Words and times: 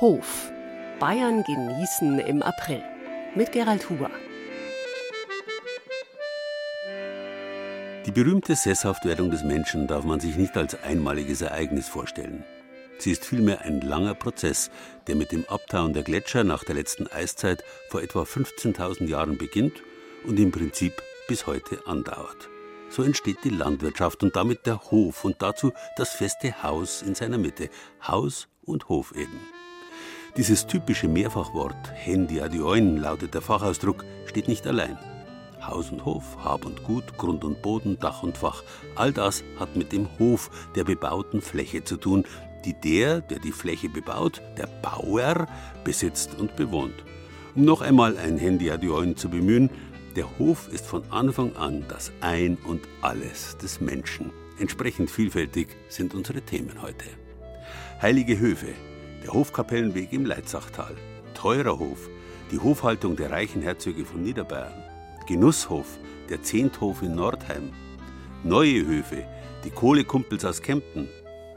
Hof. 0.00 0.52
Bayern 1.00 1.42
genießen 1.42 2.20
im 2.20 2.40
April. 2.40 2.80
Mit 3.34 3.50
Gerald 3.50 3.90
Huber. 3.90 4.12
Die 8.06 8.12
berühmte 8.12 8.54
Sesshaftwerdung 8.54 9.32
des 9.32 9.42
Menschen 9.42 9.88
darf 9.88 10.04
man 10.04 10.20
sich 10.20 10.36
nicht 10.36 10.56
als 10.56 10.80
einmaliges 10.84 11.42
Ereignis 11.42 11.88
vorstellen. 11.88 12.44
Sie 12.98 13.10
ist 13.10 13.24
vielmehr 13.24 13.62
ein 13.62 13.80
langer 13.80 14.14
Prozess, 14.14 14.70
der 15.08 15.16
mit 15.16 15.32
dem 15.32 15.44
Abtauen 15.48 15.94
der 15.94 16.04
Gletscher 16.04 16.44
nach 16.44 16.62
der 16.62 16.76
letzten 16.76 17.08
Eiszeit 17.08 17.64
vor 17.88 18.00
etwa 18.00 18.22
15.000 18.22 19.08
Jahren 19.08 19.36
beginnt 19.36 19.82
und 20.24 20.38
im 20.38 20.52
Prinzip 20.52 20.92
bis 21.26 21.48
heute 21.48 21.84
andauert. 21.88 22.48
So 22.88 23.02
entsteht 23.02 23.38
die 23.42 23.50
Landwirtschaft 23.50 24.22
und 24.22 24.36
damit 24.36 24.64
der 24.64 24.80
Hof 24.92 25.24
und 25.24 25.42
dazu 25.42 25.72
das 25.96 26.10
feste 26.10 26.62
Haus 26.62 27.02
in 27.02 27.16
seiner 27.16 27.38
Mitte. 27.38 27.68
Haus 28.06 28.46
und 28.64 28.88
Hof 28.88 29.12
eben. 29.16 29.57
Dieses 30.38 30.68
typische 30.68 31.08
Mehrfachwort 31.08 31.92
Hendi 31.92 32.40
adioin 32.40 32.96
lautet 32.96 33.34
der 33.34 33.42
Fachausdruck, 33.42 34.04
steht 34.24 34.46
nicht 34.46 34.68
allein. 34.68 34.96
Haus 35.60 35.90
und 35.90 36.04
Hof, 36.04 36.38
Hab 36.44 36.64
und 36.64 36.84
Gut, 36.84 37.18
Grund 37.18 37.42
und 37.42 37.60
Boden, 37.60 37.98
Dach 37.98 38.22
und 38.22 38.38
Fach, 38.38 38.62
all 38.94 39.12
das 39.12 39.42
hat 39.58 39.74
mit 39.74 39.90
dem 39.90 40.06
Hof 40.20 40.48
der 40.76 40.84
bebauten 40.84 41.40
Fläche 41.42 41.82
zu 41.82 41.96
tun, 41.96 42.24
die 42.64 42.72
der, 42.72 43.20
der 43.20 43.40
die 43.40 43.50
Fläche 43.50 43.88
bebaut, 43.88 44.40
der 44.56 44.68
Bauer, 44.80 45.48
besitzt 45.82 46.38
und 46.38 46.54
bewohnt. 46.54 46.94
Um 47.56 47.64
noch 47.64 47.80
einmal 47.80 48.16
ein 48.16 48.38
Handy 48.38 48.70
Adioin 48.70 49.16
zu 49.16 49.28
bemühen, 49.28 49.70
der 50.14 50.38
Hof 50.38 50.68
ist 50.72 50.86
von 50.86 51.02
Anfang 51.10 51.56
an 51.56 51.84
das 51.88 52.12
Ein 52.20 52.58
und 52.64 52.82
Alles 53.02 53.58
des 53.58 53.80
Menschen. 53.80 54.30
Entsprechend 54.60 55.10
vielfältig 55.10 55.66
sind 55.88 56.14
unsere 56.14 56.42
Themen 56.42 56.80
heute. 56.80 57.06
Heilige 58.00 58.38
Höfe, 58.38 58.68
der 59.22 59.32
Hofkapellenweg 59.32 60.12
im 60.12 60.26
Leitzachtal, 60.26 60.94
teurer 61.34 61.78
Hof, 61.78 62.08
die 62.50 62.58
Hofhaltung 62.58 63.16
der 63.16 63.30
reichen 63.30 63.62
Herzöge 63.62 64.04
von 64.04 64.22
Niederbayern, 64.22 64.82
Genusshof, 65.26 65.98
der 66.28 66.42
Zehnthof 66.42 67.02
in 67.02 67.14
Nordheim, 67.14 67.72
neue 68.44 68.86
Höfe, 68.86 69.24
die 69.64 69.70
Kohlekumpels 69.70 70.44
aus 70.44 70.62
Kempten, 70.62 71.08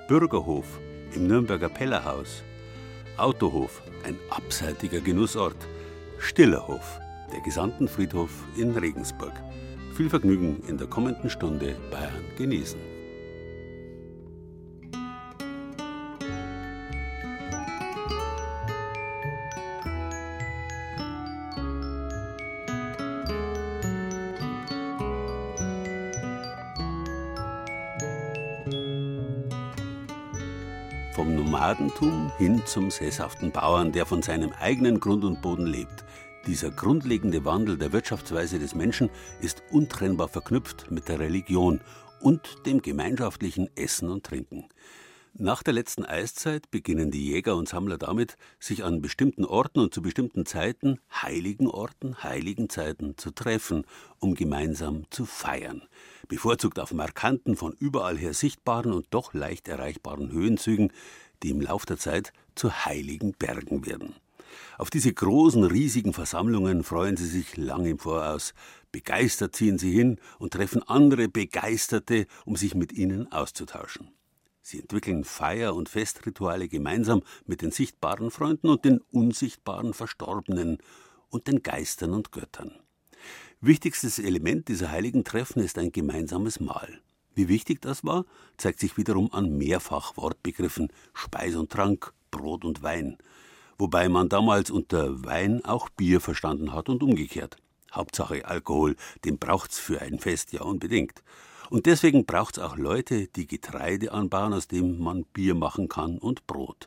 Bürgerhof 0.08 0.66
im 1.14 1.28
Nürnberger 1.28 1.70
Pellerhaus, 1.70 2.44
Autohof, 3.18 3.81
ein 4.03 4.18
abseitiger 4.30 5.00
Genussort, 5.00 5.58
Stillerhof, 6.18 7.00
der 7.31 7.42
Gesandtenfriedhof 7.42 8.31
in 8.58 8.72
Regensburg. 8.78 9.34
Viel 9.96 10.09
Vergnügen 10.09 10.64
in 10.68 10.78
der 10.78 10.88
kommenden 10.88 11.30
Stunde 11.30 11.75
Bayern 11.92 12.23
genießen. 12.38 12.91
Vom 31.14 31.36
Nomadentum 31.36 32.31
hin 32.38 32.62
zum 32.66 32.90
sesshaften 32.90 33.52
Bauern, 33.52 33.92
der 33.92 34.06
von 34.06 34.22
seinem 34.22 34.54
eigenen 34.54 35.02
Grund 35.02 35.26
und 35.26 35.42
Boden 35.42 35.66
lebt. 35.66 36.06
Dieser 36.48 36.72
grundlegende 36.72 37.44
Wandel 37.44 37.78
der 37.78 37.92
Wirtschaftsweise 37.92 38.59
des 38.59 38.76
Menschen 38.76 39.09
ist 39.42 39.62
untrennbar 39.72 40.30
verknüpft 40.30 40.90
mit 40.90 41.09
der 41.09 41.20
Religion 41.20 41.81
und 42.22 42.66
dem 42.66 42.81
gemeinschaftlichen 42.81 43.70
Essen 43.76 44.09
und 44.09 44.26
Trinken. 44.26 44.70
Nach 45.34 45.64
der 45.64 45.74
letzten 45.74 46.06
Eiszeit 46.06 46.70
beginnen 46.72 47.10
die 47.10 47.26
Jäger 47.26 47.56
und 47.56 47.70
Sammler 47.70 47.98
damit, 47.98 48.36
sich 48.60 48.84
an 48.84 49.02
bestimmten 49.02 49.46
Orten 49.46 49.80
und 49.80 49.94
zu 49.94 50.02
bestimmten 50.02 50.46
Zeiten, 50.46 51.00
heiligen 51.10 51.68
Orten, 51.68 52.22
heiligen 52.22 52.70
Zeiten 52.70 53.18
zu 53.18 53.32
treffen, 53.32 53.86
um 54.20 54.36
gemeinsam 54.36 55.06
zu 55.09 55.25
feiern. 55.25 55.84
Bevorzugt 56.28 56.80
auf 56.80 56.91
markanten, 56.94 57.56
von 57.56 57.74
überall 57.80 58.18
her 58.18 58.34
sichtbaren 58.34 58.91
und 58.91 59.08
doch 59.12 59.34
leicht 59.34 59.70
erreichbaren 59.70 60.31
Höhenzügen, 60.31 60.91
die 61.44 61.52
im 61.52 61.62
Lauf 61.62 61.86
der 61.86 61.97
Zeit 61.97 62.34
zu 62.53 62.86
heiligen 62.86 63.31
Bergen 63.31 63.86
werden. 63.86 64.16
Auf 64.78 64.90
diese 64.90 65.14
großen, 65.14 65.64
riesigen 65.64 66.12
Versammlungen 66.12 66.84
freuen 66.84 67.16
sie 67.16 67.28
sich 67.28 67.56
lange 67.56 67.91
im 67.91 68.00
Voraus. 68.00 68.53
Begeistert 68.91 69.56
ziehen 69.56 69.78
sie 69.78 69.94
hin 69.94 70.20
und 70.40 70.52
treffen 70.52 70.84
andere 70.84 71.30
Begeisterte, 71.30 72.28
um 72.46 72.58
sich 72.58 72.75
mit 72.75 72.91
ihnen 72.91 73.31
auszutauschen. 73.31 74.09
Sie 74.72 74.80
entwickeln 74.80 75.24
Feier- 75.24 75.76
und 75.76 75.90
Festrituale 75.90 76.68
gemeinsam 76.68 77.22
mit 77.46 77.62
den 77.62 77.72
sichtbaren 77.72 78.32
Freunden 78.32 78.70
und 78.70 78.84
den 78.84 79.02
unsichtbaren 79.12 79.94
Verstorbenen 79.94 80.80
und 81.30 81.48
den 81.48 81.62
Geistern 81.64 82.14
und 82.14 82.32
Göttern. 82.32 82.74
Wichtigstes 83.62 84.18
Element 84.18 84.68
dieser 84.68 84.90
heiligen 84.90 85.24
Treffen 85.24 85.62
ist 85.62 85.78
ein 85.78 85.92
gemeinsames 85.92 86.59
Mahl. 86.59 87.02
Wie 87.36 87.48
wichtig 87.48 87.82
das 87.82 88.04
war, 88.04 88.26
zeigt 88.58 88.80
sich 88.80 88.98
wiederum 88.98 89.32
an 89.32 89.58
Mehrfachwortbegriffen 89.58 90.92
Speis 91.14 91.56
und 91.56 91.72
Trank, 91.72 92.14
Brot 92.32 92.66
und 92.66 92.82
Wein 92.82 93.18
wobei 93.82 94.09
man 94.09 94.30
damals 94.30 94.70
unter 94.70 95.26
Wein 95.26 95.66
auch 95.66 95.90
Bier 95.90 96.22
verstanden 96.22 96.72
hat 96.72 96.88
und 96.88 97.02
umgekehrt. 97.02 97.58
Hauptsache 97.92 98.46
Alkohol, 98.46 98.96
den 99.26 99.40
braucht's 99.40 99.80
für 99.80 100.02
ein 100.02 100.20
Fest 100.20 100.53
ja 100.53 100.62
unbedingt. 100.62 101.24
Und 101.72 101.86
deswegen 101.86 102.26
braucht's 102.26 102.59
auch 102.59 102.76
Leute, 102.76 103.28
die 103.28 103.48
Getreide 103.48 104.12
anbauen, 104.12 104.52
aus 104.52 104.68
dem 104.68 105.00
man 105.00 105.24
Bier 105.24 105.56
machen 105.56 105.88
kann 105.88 106.18
und 106.18 106.46
Brot. 106.46 106.86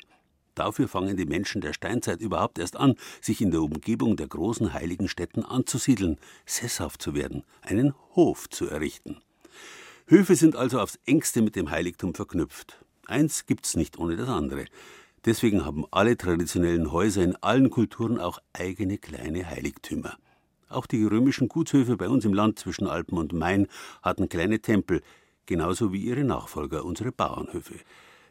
Dafür 0.55 0.89
fangen 0.89 1.17
die 1.17 1.25
Menschen 1.25 1.62
der 1.62 1.72
Steinzeit 1.72 2.21
überhaupt 2.21 2.59
erst 2.59 2.77
an, 2.77 2.97
sich 3.22 3.41
in 3.41 3.50
der 3.50 3.62
Umgebung 3.62 4.19
der 4.19 4.28
großen 4.28 4.75
heiligen 4.75 5.09
Städten 5.09 5.43
anzusiedeln, 5.43 6.19
sesshaft 6.45 7.00
zu 7.00 7.15
werden, 7.15 7.45
einen 7.62 7.95
Hof 8.15 8.50
zu 8.50 8.69
errichten. 8.69 9.22
Höfe 10.06 10.37
sind 10.37 10.55
also 10.55 10.78
aufs 10.78 10.99
engste 11.06 11.41
mit 11.41 11.56
dem 11.56 11.71
Heiligtum 11.71 12.15
verknüpft. 12.15 12.84
Eins 13.06 13.47
gibt's 13.47 13.77
nicht 13.77 13.99
ohne 13.99 14.16
das 14.16 14.28
andere. 14.28 14.66
Deswegen 15.25 15.65
haben 15.65 15.87
alle 15.93 16.19
traditionellen 16.19 16.93
Häuser 16.93 17.22
in 17.22 17.37
allen 17.37 17.71
Kulturen 17.71 18.21
auch 18.21 18.39
eigene 18.53 18.99
kleine 18.99 19.49
Heiligtümer. 19.49 20.19
Auch 20.74 20.86
die 20.86 21.04
römischen 21.04 21.48
Gutshöfe 21.48 21.96
bei 21.96 22.08
uns 22.08 22.24
im 22.24 22.34
Land 22.34 22.58
zwischen 22.58 22.86
Alpen 22.86 23.16
und 23.16 23.32
Main 23.32 23.68
hatten 24.02 24.28
kleine 24.28 24.60
Tempel, 24.60 25.02
genauso 25.46 25.92
wie 25.92 26.02
ihre 26.02 26.24
Nachfolger, 26.24 26.84
unsere 26.84 27.12
Bauernhöfe. 27.12 27.76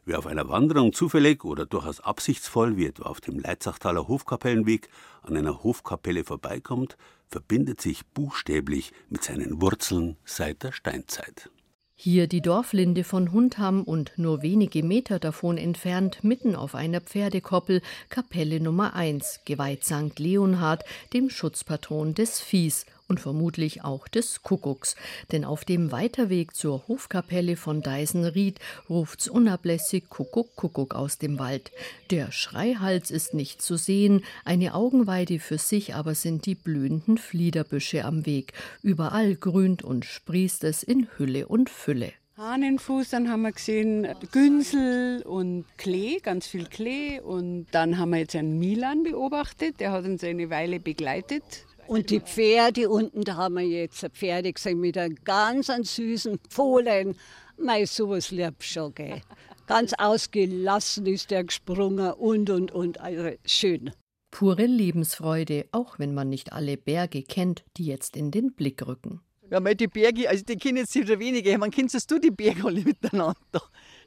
Wer 0.05 0.19
auf 0.19 0.27
einer 0.27 0.49
Wanderung 0.49 0.91
zufällig 0.91 1.45
oder 1.45 1.65
durchaus 1.65 2.01
absichtsvoll, 2.01 2.75
wie 2.75 2.87
etwa 2.87 3.03
auf 3.03 3.21
dem 3.21 3.39
Leitzachtaler 3.39 4.09
Hofkapellenweg, 4.09 4.89
an 5.21 5.37
einer 5.37 5.63
Hofkapelle 5.63 6.25
vorbeikommt, 6.25 6.97
verbindet 7.29 7.79
sich 7.79 8.05
buchstäblich 8.07 8.91
mit 9.07 9.23
seinen 9.23 9.61
Wurzeln 9.61 10.17
seit 10.25 10.63
der 10.63 10.73
Steinzeit. 10.73 11.49
Hier 11.95 12.27
die 12.27 12.41
Dorflinde 12.41 13.03
von 13.03 13.31
Hundham 13.31 13.83
und 13.83 14.13
nur 14.17 14.41
wenige 14.41 14.83
Meter 14.83 15.19
davon 15.19 15.57
entfernt, 15.57 16.23
mitten 16.23 16.55
auf 16.55 16.73
einer 16.73 17.01
Pferdekoppel, 17.01 17.81
Kapelle 18.09 18.59
Nummer 18.59 18.95
1, 18.95 19.41
geweiht 19.45 19.85
St. 19.85 20.17
Leonhard, 20.17 20.83
dem 21.13 21.29
Schutzpatron 21.29 22.15
des 22.15 22.41
Viehs 22.41 22.87
und 23.07 23.19
vermutlich 23.19 23.83
auch 23.83 24.07
des 24.07 24.43
Kuckucks. 24.43 24.95
Denn 25.31 25.45
auf 25.45 25.65
dem 25.65 25.91
Weiterweg 25.91 26.55
zur 26.55 26.87
Hofkapelle 26.87 27.55
von 27.55 27.81
Deisenried 27.81 28.59
ruft's 28.89 29.27
unablässig 29.27 30.09
Kuckuck, 30.09 30.55
Kuckuck 30.55 30.95
aus 30.95 31.17
dem 31.17 31.39
Wald. 31.39 31.71
Der 32.09 32.31
Schreihals 32.31 33.11
ist 33.11 33.33
nicht 33.33 33.61
zu 33.61 33.77
sehen, 33.77 34.23
eine 34.45 34.73
Augenweide 34.73 35.39
für 35.39 35.57
sich 35.57 35.95
aber 35.95 36.15
sind 36.15 36.45
die 36.45 36.55
blühenden 36.55 37.17
Fliederbüsche 37.17 38.05
am 38.05 38.25
Weg. 38.25 38.53
Überall 38.81 39.35
grünt 39.35 39.83
und 39.83 40.05
sprießt 40.05 40.63
es 40.63 40.83
in 40.83 41.07
Hülle 41.17 41.47
und 41.47 41.69
Fülle. 41.69 42.13
Hahnenfuß, 42.35 43.11
dann 43.11 43.29
haben 43.29 43.43
wir 43.43 43.51
gesehen 43.51 44.07
Günsel 44.31 45.21
und 45.21 45.65
Klee, 45.77 46.19
ganz 46.19 46.47
viel 46.47 46.65
Klee. 46.65 47.19
Und 47.19 47.67
dann 47.71 47.99
haben 47.99 48.09
wir 48.09 48.19
jetzt 48.19 48.35
einen 48.35 48.57
Milan 48.57 49.03
beobachtet, 49.03 49.79
der 49.79 49.91
hat 49.91 50.05
uns 50.05 50.23
eine 50.23 50.49
Weile 50.49 50.79
begleitet. 50.79 51.43
Und 51.87 52.09
die 52.09 52.19
Pferde 52.19 52.89
unten, 52.89 53.23
da 53.23 53.35
haben 53.35 53.55
wir 53.55 53.63
jetzt 53.63 54.05
Pferde 54.13 54.53
gesehen 54.53 54.79
mit 54.79 54.97
einem 54.97 55.15
ganz 55.23 55.67
süßen 55.67 56.39
Fohlen. 56.49 57.15
Mei, 57.57 57.85
sowas 57.85 58.31
lieb 58.31 58.63
schon, 58.63 58.93
gell. 58.95 59.21
Ganz 59.67 59.93
ausgelassen 59.97 61.05
ist 61.05 61.31
der 61.31 61.45
gesprungen 61.45 62.11
und, 62.13 62.49
und, 62.49 62.71
und. 62.71 62.99
Also 62.99 63.29
schön. 63.45 63.91
Pure 64.29 64.65
Lebensfreude, 64.65 65.67
auch 65.71 65.99
wenn 65.99 66.13
man 66.13 66.27
nicht 66.27 66.51
alle 66.51 66.75
Berge 66.75 67.23
kennt, 67.23 67.63
die 67.77 67.85
jetzt 67.85 68.17
in 68.17 68.31
den 68.31 68.53
Blick 68.53 68.85
rücken. 68.85 69.21
Ja, 69.49 69.59
mal 69.59 69.75
die 69.75 69.87
Berge, 69.87 70.27
also 70.27 70.43
die 70.43 70.57
kennen 70.57 70.77
jetzt 70.77 70.93
schon 70.93 71.19
wenige. 71.19 71.57
Man 71.57 71.71
kennst 71.71 72.09
du 72.09 72.17
die 72.17 72.31
Berge 72.31 72.65
alle 72.65 72.81
miteinander? 72.81 73.61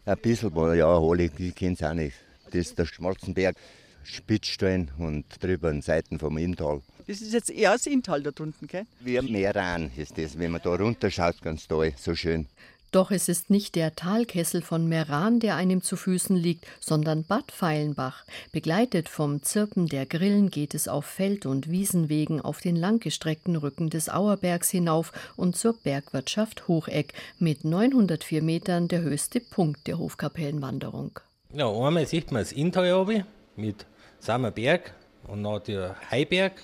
Ein 0.05 0.19
bisschen, 0.19 0.53
ja, 0.77 0.99
alle, 0.99 1.31
die 1.31 1.53
kennen 1.53 1.75
es 1.75 1.83
auch 1.83 1.95
nicht. 1.95 2.17
Das 2.47 2.55
ist 2.57 2.79
der 2.79 2.85
Schmalzenberg, 2.85 3.57
Spitzstein 4.07 4.91
und 4.99 5.25
drüber 5.41 5.69
an 5.69 5.83
Seiten 5.83 6.19
vom 6.19 6.39
Inntal. 6.39 6.81
Das 7.07 7.21
ist 7.21 7.33
jetzt 7.33 7.51
eher 7.51 7.73
das 7.73 7.87
Inntal 7.87 8.23
da 8.23 8.31
drunten, 8.31 8.67
gell? 8.67 8.87
Wie 9.01 9.21
Meran 9.21 9.91
ist 9.97 10.19
das, 10.19 10.39
wenn 10.39 10.53
man 10.53 10.61
da 10.63 10.75
runterschaut, 10.75 11.41
ganz 11.43 11.69
toll, 11.69 11.93
so 11.97 12.15
schön. 12.15 12.47
Doch 12.93 13.11
es 13.11 13.29
ist 13.29 13.51
nicht 13.51 13.75
der 13.75 13.95
Talkessel 13.95 14.63
von 14.63 14.89
Meran, 14.89 15.39
der 15.41 15.57
einem 15.57 15.83
zu 15.83 15.97
Füßen 15.97 16.37
liegt, 16.37 16.67
sondern 16.81 17.25
Bad 17.25 17.53
Feilenbach. 17.53 18.25
Begleitet 18.53 19.09
vom 19.09 19.43
Zirpen 19.43 19.87
der 19.87 20.07
Grillen 20.07 20.51
geht 20.51 20.75
es 20.75 20.89
auf 20.89 21.05
Feld- 21.05 21.47
und 21.47 21.71
Wiesenwegen 21.71 22.41
auf 22.41 22.61
den 22.61 22.75
langgestreckten 22.75 23.57
Rücken 23.57 23.91
des 23.91 24.09
Auerbergs 24.09 24.71
hinauf 24.71 25.13
und 25.37 25.57
zur 25.57 25.75
Bergwirtschaft 25.75 26.69
Hocheck, 26.69 27.13
mit 27.39 27.65
904 27.65 28.43
Metern 28.43 28.89
der 28.89 29.03
höchste 29.03 29.41
Punkt 29.41 29.87
der 29.89 29.99
Hofkapellenwanderung. 29.99 31.21
Ja, 31.53 31.69
einmal 31.69 32.07
sieht 32.07 32.33
man 32.33 32.43
das 32.43 32.53
Inntal 32.53 33.27
mit 33.57 33.85
Sammerberg 34.27 34.93
und 35.29 35.43
noch 35.43 35.61
der 35.61 35.97
Heiberg 36.11 36.55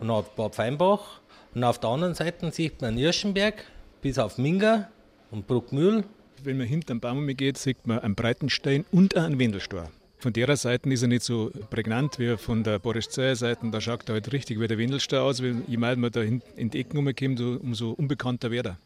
und 0.00 0.08
noch 0.08 0.24
Bad 0.30 0.54
Feinbach. 0.54 1.20
Und 1.54 1.62
auf 1.62 1.78
der 1.78 1.90
anderen 1.90 2.14
Seite 2.14 2.50
sieht 2.50 2.80
man 2.80 2.98
Irschenberg 2.98 3.64
bis 4.02 4.18
auf 4.18 4.38
Minga 4.38 4.88
und 5.30 5.46
Bruckmühl. 5.46 6.04
Wenn 6.42 6.58
man 6.58 6.66
hinter 6.66 6.94
den 6.94 7.00
Baum 7.00 7.26
geht, 7.28 7.58
sieht 7.58 7.86
man 7.86 8.00
einen 8.00 8.14
Breitenstein 8.14 8.84
und 8.90 9.16
einen 9.16 9.38
Wendelstor. 9.38 9.90
Von 10.18 10.32
der 10.32 10.56
Seite 10.56 10.88
ist 10.88 11.02
er 11.02 11.08
nicht 11.08 11.22
so 11.22 11.50
prägnant 11.68 12.18
wie 12.18 12.36
von 12.38 12.64
der 12.64 12.78
Boris 12.78 13.08
Seite. 13.10 13.58
Da 13.70 13.80
schaut 13.80 14.08
er 14.08 14.14
halt 14.14 14.32
richtig 14.32 14.58
wie 14.58 14.66
der 14.66 14.78
Wendelstein 14.78 15.20
aus. 15.20 15.40
Je 15.40 15.76
mehr 15.76 15.96
man 15.96 16.10
da 16.10 16.22
in 16.22 16.40
die 16.56 16.80
Ecken 16.80 16.98
umkommt, 16.98 17.40
umso 17.40 17.90
unbekannter 17.90 18.50
wird 18.50 18.66
er. 18.66 18.78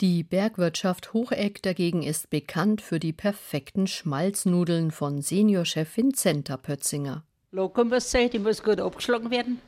Die 0.00 0.22
Bergwirtschaft 0.22 1.12
Hocheck 1.12 1.62
dagegen 1.62 2.02
ist 2.02 2.30
bekannt 2.30 2.80
für 2.82 2.98
die 2.98 3.12
perfekten 3.12 3.86
Schmalznudeln 3.86 4.90
von 4.90 5.22
Seniorchef 5.22 5.96
Vincenta 5.96 6.56
Pötzinger. 6.56 7.24
Sein, 8.00 8.30
die 8.30 8.38
muss 8.38 8.62
gut 8.62 8.80
abgeschlagen 8.80 9.30
werden. 9.30 9.60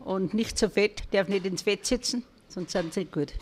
Und 0.00 0.34
nicht 0.34 0.58
zu 0.58 0.70
fett, 0.70 1.02
darf 1.12 1.28
nicht 1.28 1.44
ins 1.44 1.62
Fett 1.62 1.84
sitzen, 1.86 2.24
sonst 2.48 2.72
sind 2.72 2.94
sie 2.94 3.00
nicht 3.00 3.12
gut. 3.12 3.34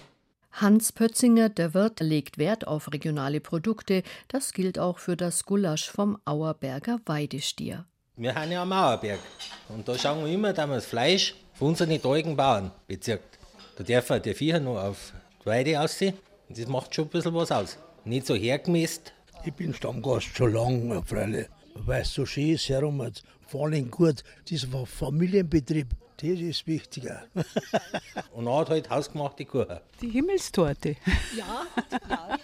Hans 0.53 0.93
Pötzinger, 0.93 1.49
der 1.49 1.73
Wirt, 1.75 2.01
legt 2.01 2.37
Wert 2.37 2.67
auf 2.67 2.93
regionale 2.93 3.41
Produkte. 3.41 4.03
Das 4.29 4.53
gilt 4.53 4.79
auch 4.79 4.99
für 4.99 5.17
das 5.17 5.45
Gulasch 5.45 5.89
vom 5.89 6.19
Auerberger 6.25 6.99
Weidestier. 7.07 7.87
Wir 8.17 8.35
haben 8.35 8.51
ja 8.51 8.63
am 8.63 8.73
Auerberg. 8.73 9.21
Und 9.69 9.89
da 9.89 9.97
schauen 9.97 10.25
wir 10.25 10.33
immer, 10.33 10.53
dass 10.53 10.69
wir 10.69 10.75
das 10.75 10.87
Fleisch 10.87 11.37
von 11.55 11.69
unseren 11.69 12.03
teuren 12.03 12.37
Bauern 12.37 12.73
bezirkt. 12.89 13.39
Da 13.77 13.85
dürfen 13.85 14.21
die 14.21 14.35
Viecher 14.35 14.61
noch 14.61 14.79
auf 14.79 15.13
die 15.43 15.47
Weide 15.47 15.81
aussehen. 15.81 16.15
Und 16.49 16.59
das 16.59 16.67
macht 16.67 16.95
schon 16.95 17.05
ein 17.05 17.11
bisschen 17.11 17.35
was 17.35 17.53
aus. 17.53 17.79
Nicht 18.05 18.27
so 18.27 18.35
hergemäßt. 18.35 19.13
Ich 19.45 19.55
bin 19.55 19.73
Stammgast 19.73 20.37
schon 20.37 20.53
lange, 20.53 21.03
Freunde. 21.05 21.49
Weil 21.75 22.03
es 22.03 22.13
so 22.13 22.27
schön 22.27 22.51
ist 22.55 22.69
herum, 22.69 23.11
vor 23.47 23.67
allem 23.67 23.91
gut. 23.91 24.23
Das 24.51 24.73
war 24.73 24.87
Familienbetrieb. 24.87 25.89
Das 26.17 26.29
ist 26.29 26.67
wichtiger. 26.67 27.25
Und 28.33 28.47
er 28.47 28.59
hat 28.59 28.69
halt 28.69 28.91
hausgemachte 28.91 29.47
Kuchen. 29.47 29.81
Die 30.03 30.11
Himmelstorte. 30.11 30.97
Ja, 31.37 31.67
ja 32.11 32.37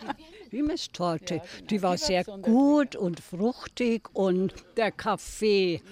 die 0.51 0.57
Himmelstorte. 0.57 1.43
Die 1.69 1.83
war 1.83 1.99
sehr 1.99 2.25
gut 2.25 2.97
und 2.97 3.21
fruchtig 3.21 4.09
und 4.15 4.55
der 4.79 4.93
Kaffee. 4.93 5.83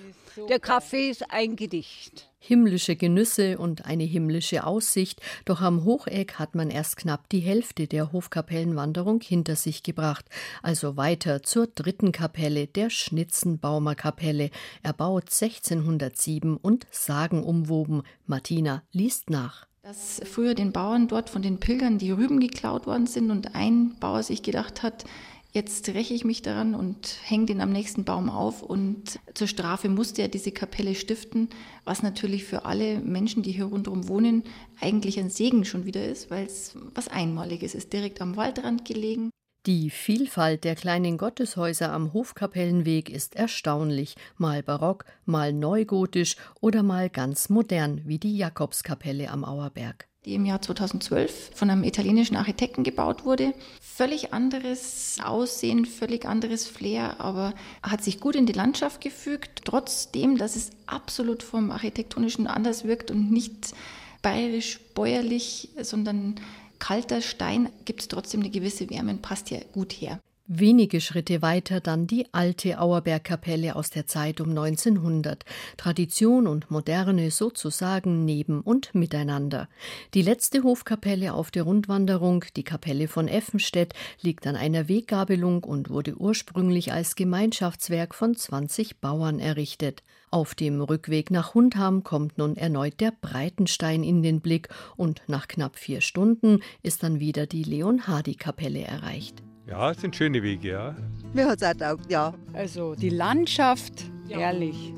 Der 0.48 0.58
Kaffee 0.58 1.10
ist 1.10 1.30
ein 1.30 1.56
Gedicht. 1.56 2.28
Himmlische 2.38 2.96
Genüsse 2.96 3.56
und 3.56 3.86
eine 3.86 4.04
himmlische 4.04 4.66
Aussicht, 4.66 5.20
doch 5.44 5.60
am 5.60 5.84
Hocheck 5.84 6.34
hat 6.38 6.54
man 6.54 6.70
erst 6.70 6.98
knapp 6.98 7.28
die 7.28 7.40
Hälfte 7.40 7.86
der 7.86 8.12
Hofkapellenwanderung 8.12 9.20
hinter 9.22 9.56
sich 9.56 9.82
gebracht, 9.82 10.26
also 10.62 10.96
weiter 10.96 11.42
zur 11.42 11.68
dritten 11.68 12.12
Kapelle, 12.12 12.66
der 12.66 12.90
Schnitzenbaumer 12.90 13.94
Kapelle, 13.94 14.50
erbaut 14.82 15.30
1607 15.30 16.56
und 16.56 16.86
sagenumwoben. 16.90 18.02
Martina 18.26 18.82
liest 18.92 19.30
nach 19.30 19.66
dass 19.84 20.22
früher 20.24 20.54
den 20.54 20.72
Bauern 20.72 21.08
dort 21.08 21.28
von 21.28 21.42
den 21.42 21.60
Pilgern 21.60 21.98
die 21.98 22.10
Rüben 22.10 22.40
geklaut 22.40 22.86
worden 22.86 23.06
sind 23.06 23.30
und 23.30 23.54
ein 23.54 23.94
Bauer 24.00 24.22
sich 24.22 24.42
gedacht 24.42 24.82
hat, 24.82 25.04
Jetzt 25.54 25.88
räche 25.90 26.14
ich 26.14 26.24
mich 26.24 26.42
daran 26.42 26.74
und 26.74 27.16
hänge 27.22 27.46
den 27.46 27.60
am 27.60 27.70
nächsten 27.70 28.04
Baum 28.04 28.28
auf. 28.28 28.60
Und 28.60 29.20
zur 29.34 29.46
Strafe 29.46 29.88
musste 29.88 30.22
er 30.22 30.28
diese 30.28 30.50
Kapelle 30.50 30.96
stiften, 30.96 31.48
was 31.84 32.02
natürlich 32.02 32.42
für 32.42 32.64
alle 32.64 32.98
Menschen, 32.98 33.44
die 33.44 33.52
hier 33.52 33.66
rundherum 33.66 34.08
wohnen, 34.08 34.42
eigentlich 34.80 35.16
ein 35.20 35.30
Segen 35.30 35.64
schon 35.64 35.84
wieder 35.84 36.04
ist, 36.04 36.28
weil 36.28 36.44
es 36.46 36.76
was 36.92 37.06
Einmaliges 37.06 37.76
ist, 37.76 37.92
direkt 37.92 38.20
am 38.20 38.36
Waldrand 38.36 38.84
gelegen. 38.84 39.30
Die 39.66 39.90
Vielfalt 39.90 40.64
der 40.64 40.74
kleinen 40.74 41.18
Gotteshäuser 41.18 41.92
am 41.92 42.12
Hofkapellenweg 42.12 43.08
ist 43.08 43.36
erstaunlich, 43.36 44.16
mal 44.36 44.64
barock, 44.64 45.04
mal 45.24 45.52
neugotisch 45.52 46.34
oder 46.60 46.82
mal 46.82 47.08
ganz 47.08 47.48
modern, 47.48 48.02
wie 48.04 48.18
die 48.18 48.36
Jakobskapelle 48.36 49.30
am 49.30 49.44
Auerberg 49.44 50.08
die 50.24 50.34
im 50.34 50.46
Jahr 50.46 50.62
2012 50.62 51.50
von 51.54 51.70
einem 51.70 51.84
italienischen 51.84 52.36
Architekten 52.36 52.82
gebaut 52.82 53.24
wurde. 53.24 53.52
Völlig 53.80 54.32
anderes 54.32 55.18
Aussehen, 55.22 55.84
völlig 55.84 56.24
anderes 56.24 56.66
Flair, 56.66 57.20
aber 57.20 57.54
hat 57.82 58.02
sich 58.02 58.20
gut 58.20 58.34
in 58.34 58.46
die 58.46 58.52
Landschaft 58.52 59.00
gefügt, 59.00 59.62
trotzdem, 59.64 60.38
dass 60.38 60.56
es 60.56 60.70
absolut 60.86 61.42
vom 61.42 61.70
Architektonischen 61.70 62.46
anders 62.46 62.84
wirkt 62.84 63.10
und 63.10 63.30
nicht 63.30 63.74
bayerisch, 64.22 64.80
bäuerlich, 64.94 65.68
sondern 65.82 66.36
kalter 66.78 67.20
Stein, 67.20 67.68
gibt 67.84 68.00
es 68.00 68.08
trotzdem 68.08 68.40
eine 68.40 68.50
gewisse 68.50 68.90
Wärme 68.90 69.12
und 69.12 69.22
passt 69.22 69.50
ja 69.50 69.58
gut 69.72 69.92
her. 69.92 70.18
Wenige 70.46 71.00
Schritte 71.00 71.40
weiter 71.40 71.80
dann 71.80 72.06
die 72.06 72.26
alte 72.32 72.78
Auerbergkapelle 72.78 73.74
aus 73.76 73.88
der 73.88 74.06
Zeit 74.06 74.42
um 74.42 74.50
1900. 74.50 75.42
Tradition 75.78 76.46
und 76.46 76.70
Moderne 76.70 77.30
sozusagen 77.30 78.26
neben 78.26 78.60
und 78.60 78.94
miteinander. 78.94 79.70
Die 80.12 80.20
letzte 80.20 80.62
Hofkapelle 80.62 81.32
auf 81.32 81.50
der 81.50 81.62
Rundwanderung, 81.62 82.44
die 82.56 82.62
Kapelle 82.62 83.08
von 83.08 83.26
Effenstedt, 83.26 83.94
liegt 84.20 84.46
an 84.46 84.54
einer 84.54 84.86
Weggabelung 84.86 85.64
und 85.64 85.88
wurde 85.88 86.14
ursprünglich 86.14 86.92
als 86.92 87.14
Gemeinschaftswerk 87.14 88.14
von 88.14 88.36
20 88.36 89.00
Bauern 89.00 89.38
errichtet. 89.38 90.02
Auf 90.30 90.54
dem 90.54 90.82
Rückweg 90.82 91.30
nach 91.30 91.54
Hundham 91.54 92.04
kommt 92.04 92.36
nun 92.36 92.58
erneut 92.58 93.00
der 93.00 93.14
Breitenstein 93.18 94.02
in 94.02 94.22
den 94.22 94.42
Blick 94.42 94.68
und 94.96 95.22
nach 95.26 95.48
knapp 95.48 95.76
vier 95.76 96.02
Stunden 96.02 96.60
ist 96.82 97.02
dann 97.02 97.18
wieder 97.18 97.46
die 97.46 97.62
Leonhardi-Kapelle 97.62 98.82
erreicht. 98.82 99.43
Ja, 99.66 99.90
es 99.90 100.00
sind 100.00 100.14
schöne 100.14 100.42
Wege, 100.42 100.70
ja. 100.72 100.94
Mir 101.32 101.48
hat 101.48 101.62
es 101.62 101.68
auch 101.68 101.74
taugt, 101.74 102.10
ja. 102.10 102.34
Also 102.52 102.94
die 102.94 103.08
Landschaft, 103.08 104.04
ja. 104.28 104.38
herrlich. 104.38 104.92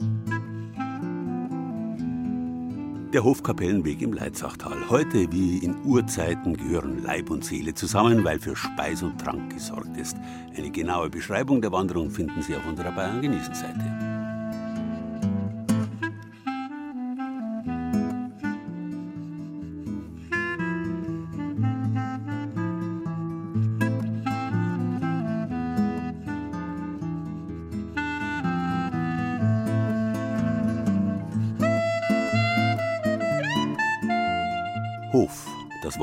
Der 3.13 3.23
Hofkapellenweg 3.23 4.03
im 4.03 4.13
Leitzachtal. 4.13 4.91
Heute 4.91 5.31
wie 5.33 5.59
in 5.59 5.77
Urzeiten 5.85 6.57
gehören 6.57 7.03
Leib 7.03 7.31
und 7.31 7.45
Seele 7.45 7.73
zusammen, 7.73 8.25
weil 8.25 8.41
für 8.41 8.57
Speis 8.57 9.03
und 9.03 9.19
Trank 9.19 9.55
gesorgt 9.55 9.97
ist. 9.97 10.17
Eine 10.57 10.71
genaue 10.71 11.09
Beschreibung 11.11 11.63
der 11.63 11.71
Wanderung 11.71 12.11
finden 12.11 12.43
Sie 12.43 12.57
auf 12.57 12.67
unserer 12.67 12.93
Bayern 12.93 13.23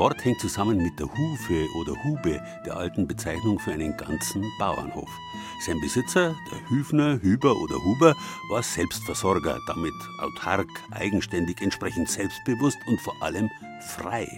Wort 0.04 0.22
hängt 0.22 0.38
zusammen 0.38 0.76
mit 0.82 1.00
der 1.00 1.06
Hufe 1.06 1.66
oder 1.76 1.94
Hube, 2.04 2.38
der 2.66 2.76
alten 2.76 3.08
Bezeichnung 3.08 3.58
für 3.58 3.72
einen 3.72 3.96
ganzen 3.96 4.44
Bauernhof. 4.58 5.08
Sein 5.64 5.80
Besitzer, 5.80 6.34
der 6.52 6.68
Hüfner, 6.68 7.22
Hüber 7.22 7.56
oder 7.56 7.76
Huber, 7.76 8.14
war 8.50 8.62
Selbstversorger, 8.62 9.58
damit 9.66 9.94
autark, 10.18 10.68
eigenständig, 10.90 11.62
entsprechend 11.62 12.10
selbstbewusst 12.10 12.76
und 12.86 13.00
vor 13.00 13.14
allem 13.22 13.48
frei. 13.80 14.28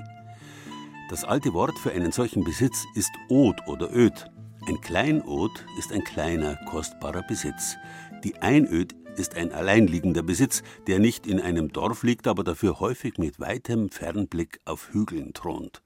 Das 1.10 1.24
alte 1.24 1.52
Wort 1.52 1.76
für 1.80 1.90
einen 1.90 2.12
solchen 2.12 2.44
Besitz 2.44 2.84
ist 2.94 3.10
Od 3.28 3.56
oder 3.66 3.92
Öd. 3.92 4.30
Ein 4.68 4.80
Kleinod 4.82 5.50
ist 5.80 5.92
ein 5.92 6.04
kleiner, 6.04 6.54
kostbarer 6.66 7.24
Besitz. 7.24 7.74
Die 8.22 8.40
Einöd 8.40 8.94
ist 9.18 9.34
ein 9.34 9.52
alleinliegender 9.52 10.22
Besitz, 10.22 10.62
der 10.86 10.98
nicht 10.98 11.26
in 11.26 11.40
einem 11.40 11.72
Dorf 11.72 12.02
liegt, 12.02 12.26
aber 12.26 12.44
dafür 12.44 12.80
häufig 12.80 13.18
mit 13.18 13.40
weitem 13.40 13.90
Fernblick 13.90 14.60
auf 14.64 14.90
Hügeln 14.92 15.34
thront. 15.34 15.82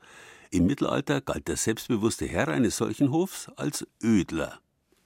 Im 0.50 0.66
Mittelalter 0.66 1.20
galt 1.20 1.48
der 1.48 1.56
selbstbewusste 1.56 2.26
Herr 2.26 2.48
eines 2.48 2.76
solchen 2.76 3.12
Hofs 3.12 3.48
als 3.56 3.86
Ödler, 4.02 4.60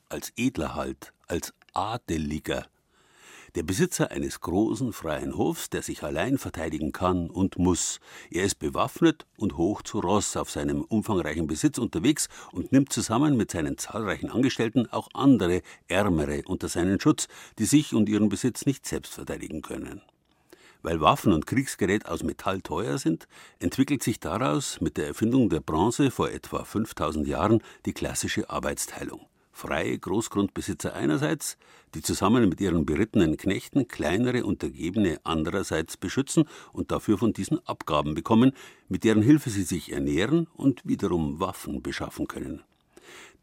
als 0.09 0.33
Edler 0.37 0.75
halt, 0.75 1.13
als 1.29 1.53
Adeliger, 1.75 2.67
der 3.55 3.63
Besitzer 3.63 4.11
eines 4.11 4.41
großen 4.41 4.93
freien 4.93 5.37
Hofs, 5.37 5.71
der 5.71 5.83
sich 5.83 6.03
allein 6.03 6.39
verteidigen 6.39 6.93
kann 6.93 7.31
und 7.31 7.59
muss. 7.59 8.01
Er 8.31 8.45
ist 8.45 8.59
bewaffnet 8.59 9.27
und 9.37 9.57
hoch 9.57 9.83
zu 9.83 10.01
Ross 10.01 10.37
auf 10.37 10.51
seinem 10.51 10.83
umfangreichen 10.83 11.47
Besitz 11.47 11.79
unterwegs 11.79 12.29
und 12.53 12.73
nimmt 12.73 12.93
zusammen 12.93 13.37
mit 13.37 13.53
seinen 13.53 13.79
zahlreichen 13.79 14.31
Angestellten 14.31 14.91
auch 14.91 15.09
andere, 15.15 15.63
ärmere 15.87 16.43
unter 16.47 16.69
seinen 16.69 17.01
Schutz, 17.01 17.29
die 17.59 17.67
sich 17.67 17.95
und 17.95 18.09
ihren 18.09 18.29
Besitz 18.29 18.67
nicht 18.67 18.87
selbst 18.87 19.15
verteidigen 19.15 19.63
können. 19.63 20.03
Weil 20.83 21.01
Waffen 21.01 21.33
und 21.33 21.47
Kriegsgerät 21.47 22.07
aus 22.07 22.23
Metall 22.23 22.61
teuer 22.61 22.99
sind, 22.99 23.27
entwickelt 23.59 24.03
sich 24.03 24.21
daraus 24.21 24.81
mit 24.81 24.99
der 24.99 25.07
Erfindung 25.07 25.49
der 25.49 25.61
Bronze 25.61 26.11
vor 26.11 26.31
etwa 26.31 26.65
5000 26.65 27.27
Jahren 27.27 27.63
die 27.87 27.95
klassische 27.95 28.51
Arbeitsteilung. 28.51 29.27
Freie 29.57 29.97
Großgrundbesitzer 29.97 30.95
einerseits, 30.95 31.57
die 31.95 32.03
zusammen 32.03 32.49
mit 32.49 32.61
ihren 32.61 32.85
berittenen 32.85 33.37
Knechten 33.37 33.87
kleinere 33.87 34.45
Untergebene 34.45 35.21
andererseits 35.23 35.97
beschützen 35.97 36.45
und 36.73 36.91
dafür 36.91 37.19
von 37.19 37.33
diesen 37.33 37.65
Abgaben 37.65 38.15
bekommen, 38.15 38.51
mit 38.89 39.05
deren 39.05 39.23
Hilfe 39.23 39.51
sie 39.51 39.63
sich 39.63 39.93
ernähren 39.93 40.49
und 40.55 40.83
wiederum 40.85 41.39
Waffen 41.39 41.83
beschaffen 41.83 42.27
können. 42.27 42.65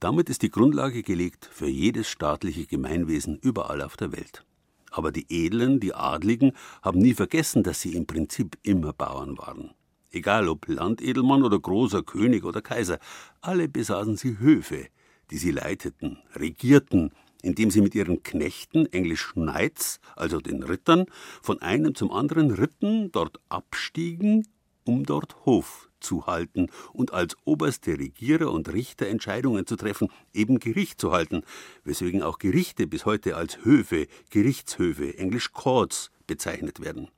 Damit 0.01 0.29
ist 0.29 0.41
die 0.41 0.51
Grundlage 0.51 1.01
gelegt 1.01 1.47
für 1.49 1.67
jedes 1.67 2.09
staatliche 2.09 2.65
Gemeinwesen 2.65 3.39
überall 3.41 3.81
auf 3.81 3.95
der 3.95 4.11
Welt. 4.11 4.43
Aber 4.91 5.13
die 5.13 5.27
Edlen, 5.29 5.79
die 5.79 5.95
Adligen, 5.95 6.51
haben 6.81 6.99
nie 6.99 7.13
vergessen, 7.13 7.63
dass 7.63 7.79
sie 7.79 7.95
im 7.95 8.05
Prinzip 8.05 8.57
immer 8.63 8.91
Bauern 8.91 9.37
waren. 9.37 9.71
Egal 10.11 10.49
ob 10.49 10.67
Landedelmann 10.67 11.43
oder 11.43 11.57
großer 11.57 12.03
König 12.03 12.43
oder 12.43 12.61
Kaiser, 12.61 12.99
alle 13.39 13.69
besaßen 13.69 14.17
sie 14.17 14.39
Höfe, 14.39 14.87
die 15.31 15.37
sie 15.37 15.51
leiteten, 15.51 16.17
regierten, 16.35 17.11
indem 17.41 17.71
sie 17.71 17.81
mit 17.81 17.95
ihren 17.95 18.21
Knechten, 18.23 18.85
englisch 18.91 19.33
Knights, 19.33 19.99
also 20.15 20.39
den 20.39 20.63
Rittern, 20.63 21.05
von 21.41 21.61
einem 21.61 21.95
zum 21.95 22.11
anderen 22.11 22.51
ritten, 22.51 23.11
dort 23.11 23.39
abstiegen, 23.49 24.47
um 24.83 25.05
dort 25.05 25.45
Hof 25.45 25.89
zu 25.99 26.25
halten 26.25 26.67
und 26.93 27.13
als 27.13 27.37
oberste 27.45 27.97
Regierer 27.97 28.51
und 28.51 28.71
Richter 28.73 29.07
Entscheidungen 29.07 29.67
zu 29.67 29.75
treffen, 29.75 30.09
eben 30.33 30.59
Gericht 30.59 30.99
zu 30.99 31.11
halten, 31.11 31.43
weswegen 31.83 32.23
auch 32.23 32.39
Gerichte 32.39 32.87
bis 32.87 33.05
heute 33.05 33.35
als 33.35 33.63
Höfe, 33.63 34.07
Gerichtshöfe, 34.29 35.17
englisch 35.17 35.51
Courts, 35.51 36.09
bezeichnet 36.27 36.79
werden. 36.79 37.09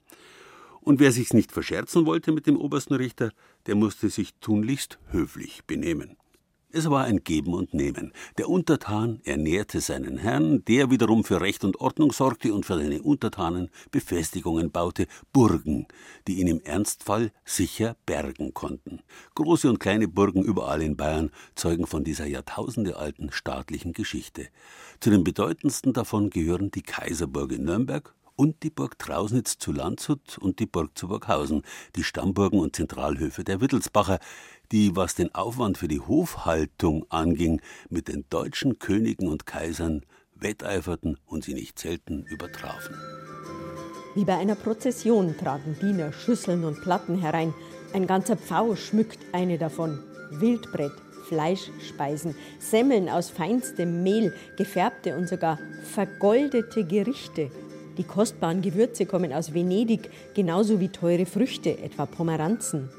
Und 0.81 0.99
wer 0.99 1.13
sich's 1.13 1.33
nicht 1.33 1.53
verscherzen 1.53 2.05
wollte 2.05 2.33
mit 2.33 2.45
dem 2.45 2.57
obersten 2.57 2.95
Richter, 2.95 3.31
der 3.67 3.75
musste 3.75 4.09
sich 4.09 4.33
tunlichst 4.41 4.99
höflich 5.11 5.63
benehmen. 5.65 6.17
Es 6.75 6.89
war 6.89 7.03
ein 7.03 7.23
Geben 7.23 7.53
und 7.53 7.75
Nehmen. 7.75 8.13
Der 8.39 8.49
Untertan 8.49 9.19
ernährte 9.25 9.79
seinen 9.79 10.17
Herrn, 10.17 10.65
der 10.65 10.89
wiederum 10.89 11.23
für 11.23 11.39
Recht 11.39 11.63
und 11.63 11.79
Ordnung 11.79 12.11
sorgte 12.11 12.51
und 12.51 12.65
für 12.65 12.79
seine 12.79 13.03
Untertanen 13.03 13.69
Befestigungen 13.91 14.71
baute, 14.71 15.05
Burgen, 15.31 15.85
die 16.27 16.39
ihn 16.39 16.47
im 16.47 16.61
Ernstfall 16.63 17.31
sicher 17.45 17.95
bergen 18.07 18.55
konnten. 18.55 19.01
Große 19.35 19.69
und 19.69 19.79
kleine 19.79 20.07
Burgen 20.07 20.41
überall 20.41 20.81
in 20.81 20.97
Bayern 20.97 21.29
zeugen 21.53 21.85
von 21.85 22.03
dieser 22.03 22.25
jahrtausendealten 22.25 23.31
staatlichen 23.31 23.93
Geschichte. 23.93 24.47
Zu 24.99 25.11
den 25.11 25.23
bedeutendsten 25.23 25.93
davon 25.93 26.31
gehören 26.31 26.71
die 26.71 26.81
Kaiserburg 26.81 27.51
in 27.51 27.65
Nürnberg 27.65 28.15
und 28.35 28.63
die 28.63 28.69
Burg 28.69 28.97
Trausnitz 28.99 29.57
zu 29.57 29.71
Landshut 29.71 30.37
und 30.37 30.59
die 30.59 30.65
Burg 30.65 30.97
zu 30.97 31.07
Burghausen, 31.07 31.63
die 31.95 32.03
Stammburgen 32.03 32.59
und 32.59 32.75
Zentralhöfe 32.75 33.43
der 33.43 33.61
Wittelsbacher, 33.61 34.19
die, 34.71 34.95
was 34.95 35.15
den 35.15 35.33
Aufwand 35.35 35.77
für 35.77 35.87
die 35.87 35.99
Hofhaltung 35.99 37.05
anging, 37.09 37.61
mit 37.89 38.07
den 38.07 38.25
deutschen 38.29 38.79
Königen 38.79 39.27
und 39.27 39.45
Kaisern 39.45 40.01
wetteiferten 40.35 41.17
und 41.25 41.43
sie 41.43 41.53
nicht 41.53 41.79
selten 41.79 42.23
übertrafen. 42.23 42.95
Wie 44.15 44.25
bei 44.25 44.37
einer 44.37 44.55
Prozession 44.55 45.35
tragen 45.37 45.75
Diener 45.81 46.13
Schüsseln 46.13 46.65
und 46.65 46.81
Platten 46.81 47.19
herein. 47.19 47.53
Ein 47.93 48.05
ganzer 48.05 48.37
Pfau 48.37 48.75
schmückt 48.75 49.19
eine 49.31 49.57
davon. 49.57 49.99
Wildbrett, 50.31 50.93
Fleischspeisen, 51.27 52.35
Semmeln 52.59 53.09
aus 53.09 53.29
feinstem 53.29 54.03
Mehl, 54.03 54.33
gefärbte 54.57 55.17
und 55.17 55.27
sogar 55.27 55.57
vergoldete 55.83 56.83
Gerichte. 56.85 57.49
Die 57.97 58.03
kostbaren 58.03 58.61
Gewürze 58.61 59.05
kommen 59.05 59.31
aus 59.31 59.53
Venedig, 59.53 60.09
genauso 60.33 60.79
wie 60.79 60.89
teure 60.89 61.27
Früchte, 61.27 61.77
etwa 61.77 62.07
Pomeranzen. 62.07 62.89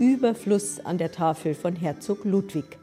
Überfluss 0.00 0.80
an 0.80 0.98
der 0.98 1.12
Tafel 1.12 1.54
von 1.54 1.76
Herzog 1.76 2.24
Ludwig. 2.24 2.78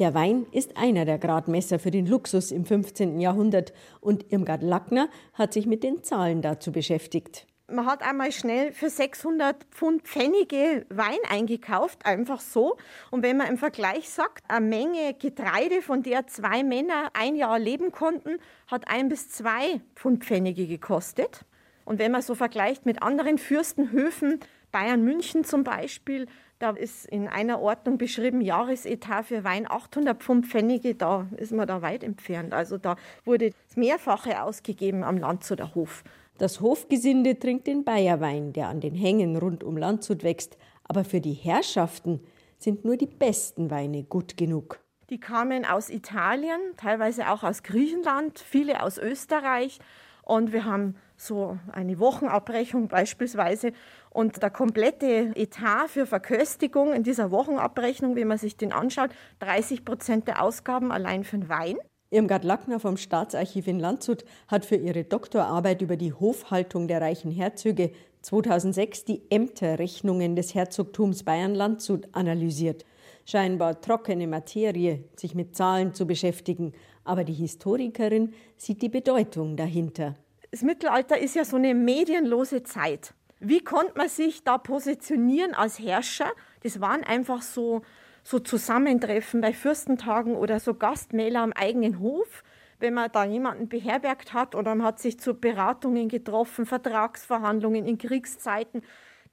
Der 0.00 0.12
Wein 0.12 0.46
ist 0.50 0.76
einer 0.76 1.04
der 1.04 1.18
Gradmesser 1.18 1.78
für 1.78 1.92
den 1.92 2.06
Luxus 2.06 2.50
im 2.50 2.64
15. 2.64 3.20
Jahrhundert 3.20 3.72
und 4.00 4.32
Irmgard 4.32 4.62
Lackner 4.62 5.08
hat 5.34 5.52
sich 5.52 5.66
mit 5.66 5.84
den 5.84 6.02
Zahlen 6.02 6.42
dazu 6.42 6.72
beschäftigt. 6.72 7.46
Man 7.66 7.86
hat 7.86 8.02
einmal 8.02 8.30
schnell 8.30 8.72
für 8.72 8.90
600 8.90 9.64
Pfund 9.70 10.02
Pfennige 10.02 10.84
Wein 10.90 11.16
eingekauft, 11.30 12.04
einfach 12.04 12.40
so. 12.40 12.76
Und 13.10 13.22
wenn 13.22 13.38
man 13.38 13.46
im 13.46 13.56
Vergleich 13.56 14.10
sagt, 14.10 14.44
eine 14.48 14.66
Menge 14.66 15.14
Getreide, 15.14 15.80
von 15.80 16.02
der 16.02 16.26
zwei 16.26 16.62
Männer 16.62 17.08
ein 17.14 17.36
Jahr 17.36 17.58
leben 17.58 17.90
konnten, 17.90 18.36
hat 18.66 18.88
ein 18.88 19.08
bis 19.08 19.30
zwei 19.30 19.80
Pfund 19.94 20.24
Pfennige 20.24 20.66
gekostet. 20.66 21.46
Und 21.86 21.98
wenn 21.98 22.12
man 22.12 22.20
so 22.20 22.34
vergleicht 22.34 22.84
mit 22.84 23.02
anderen 23.02 23.38
Fürstenhöfen, 23.38 24.40
Bayern 24.70 25.02
München 25.02 25.44
zum 25.44 25.64
Beispiel, 25.64 26.26
da 26.58 26.70
ist 26.70 27.06
in 27.06 27.28
einer 27.28 27.60
Ordnung 27.60 27.96
beschrieben, 27.96 28.42
Jahresetat 28.42 29.24
für 29.24 29.42
Wein 29.42 29.70
800 29.70 30.22
Pfund 30.22 30.46
Pfennige, 30.46 30.94
da 30.94 31.28
ist 31.38 31.52
man 31.52 31.66
da 31.66 31.80
weit 31.80 32.04
entfernt. 32.04 32.52
Also 32.52 32.76
da 32.76 32.96
wurde 33.24 33.52
das 33.68 33.76
Mehrfache 33.76 34.42
ausgegeben 34.42 35.02
am 35.02 35.16
Landshut 35.16 35.60
der 35.60 35.74
Hof. 35.74 36.04
Das 36.36 36.60
Hofgesinde 36.60 37.38
trinkt 37.38 37.68
den 37.68 37.84
Bayerwein, 37.84 38.52
der 38.52 38.68
an 38.68 38.80
den 38.80 38.96
Hängen 38.96 39.36
rund 39.36 39.62
um 39.62 39.76
Landshut 39.76 40.24
wächst. 40.24 40.56
Aber 40.82 41.04
für 41.04 41.20
die 41.20 41.32
Herrschaften 41.32 42.20
sind 42.58 42.84
nur 42.84 42.96
die 42.96 43.06
besten 43.06 43.70
Weine 43.70 44.02
gut 44.02 44.36
genug. 44.36 44.80
Die 45.10 45.20
kamen 45.20 45.64
aus 45.64 45.90
Italien, 45.90 46.60
teilweise 46.76 47.30
auch 47.30 47.44
aus 47.44 47.62
Griechenland, 47.62 48.40
viele 48.40 48.82
aus 48.82 48.98
Österreich. 48.98 49.78
Und 50.22 50.52
wir 50.52 50.64
haben 50.64 50.96
so 51.16 51.56
eine 51.70 52.00
Wochenabrechnung 52.00 52.88
beispielsweise. 52.88 53.72
Und 54.10 54.42
der 54.42 54.50
komplette 54.50 55.32
Etat 55.36 55.88
für 55.88 56.06
Verköstigung 56.06 56.94
in 56.94 57.04
dieser 57.04 57.30
Wochenabrechnung, 57.30 58.16
wenn 58.16 58.26
man 58.26 58.38
sich 58.38 58.56
den 58.56 58.72
anschaut, 58.72 59.10
30 59.38 59.84
Prozent 59.84 60.26
der 60.26 60.42
Ausgaben 60.42 60.90
allein 60.90 61.22
für 61.22 61.38
den 61.38 61.48
Wein. 61.48 61.76
Irmgard 62.14 62.44
Lackner 62.44 62.78
vom 62.78 62.96
Staatsarchiv 62.96 63.66
in 63.66 63.80
Landshut 63.80 64.24
hat 64.46 64.64
für 64.64 64.76
ihre 64.76 65.02
Doktorarbeit 65.02 65.82
über 65.82 65.96
die 65.96 66.12
Hofhaltung 66.12 66.86
der 66.86 67.00
reichen 67.00 67.32
Herzöge 67.32 67.90
2006 68.22 69.04
die 69.04 69.22
Ämterrechnungen 69.30 70.36
des 70.36 70.54
Herzogtums 70.54 71.24
Bayern-Landshut 71.24 72.06
analysiert. 72.12 72.84
Scheinbar 73.26 73.80
trockene 73.80 74.28
Materie, 74.28 75.02
sich 75.16 75.34
mit 75.34 75.56
Zahlen 75.56 75.92
zu 75.92 76.06
beschäftigen, 76.06 76.72
aber 77.02 77.24
die 77.24 77.32
Historikerin 77.32 78.32
sieht 78.56 78.80
die 78.82 78.88
Bedeutung 78.88 79.56
dahinter. 79.56 80.14
Das 80.52 80.62
Mittelalter 80.62 81.18
ist 81.18 81.34
ja 81.34 81.44
so 81.44 81.56
eine 81.56 81.74
medienlose 81.74 82.62
Zeit. 82.62 83.12
Wie 83.40 83.58
konnte 83.58 83.94
man 83.96 84.08
sich 84.08 84.44
da 84.44 84.56
positionieren 84.56 85.52
als 85.52 85.80
Herrscher? 85.80 86.30
Das 86.62 86.80
waren 86.80 87.02
einfach 87.02 87.42
so, 87.42 87.82
so 88.24 88.38
Zusammentreffen 88.38 89.42
bei 89.42 89.52
Fürstentagen 89.52 90.34
oder 90.34 90.58
so 90.58 90.74
Gastmäler 90.74 91.40
am 91.40 91.52
eigenen 91.52 92.00
Hof, 92.00 92.42
wenn 92.80 92.94
man 92.94 93.12
da 93.12 93.24
jemanden 93.24 93.68
beherbergt 93.68 94.32
hat 94.32 94.54
oder 94.54 94.74
man 94.74 94.86
hat 94.86 94.98
sich 94.98 95.20
zu 95.20 95.34
Beratungen 95.34 96.08
getroffen, 96.08 96.66
Vertragsverhandlungen 96.66 97.86
in 97.86 97.98
Kriegszeiten. 97.98 98.82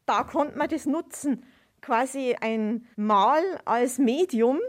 Da 0.06 0.24
konnte 0.24 0.58
man 0.58 0.70
das 0.70 0.86
nutzen, 0.86 1.44
quasi 1.82 2.36
ein 2.40 2.88
Mahl 2.96 3.44
als 3.66 3.98
Medium, 3.98 4.60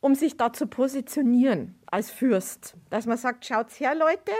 um 0.00 0.14
sich 0.14 0.36
da 0.36 0.52
zu 0.52 0.66
positionieren 0.66 1.78
als 1.86 2.10
Fürst. 2.10 2.74
Dass 2.90 3.06
man 3.06 3.16
sagt, 3.16 3.46
schaut's 3.46 3.80
her, 3.80 3.94
Leute, 3.94 4.32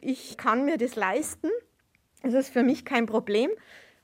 ich 0.00 0.36
kann 0.36 0.64
mir 0.64 0.78
das 0.78 0.96
leisten. 0.96 1.48
Das 2.22 2.34
ist 2.34 2.48
für 2.50 2.62
mich 2.62 2.84
kein 2.84 3.06
Problem. 3.06 3.50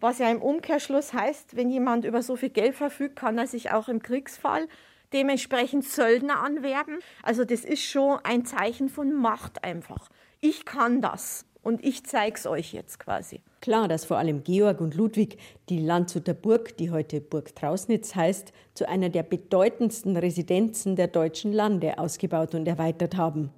Was 0.02 0.18
ja 0.18 0.28
im 0.28 0.42
Umkehrschluss 0.42 1.12
heißt, 1.12 1.54
wenn 1.54 1.70
jemand 1.70 2.04
über 2.04 2.22
so 2.22 2.34
viel 2.34 2.48
Geld 2.48 2.74
verfügt, 2.74 3.14
kann 3.14 3.38
er 3.38 3.46
sich 3.46 3.70
auch 3.70 3.88
im 3.88 4.02
Kriegsfall 4.02 4.66
dementsprechend 5.12 5.84
Söldner 5.84 6.42
anwerben. 6.42 6.98
Also 7.22 7.44
das 7.44 7.64
ist 7.64 7.84
schon 7.84 8.18
ein 8.24 8.44
Zeichen 8.44 8.88
von 8.88 9.14
Macht 9.14 9.62
einfach. 9.62 10.08
Ich 10.40 10.64
kann 10.64 11.02
das 11.02 11.46
und 11.62 11.84
ich 11.84 12.04
zeige 12.04 12.34
es 12.36 12.48
euch 12.48 12.72
jetzt 12.72 12.98
quasi. 12.98 13.42
Klar, 13.60 13.86
dass 13.86 14.04
vor 14.04 14.16
allem 14.16 14.42
Georg 14.42 14.80
und 14.80 14.96
Ludwig 14.96 15.38
die 15.68 15.78
Landshuter 15.78 16.34
Burg, 16.34 16.76
die 16.78 16.90
heute 16.90 17.20
Burg 17.20 17.54
Trausnitz 17.54 18.16
heißt, 18.16 18.52
zu 18.74 18.88
einer 18.88 19.08
der 19.08 19.22
bedeutendsten 19.22 20.16
Residenzen 20.16 20.96
der 20.96 21.06
deutschen 21.06 21.52
Lande 21.52 21.98
ausgebaut 21.98 22.56
und 22.56 22.66
erweitert 22.66 23.16
haben. 23.16 23.50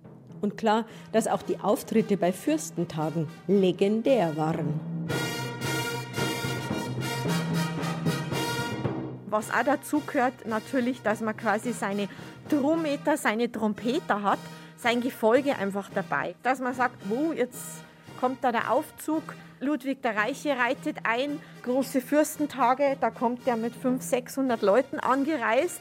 Und 0.43 0.59
klar, 0.59 0.85
dass 1.11 1.27
auch 1.27 1.41
die 1.41 1.59
Auftritte 1.61 2.19
bei 2.19 2.33
Fürstentagen 2.33 3.29
legendär 3.47 4.37
waren. 4.37 4.79
Was 9.35 9.51
auch 9.51 9.65
dazu 9.65 9.99
gehört, 9.99 10.47
natürlich, 10.47 11.03
dass 11.03 11.21
man 11.21 11.37
quasi 11.37 11.73
seine 11.73 12.09
Drommeter, 12.49 13.17
seine 13.17 13.51
Trompeter 13.51 14.23
hat, 14.23 14.39
sein 14.77 15.01
Gefolge 15.01 15.57
einfach 15.57 15.91
dabei. 15.93 16.37
Dass 16.45 16.61
man 16.61 16.73
sagt, 16.73 16.95
wo 17.09 17.33
jetzt 17.33 17.83
kommt 18.21 18.45
da 18.45 18.53
der 18.53 18.71
Aufzug, 18.71 19.25
Ludwig 19.59 20.03
der 20.03 20.15
Reiche 20.15 20.57
reitet 20.57 20.99
ein, 21.03 21.41
große 21.65 22.01
Fürstentage, 22.01 22.97
da 23.01 23.11
kommt 23.11 23.45
der 23.45 23.57
mit 23.57 23.75
500, 23.75 24.05
600 24.05 24.63
Leuten 24.63 25.01
angereist. 25.01 25.81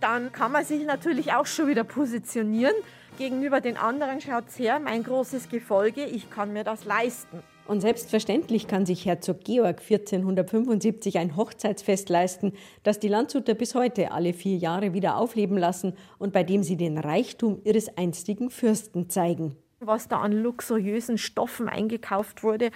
Dann 0.00 0.30
kann 0.30 0.52
man 0.52 0.66
sich 0.66 0.84
natürlich 0.84 1.32
auch 1.32 1.46
schon 1.46 1.68
wieder 1.68 1.84
positionieren 1.84 2.74
gegenüber 3.16 3.62
den 3.62 3.78
anderen 3.78 4.20
schaut 4.20 4.44
her, 4.58 4.78
mein 4.78 5.04
großes 5.04 5.48
Gefolge, 5.48 6.04
ich 6.04 6.30
kann 6.30 6.52
mir 6.52 6.64
das 6.64 6.84
leisten. 6.84 7.42
Und 7.66 7.80
selbstverständlich 7.80 8.66
kann 8.66 8.84
sich 8.84 9.06
Herzog 9.06 9.44
Georg 9.44 9.80
1475 9.80 11.18
ein 11.18 11.36
Hochzeitsfest 11.36 12.08
leisten, 12.08 12.52
das 12.82 12.98
die 12.98 13.08
Landshuter 13.08 13.54
bis 13.54 13.74
heute 13.74 14.10
alle 14.10 14.32
vier 14.32 14.56
Jahre 14.56 14.92
wieder 14.92 15.16
aufleben 15.16 15.56
lassen 15.56 15.94
und 16.18 16.32
bei 16.32 16.42
dem 16.42 16.62
sie 16.62 16.76
den 16.76 16.98
Reichtum 16.98 17.60
ihres 17.64 17.96
einstigen 17.96 18.50
Fürsten 18.50 19.08
zeigen. 19.08 19.56
Was 19.78 20.08
da 20.08 20.20
an 20.20 20.32
luxuriösen 20.32 21.16
Stoffen 21.16 21.68
eingekauft 21.68 22.42
wurde, 22.42 22.70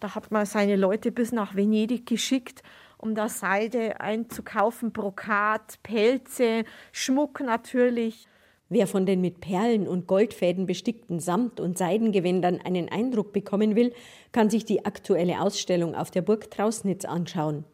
da 0.00 0.14
hat 0.14 0.30
man 0.30 0.46
seine 0.46 0.76
Leute 0.76 1.10
bis 1.10 1.32
nach 1.32 1.54
Venedig 1.54 2.06
geschickt, 2.06 2.62
um 2.98 3.14
da 3.14 3.28
Seide 3.28 4.00
einzukaufen, 4.00 4.92
Brokat, 4.92 5.82
Pelze, 5.82 6.64
Schmuck 6.92 7.40
natürlich. 7.40 8.26
Wer 8.68 8.88
von 8.88 9.06
den 9.06 9.20
mit 9.20 9.40
Perlen 9.40 9.86
und 9.86 10.08
Goldfäden 10.08 10.66
bestickten 10.66 11.20
Samt- 11.20 11.60
und 11.60 11.78
Seidengewändern 11.78 12.60
einen 12.64 12.88
Eindruck 12.88 13.32
bekommen 13.32 13.76
will, 13.76 13.92
kann 14.32 14.50
sich 14.50 14.64
die 14.64 14.84
aktuelle 14.84 15.40
Ausstellung 15.40 15.94
auf 15.94 16.10
der 16.10 16.22
Burg 16.22 16.50
Trausnitz 16.50 17.04
anschauen. 17.04 17.64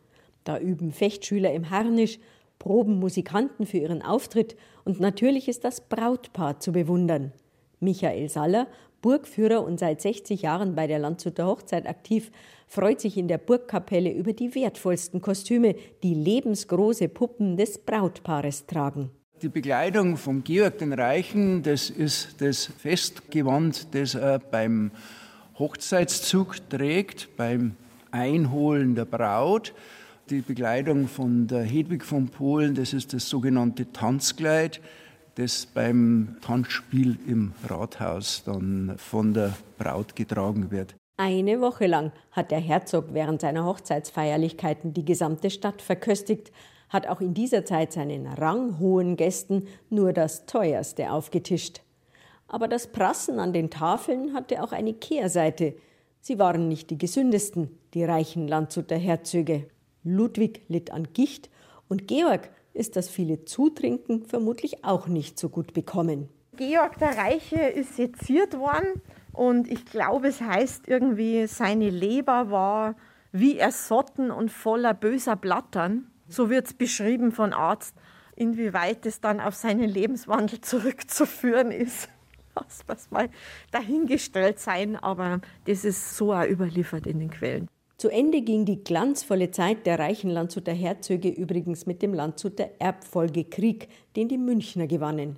Da 0.45 0.59
üben 0.59 0.93
Fechtschüler 0.93 1.53
im 1.55 1.71
Harnisch, 1.71 2.19
proben 2.59 2.99
Musikanten 2.99 3.65
für 3.65 3.79
ihren 3.79 4.03
Auftritt 4.03 4.55
und 4.85 5.01
natürlich 5.01 5.49
ist 5.49 5.65
das 5.65 5.81
Brautpaar 5.81 6.61
zu 6.61 6.73
bewundern. 6.73 7.33
Michael 7.81 8.29
Saller, 8.29 8.67
Burgführer 9.01 9.65
und 9.65 9.81
seit 9.81 10.03
60 10.03 10.43
Jahren 10.43 10.75
bei 10.75 10.87
der 10.87 10.99
Landshuter 10.99 11.47
Hochzeit 11.47 11.89
aktiv, 11.89 12.31
freut 12.69 13.01
sich 13.01 13.17
in 13.17 13.29
der 13.29 13.39
Burgkapelle 13.39 14.13
über 14.13 14.35
die 14.35 14.55
wertvollsten 14.55 15.23
Kostüme, 15.23 15.75
die 16.03 16.15
lebensgroße 16.15 17.09
Puppen 17.09 17.57
des 17.57 17.79
Brautpaares 17.79 18.67
tragen. 18.67 19.11
Die 19.43 19.49
Bekleidung 19.49 20.17
vom 20.19 20.45
Georg 20.45 20.79
den 20.79 20.93
Reichen, 20.93 21.65
das 21.65 21.91
ist 21.91 22.41
das 22.41 22.67
Festgewand, 22.67 23.93
das 23.93 24.15
er 24.15 24.39
beim 24.39 24.93
Hochzeitszug 25.59 26.71
trägt, 26.71 27.37
beim 27.37 27.75
Einholen 28.13 28.95
der 28.95 29.05
Braut. 29.05 29.75
Die 30.31 30.43
Bekleidung 30.43 31.09
von 31.09 31.49
der 31.49 31.65
Hedwig 31.65 32.05
von 32.05 32.29
Polen, 32.29 32.77
das 32.77 32.93
ist 32.93 33.15
das 33.15 33.29
sogenannte 33.29 33.91
Tanzkleid, 33.91 34.81
das 35.35 35.67
beim 35.67 36.37
Tanzspiel 36.41 37.19
im 37.27 37.53
Rathaus 37.69 38.45
dann 38.45 38.95
von 38.97 39.35
der 39.35 39.55
Braut 39.77 40.15
getragen 40.15 40.71
wird. 40.71 40.95
Eine 41.17 41.61
Woche 41.61 41.89
lang 41.89 42.13
hat 42.31 42.53
der 42.53 42.61
Herzog 42.61 43.07
während 43.13 43.41
seiner 43.41 43.65
Hochzeitsfeierlichkeiten 43.65 44.95
die 44.95 45.05
gesamte 45.05 45.51
Stadt 45.51 45.83
verköstigt, 45.83 46.53
hat 46.93 47.07
auch 47.07 47.21
in 47.21 47.33
dieser 47.33 47.65
Zeit 47.65 47.93
seinen 47.93 48.27
ranghohen 48.27 49.17
Gästen 49.17 49.67
nur 49.89 50.13
das 50.13 50.45
Teuerste 50.45 51.11
aufgetischt. 51.11 51.81
Aber 52.47 52.69
das 52.69 52.89
Prassen 52.89 53.41
an 53.41 53.55
den 53.55 53.71
Tafeln 53.71 54.35
hatte 54.35 54.63
auch 54.63 54.73
eine 54.73 54.93
Kehrseite. 54.93 55.75
Sie 56.21 56.39
waren 56.39 56.69
nicht 56.69 56.91
die 56.91 56.99
gesündesten, 56.99 57.79
die 57.95 58.05
reichen 58.05 58.47
Landshuter 58.47 58.97
Herzöge. 58.97 59.69
Ludwig 60.05 60.63
litt 60.69 60.91
an 60.91 61.09
Gicht 61.15 61.49
und 61.89 62.07
Georg 62.07 62.51
ist 62.75 62.97
das 62.97 63.09
viele 63.09 63.45
Zutrinken 63.45 64.25
vermutlich 64.25 64.85
auch 64.85 65.09
nicht 65.09 65.39
so 65.39 65.49
gut 65.49 65.73
bekommen. 65.73 66.29
Georg 66.57 66.99
der 66.99 67.17
Reiche 67.17 67.61
ist 67.61 67.97
seziert 67.97 68.59
worden 68.59 69.01
und 69.33 69.71
ich 69.71 69.87
glaube, 69.87 70.29
es 70.29 70.43
heißt 70.43 70.89
irgendwie, 70.89 71.47
seine 71.47 71.89
Leber 71.89 72.51
war 72.51 72.97
wie 73.33 73.57
ersotten 73.57 74.31
und 74.31 74.53
voller 74.53 74.93
böser 74.93 75.37
Blattern. 75.37 76.12
So 76.33 76.49
wird 76.49 76.67
es 76.67 76.73
beschrieben 76.73 77.31
von 77.31 77.53
Arzt. 77.53 77.95
Inwieweit 78.37 79.05
es 79.05 79.21
dann 79.21 79.39
auf 79.39 79.55
seinen 79.55 79.87
Lebenswandel 79.87 80.63
zurückzuführen 80.63 81.71
ist, 81.71 82.09
das 82.55 82.81
muss 82.89 83.11
mal 83.11 83.29
dahingestellt 83.71 84.59
sein, 84.59 84.97
aber 84.97 85.43
das 85.67 85.85
ist 85.85 86.17
so 86.17 86.33
auch 86.33 86.47
überliefert 86.47 87.07
in 87.07 87.19
den 87.19 87.31
Quellen. 87.31 87.69
Zu 87.99 88.09
Ende 88.09 88.41
ging 88.41 88.65
die 88.65 88.83
glanzvolle 88.83 89.51
Zeit 89.51 89.85
der 89.85 89.99
reichen 89.99 90.31
Landshuter 90.31 90.73
Herzöge 90.73 91.29
übrigens 91.29 91.85
mit 91.85 92.01
dem 92.01 92.15
Landshuter 92.15 92.71
Erbfolgekrieg, 92.79 93.89
den 94.17 94.29
die 94.29 94.39
Münchner 94.39 94.87
gewannen. 94.87 95.37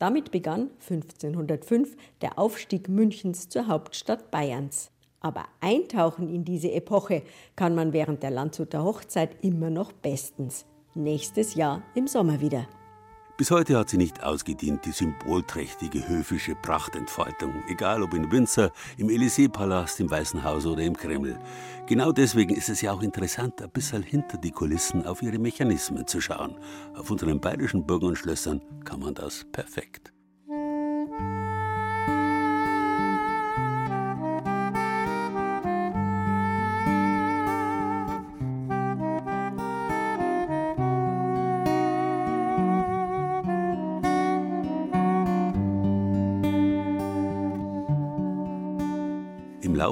Damit 0.00 0.32
begann 0.32 0.70
1505 0.80 1.96
der 2.20 2.36
Aufstieg 2.36 2.88
Münchens 2.88 3.48
zur 3.48 3.68
Hauptstadt 3.68 4.32
Bayerns. 4.32 4.90
Aber 5.22 5.44
eintauchen 5.60 6.28
in 6.28 6.44
diese 6.44 6.72
Epoche 6.72 7.22
kann 7.56 7.74
man 7.74 7.92
während 7.92 8.22
der 8.22 8.30
Landshuter 8.30 8.82
Hochzeit 8.82 9.42
immer 9.42 9.70
noch 9.70 9.92
bestens. 9.92 10.66
Nächstes 10.94 11.54
Jahr 11.54 11.82
im 11.94 12.06
Sommer 12.06 12.40
wieder. 12.40 12.66
Bis 13.38 13.50
heute 13.50 13.78
hat 13.78 13.88
sie 13.88 13.96
nicht 13.96 14.22
ausgedient, 14.22 14.84
die 14.84 14.92
symbolträchtige 14.92 16.06
höfische 16.06 16.54
Prachtentfaltung, 16.54 17.52
egal 17.66 18.02
ob 18.02 18.12
in 18.12 18.30
Windsor, 18.30 18.70
im 18.98 19.08
Élysée-Palast, 19.08 20.00
im 20.00 20.10
Weißen 20.10 20.44
Haus 20.44 20.66
oder 20.66 20.82
im 20.82 20.94
Kreml. 20.94 21.38
Genau 21.86 22.12
deswegen 22.12 22.54
ist 22.54 22.68
es 22.68 22.82
ja 22.82 22.92
auch 22.92 23.02
interessant, 23.02 23.62
ein 23.62 23.70
bisschen 23.70 24.02
hinter 24.02 24.36
die 24.36 24.50
Kulissen 24.50 25.06
auf 25.06 25.22
ihre 25.22 25.38
Mechanismen 25.38 26.06
zu 26.06 26.20
schauen. 26.20 26.56
Auf 26.94 27.10
unseren 27.10 27.40
bayerischen 27.40 27.86
Burgen 27.86 28.08
und 28.08 28.16
Schlössern 28.16 28.60
kann 28.84 29.00
man 29.00 29.14
das 29.14 29.46
perfekt. 29.50 30.12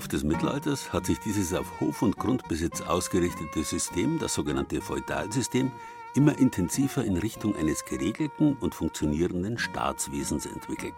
Lauf 0.01 0.09
des 0.09 0.25
Mittelalters 0.25 0.95
hat 0.95 1.05
sich 1.05 1.19
dieses 1.21 1.53
auf 1.53 1.79
Hof- 1.79 2.01
und 2.01 2.17
Grundbesitz 2.17 2.81
ausgerichtete 2.81 3.63
System, 3.63 4.19
das 4.19 4.33
sogenannte 4.33 4.81
Feudalsystem, 4.81 5.71
immer 6.15 6.39
intensiver 6.39 7.05
in 7.05 7.19
Richtung 7.19 7.55
eines 7.55 7.85
geregelten 7.85 8.57
und 8.61 8.75
funktionierenden 8.75 9.59
Staatswesens 9.59 10.47
entwickelt. 10.47 10.95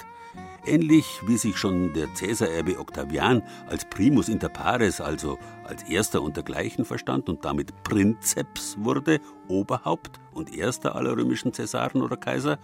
Ähnlich 0.65 1.21
wie 1.27 1.37
sich 1.37 1.57
schon 1.57 1.93
der 1.95 2.15
Cäsarerbe 2.15 2.79
Octavian 2.79 3.43
als 3.67 3.85
primus 3.91 4.29
inter 4.29 4.49
pares, 4.49 5.01
also 5.01 5.37
als 5.65 5.83
erster 5.83 6.23
untergleichen 6.23 6.85
verstand 6.85 7.29
und 7.29 7.45
damit 7.45 7.83
Prinzeps 7.83 8.77
wurde, 8.79 9.19
Oberhaupt 9.49 10.21
und 10.33 10.55
erster 10.57 10.95
aller 10.95 11.17
römischen 11.17 11.53
Cäsaren 11.53 12.03
oder 12.03 12.17
Kaiser, 12.17 12.61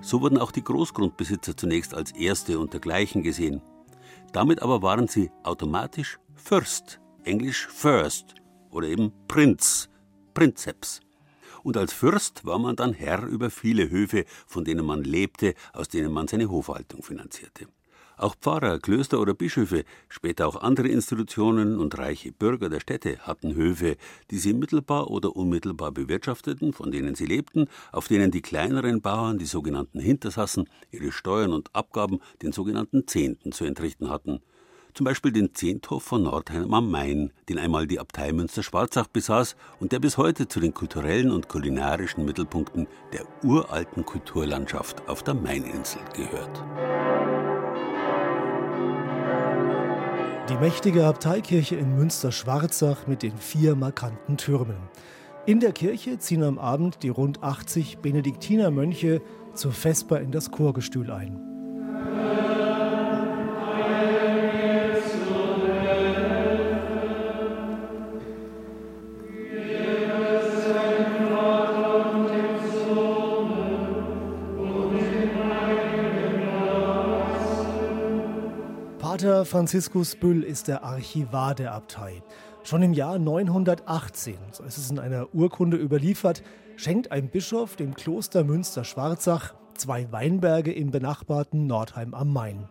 so 0.00 0.20
wurden 0.20 0.38
auch 0.38 0.52
die 0.52 0.62
Großgrundbesitzer 0.62 1.56
zunächst 1.56 1.94
als 1.94 2.12
erste 2.12 2.60
untergleichen 2.60 3.24
gesehen. 3.24 3.60
Damit 4.34 4.62
aber 4.62 4.82
waren 4.82 5.06
sie 5.06 5.30
automatisch 5.44 6.18
Fürst, 6.34 7.00
englisch 7.22 7.68
First 7.68 8.34
oder 8.68 8.88
eben 8.88 9.12
Prinz, 9.28 9.88
Prinzeps. 10.34 11.00
Und 11.62 11.76
als 11.76 11.92
Fürst 11.92 12.44
war 12.44 12.58
man 12.58 12.74
dann 12.74 12.94
Herr 12.94 13.22
über 13.22 13.48
viele 13.48 13.88
Höfe, 13.90 14.24
von 14.48 14.64
denen 14.64 14.84
man 14.84 15.04
lebte, 15.04 15.54
aus 15.72 15.88
denen 15.88 16.12
man 16.12 16.26
seine 16.26 16.50
Hofhaltung 16.50 17.04
finanzierte. 17.04 17.68
Auch 18.16 18.36
Pfarrer, 18.36 18.78
Klöster 18.78 19.20
oder 19.20 19.34
Bischöfe, 19.34 19.84
später 20.08 20.46
auch 20.46 20.56
andere 20.56 20.88
Institutionen 20.88 21.78
und 21.78 21.98
reiche 21.98 22.30
Bürger 22.30 22.68
der 22.68 22.80
Städte 22.80 23.18
hatten 23.18 23.54
Höfe, 23.54 23.96
die 24.30 24.38
sie 24.38 24.52
mittelbar 24.52 25.10
oder 25.10 25.34
unmittelbar 25.34 25.90
bewirtschafteten, 25.90 26.72
von 26.72 26.92
denen 26.92 27.16
sie 27.16 27.26
lebten, 27.26 27.66
auf 27.90 28.06
denen 28.06 28.30
die 28.30 28.42
kleineren 28.42 29.00
Bauern, 29.00 29.38
die 29.38 29.46
sogenannten 29.46 29.98
Hintersassen, 29.98 30.68
ihre 30.92 31.10
Steuern 31.10 31.52
und 31.52 31.74
Abgaben, 31.74 32.20
den 32.40 32.52
sogenannten 32.52 33.06
Zehnten, 33.08 33.50
zu 33.50 33.64
entrichten 33.64 34.10
hatten. 34.10 34.40
Zum 34.94 35.04
Beispiel 35.04 35.32
den 35.32 35.52
Zehnthof 35.52 36.04
von 36.04 36.22
Nordheim 36.22 36.72
am 36.72 36.88
Main, 36.88 37.32
den 37.48 37.58
einmal 37.58 37.88
die 37.88 37.98
Abtei 37.98 38.32
Münster-Schwarzach 38.32 39.08
besaß 39.08 39.56
und 39.80 39.90
der 39.90 39.98
bis 39.98 40.18
heute 40.18 40.46
zu 40.46 40.60
den 40.60 40.72
kulturellen 40.72 41.32
und 41.32 41.48
kulinarischen 41.48 42.24
Mittelpunkten 42.24 42.86
der 43.12 43.26
uralten 43.42 44.06
Kulturlandschaft 44.06 45.08
auf 45.08 45.24
der 45.24 45.34
Maininsel 45.34 46.00
gehört. 46.14 46.62
Die 50.50 50.56
mächtige 50.56 51.06
Abteikirche 51.06 51.76
in 51.76 51.96
Münster-Schwarzach 51.96 53.06
mit 53.06 53.22
den 53.22 53.38
vier 53.38 53.74
markanten 53.76 54.36
Türmen. 54.36 54.76
In 55.46 55.58
der 55.58 55.72
Kirche 55.72 56.18
ziehen 56.18 56.42
am 56.42 56.58
Abend 56.58 57.02
die 57.02 57.08
rund 57.08 57.42
80 57.42 58.00
Benediktinermönche 58.00 59.22
zur 59.54 59.72
Vesper 59.72 60.20
in 60.20 60.32
das 60.32 60.50
Chorgestühl 60.50 61.10
ein. 61.10 61.40
Pater 79.24 79.46
Franziskus 79.46 80.16
Büll 80.16 80.42
ist 80.42 80.68
der 80.68 80.84
Archivar 80.84 81.54
der 81.54 81.72
Abtei. 81.72 82.22
Schon 82.62 82.82
im 82.82 82.92
Jahr 82.92 83.18
918, 83.18 84.36
so 84.52 84.62
ist 84.64 84.76
es 84.76 84.90
in 84.90 84.98
einer 84.98 85.34
Urkunde 85.34 85.78
überliefert, 85.78 86.42
schenkt 86.76 87.10
ein 87.10 87.30
Bischof 87.30 87.74
dem 87.74 87.94
Kloster 87.94 88.44
Münster-Schwarzach 88.44 89.54
zwei 89.78 90.12
Weinberge 90.12 90.74
im 90.74 90.90
benachbarten 90.90 91.66
Nordheim 91.66 92.12
am 92.12 92.34
Main. 92.34 92.68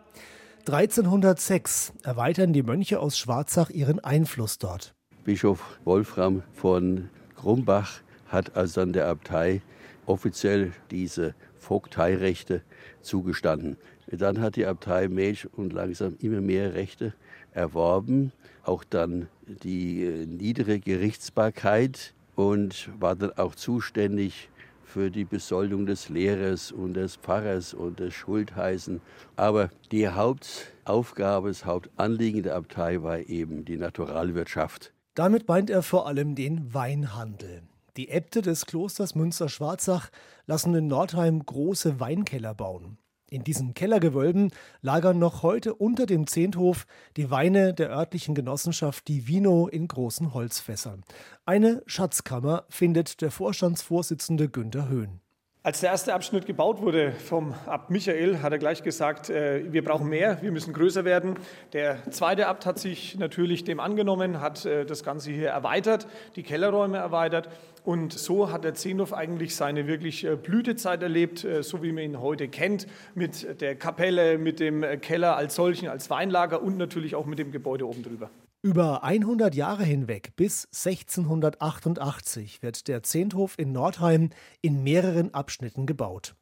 1306 0.67 1.93
erweitern 2.03 2.53
die 2.53 2.61
Mönche 2.61 2.99
aus 2.99 3.17
Schwarzach 3.17 3.71
ihren 3.71 3.99
Einfluss 3.99 4.59
dort. 4.59 4.93
Bischof 5.23 5.79
Wolfram 5.85 6.43
von 6.53 7.09
Grumbach 7.35 8.01
hat 8.27 8.55
also 8.55 8.81
dann 8.81 8.93
der 8.93 9.07
Abtei 9.07 9.63
offiziell 10.05 10.71
diese 10.91 11.33
Vogteirechte 11.57 12.61
zugestanden. 13.01 13.77
Dann 14.17 14.41
hat 14.41 14.55
die 14.55 14.65
Abtei 14.65 15.07
Melch 15.07 15.47
und 15.53 15.73
langsam 15.73 16.15
immer 16.19 16.41
mehr 16.41 16.73
Rechte 16.73 17.13
erworben, 17.51 18.31
auch 18.63 18.83
dann 18.83 19.27
die 19.45 20.03
äh, 20.03 20.25
niedere 20.25 20.79
Gerichtsbarkeit 20.79 22.13
und 22.35 22.89
war 22.99 23.15
dann 23.15 23.31
auch 23.37 23.55
zuständig 23.55 24.49
für 24.83 25.09
die 25.09 25.25
Besoldung 25.25 25.87
des 25.87 26.09
Lehrers 26.09 26.71
und 26.71 26.93
des 26.93 27.15
Pfarrers 27.15 27.73
und 27.73 27.99
des 27.99 28.13
Schultheißen. 28.13 29.01
Aber 29.35 29.71
die 29.91 30.07
Hauptaufgabe, 30.07 31.47
das 31.47 31.65
Hauptanliegen 31.65 32.43
der 32.43 32.55
Abtei 32.55 33.01
war 33.01 33.17
eben 33.19 33.65
die 33.65 33.77
Naturalwirtschaft. 33.77 34.93
Damit 35.15 35.47
meint 35.47 35.69
er 35.69 35.81
vor 35.81 36.07
allem 36.07 36.35
den 36.35 36.73
Weinhandel. 36.73 37.63
Die 37.97 38.09
Äbte 38.09 38.41
des 38.41 38.65
Klosters 38.65 39.15
Münster-Schwarzach 39.15 40.09
lassen 40.45 40.73
in 40.75 40.87
Nordheim 40.87 41.43
große 41.45 41.99
Weinkeller 41.99 42.53
bauen. 42.53 42.97
In 43.33 43.43
diesen 43.43 43.73
Kellergewölben 43.73 44.51
lagern 44.83 45.17
noch 45.17 45.41
heute 45.41 45.73
unter 45.73 46.05
dem 46.05 46.27
Zehnthof 46.27 46.85
die 47.17 47.31
Weine 47.31 47.73
der 47.73 47.89
örtlichen 47.89 48.35
Genossenschaft 48.35 49.07
Divino 49.07 49.67
in 49.67 49.87
großen 49.87 50.35
Holzfässern. 50.35 51.03
Eine 51.43 51.81
Schatzkammer 51.87 52.65
findet 52.69 53.21
der 53.21 53.31
Vorstandsvorsitzende 53.31 54.49
Günter 54.49 54.87
Höhn. 54.87 55.22
Als 55.65 55.79
der 55.79 55.91
erste 55.91 56.13
Abschnitt 56.13 56.45
gebaut 56.45 56.81
wurde 56.81 57.13
vom 57.13 57.53
Abt 57.67 57.89
Michael, 57.89 58.41
hat 58.41 58.51
er 58.51 58.57
gleich 58.57 58.83
gesagt, 58.83 59.29
äh, 59.29 59.71
wir 59.71 59.81
brauchen 59.81 60.09
mehr, 60.09 60.41
wir 60.41 60.51
müssen 60.51 60.73
größer 60.73 61.05
werden. 61.05 61.37
Der 61.71 62.11
zweite 62.11 62.47
Abt 62.47 62.65
hat 62.65 62.79
sich 62.79 63.17
natürlich 63.17 63.63
dem 63.63 63.79
angenommen, 63.79 64.41
hat 64.41 64.65
äh, 64.65 64.85
das 64.85 65.05
Ganze 65.05 65.31
hier 65.31 65.51
erweitert, 65.51 66.05
die 66.35 66.43
Kellerräume 66.43 66.97
erweitert. 66.97 67.47
Und 67.85 68.11
so 68.11 68.51
hat 68.51 68.65
der 68.65 68.73
Zehnhof 68.73 69.13
eigentlich 69.13 69.55
seine 69.55 69.87
wirklich 69.87 70.25
äh, 70.25 70.35
Blütezeit 70.35 71.01
erlebt, 71.01 71.47
so 71.61 71.81
wie 71.81 71.93
man 71.93 72.03
ihn 72.03 72.19
heute 72.19 72.49
kennt, 72.49 72.85
mit 73.15 73.61
der 73.61 73.75
Kapelle, 73.75 74.37
mit 74.37 74.59
dem 74.59 74.83
Keller 74.99 75.37
als 75.37 75.55
solchen, 75.55 75.87
als 75.87 76.09
Weinlager 76.09 76.61
und 76.61 76.75
natürlich 76.75 77.15
auch 77.15 77.25
mit 77.25 77.39
dem 77.39 77.53
Gebäude 77.53 77.87
oben 77.87 78.03
drüber. 78.03 78.29
Über 78.65 79.03
100 79.03 79.55
Jahre 79.55 79.83
hinweg 79.83 80.37
bis 80.37 80.67
1688 80.67 82.63
wird 82.63 82.87
der 82.87 83.03
Zehnthof 83.03 83.59
in 83.59 83.73
Nordheim 83.73 84.29
in 84.61 84.83
mehreren 84.83 85.33
Abschnitten 85.33 85.85
gebaut. 85.85 86.33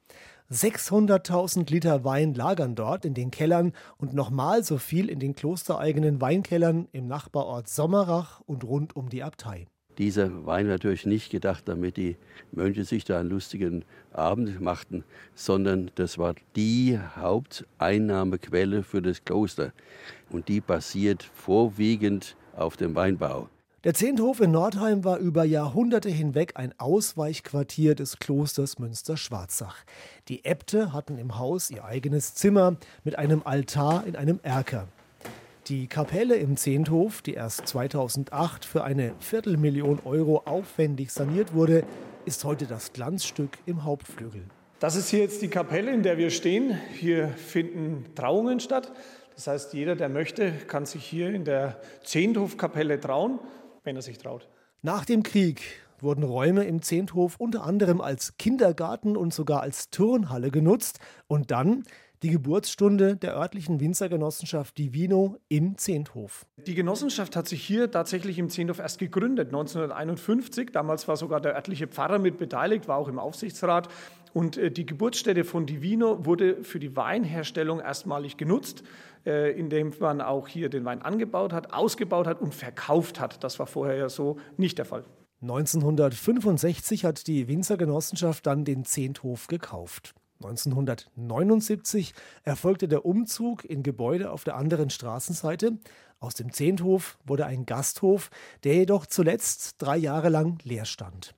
600.000 0.52 1.72
Liter 1.72 2.04
Wein 2.04 2.36
lagern 2.36 2.76
dort 2.76 3.06
in 3.06 3.16
den 3.16 3.32
Kellern 3.32 3.74
und 3.98 4.14
nochmal 4.14 4.64
so 4.64 4.78
viel 4.78 5.10
in 5.10 5.18
den 5.18 5.34
klostereigenen 5.34 6.22
Weinkellern 6.22 6.88
im 6.92 7.08
Nachbarort 7.08 7.68
Sommerach 7.68 8.40
und 8.42 8.66
rund 8.66 8.96
um 8.96 9.10
die 9.10 9.24
Abtei. 9.24 9.66
Dieser 10.02 10.48
Wein 10.48 10.66
natürlich 10.66 11.06
nicht 11.06 11.30
gedacht, 11.30 11.68
damit 11.68 11.96
die 11.96 12.16
Mönche 12.52 12.86
sich 12.86 13.04
da 13.06 13.20
einen 13.20 13.30
lustigen 13.30 13.86
Abend 14.12 14.60
machten, 14.60 15.04
sondern 15.36 15.92
das 15.94 16.18
war 16.18 16.34
die 16.56 16.98
Haupteinnahmequelle 17.18 18.82
für 18.82 19.04
das 19.04 19.24
Kloster. 19.24 19.74
Und 20.32 20.48
die 20.48 20.60
basiert 20.60 21.22
vorwiegend 21.22 22.36
auf 22.56 22.78
dem 22.78 22.96
Weinbau. 22.96 23.48
Der 23.84 23.94
Zehnthof 23.94 24.40
in 24.40 24.50
Nordheim 24.50 25.04
war 25.04 25.20
über 25.20 25.44
Jahrhunderte 25.44 26.10
hinweg 26.10 26.54
ein 26.56 26.74
Ausweichquartier 26.80 27.94
des 27.94 28.18
Klosters 28.18 28.80
Münster-Schwarzach. 28.80 29.86
Die 30.30 30.44
Äbte 30.46 30.94
hatten 30.94 31.20
im 31.20 31.38
Haus 31.38 31.70
ihr 31.70 31.86
eigenes 31.86 32.34
Zimmer 32.34 32.76
mit 33.04 33.20
einem 33.20 33.44
Altar 33.46 34.08
in 34.08 34.16
einem 34.16 34.40
Erker. 34.42 34.88
Die 35.72 35.88
Kapelle 35.88 36.36
im 36.36 36.58
Zehnthof, 36.58 37.22
die 37.22 37.34
erst 37.34 37.66
2008 37.66 38.66
für 38.66 38.84
eine 38.84 39.14
Viertelmillion 39.20 40.02
Euro 40.04 40.42
aufwendig 40.44 41.14
saniert 41.14 41.54
wurde, 41.54 41.86
ist 42.26 42.44
heute 42.44 42.66
das 42.66 42.92
Glanzstück 42.92 43.52
im 43.66 43.86
Hauptflügel. 43.86 44.44
Das 44.82 44.98
ist 44.98 45.08
hier 45.08 45.20
jetzt 45.20 45.42
die 45.42 45.48
Kapelle, 45.48 45.94
in 45.94 46.04
der 46.04 46.18
wir 46.18 46.30
stehen. 46.30 46.78
Hier 47.00 47.30
finden 47.30 48.04
Trauungen 48.16 48.60
statt. 48.60 48.92
Das 49.36 49.48
heißt, 49.48 49.74
jeder, 49.74 49.96
der 49.96 50.10
möchte, 50.10 50.52
kann 50.52 50.86
sich 50.86 51.06
hier 51.06 51.34
in 51.34 51.46
der 51.46 51.80
Zehnthofkapelle 52.04 53.00
trauen, 53.00 53.40
wenn 53.86 53.96
er 53.96 54.02
sich 54.02 54.18
traut. 54.18 54.50
Nach 54.82 55.06
dem 55.06 55.24
Krieg 55.24 55.62
wurden 56.02 56.26
Räume 56.26 56.66
im 56.66 56.82
Zehnthof 56.82 57.38
unter 57.38 57.64
anderem 57.64 58.02
als 58.02 58.36
Kindergarten 58.36 59.16
und 59.16 59.34
sogar 59.34 59.62
als 59.62 59.90
Turnhalle 59.90 60.52
genutzt 60.52 61.00
und 61.28 61.50
dann 61.50 61.86
die 62.24 62.30
Geburtsstunde 62.30 63.16
der 63.16 63.36
örtlichen 63.36 63.80
Winzergenossenschaft 63.80 64.78
Divino 64.78 65.38
im 65.50 65.78
Zehnthof. 65.78 66.46
Die 66.68 66.76
Genossenschaft 66.76 67.36
hat 67.36 67.48
sich 67.48 67.64
hier 67.64 67.90
tatsächlich 67.90 68.38
im 68.38 68.50
Zehnthof 68.50 68.80
erst 68.80 69.00
gegründet, 69.00 69.48
1951. 69.48 70.70
Damals 70.72 71.08
war 71.08 71.18
sogar 71.18 71.42
der 71.42 71.56
örtliche 71.56 71.88
Pfarrer 71.88 72.20
mit 72.20 72.38
beteiligt, 72.38 72.88
war 72.88 72.98
auch 72.98 73.08
im 73.08 73.18
Aufsichtsrat. 73.18 73.90
Und 74.34 74.58
äh, 74.58 74.72
die 74.72 74.86
Geburtsstätte 74.86 75.44
von 75.44 75.66
Divino 75.66 76.26
wurde 76.26 76.64
für 76.64 76.80
die 76.80 76.96
Weinherstellung 76.96 77.80
erstmalig 77.80 78.38
genutzt, 78.38 78.84
äh, 79.26 79.52
indem 79.60 79.92
man 80.00 80.22
auch 80.22 80.48
hier 80.48 80.70
den 80.70 80.86
Wein 80.86 81.02
angebaut 81.02 81.54
hat, 81.54 81.74
ausgebaut 81.74 82.28
hat 82.28 82.40
und 82.40 82.54
verkauft 82.54 83.20
hat. 83.20 83.44
Das 83.44 83.60
war 83.60 83.68
vorher 83.68 83.96
ja 83.96 84.10
so 84.10 84.38
nicht 84.58 84.78
der 84.78 84.86
Fall. 84.86 85.04
1965 85.42 87.04
hat 87.04 87.26
die 87.26 87.48
Winzergenossenschaft 87.48 88.46
dann 88.46 88.64
den 88.64 88.86
Zehnthof 88.86 89.48
gekauft. 89.48 90.14
1979 90.44 92.14
erfolgte 92.44 92.88
der 92.88 93.06
Umzug 93.06 93.66
in 93.66 93.84
Gebäude 93.84 94.32
auf 94.32 94.44
der 94.44 94.56
anderen 94.56 94.90
Straßenseite. 94.90 95.78
Aus 96.20 96.34
dem 96.34 96.52
Zehnthof 96.52 97.18
wurde 97.26 97.46
ein 97.46 97.66
Gasthof, 97.66 98.30
der 98.64 98.76
jedoch 98.76 99.06
zuletzt 99.06 99.82
drei 99.82 99.98
Jahre 99.98 100.30
lang 100.30 100.60
leer 100.64 100.86
stand. 100.86 101.36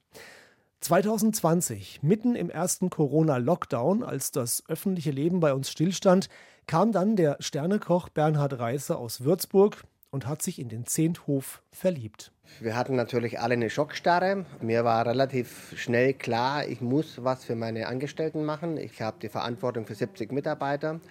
2020, 0.81 2.03
mitten 2.03 2.35
im 2.35 2.49
ersten 2.49 2.89
Corona-Lockdown, 2.89 4.03
als 4.03 4.31
das 4.31 4.63
öffentliche 4.67 5.11
Leben 5.11 5.39
bei 5.39 5.53
uns 5.53 5.71
stillstand, 5.71 6.27
kam 6.67 6.91
dann 6.91 7.15
der 7.15 7.37
Sternekoch 7.39 8.09
Bernhard 8.09 8.59
Reißer 8.59 8.97
aus 8.97 9.23
Würzburg 9.23 9.85
und 10.13 10.27
hat 10.27 10.43
sich 10.43 10.59
in 10.59 10.69
den 10.69 10.85
Zehnthof 10.85 11.63
verliebt. 11.71 12.31
Wir 12.59 12.75
hatten 12.75 12.95
natürlich 12.95 13.39
alle 13.39 13.53
eine 13.53 13.71
Schockstarre. 13.71 14.45
Mir 14.61 14.85
war 14.85 15.07
relativ 15.07 15.73
schnell 15.75 16.13
klar, 16.13 16.67
ich 16.67 16.81
muss 16.81 17.23
was 17.23 17.43
für 17.43 17.55
meine 17.55 17.87
Angestellten 17.87 18.45
machen. 18.45 18.77
Ich 18.77 19.01
habe 19.01 19.17
die 19.19 19.29
Verantwortung 19.29 19.87
für 19.87 19.95
70 19.95 20.31
Mitarbeiter. 20.31 21.01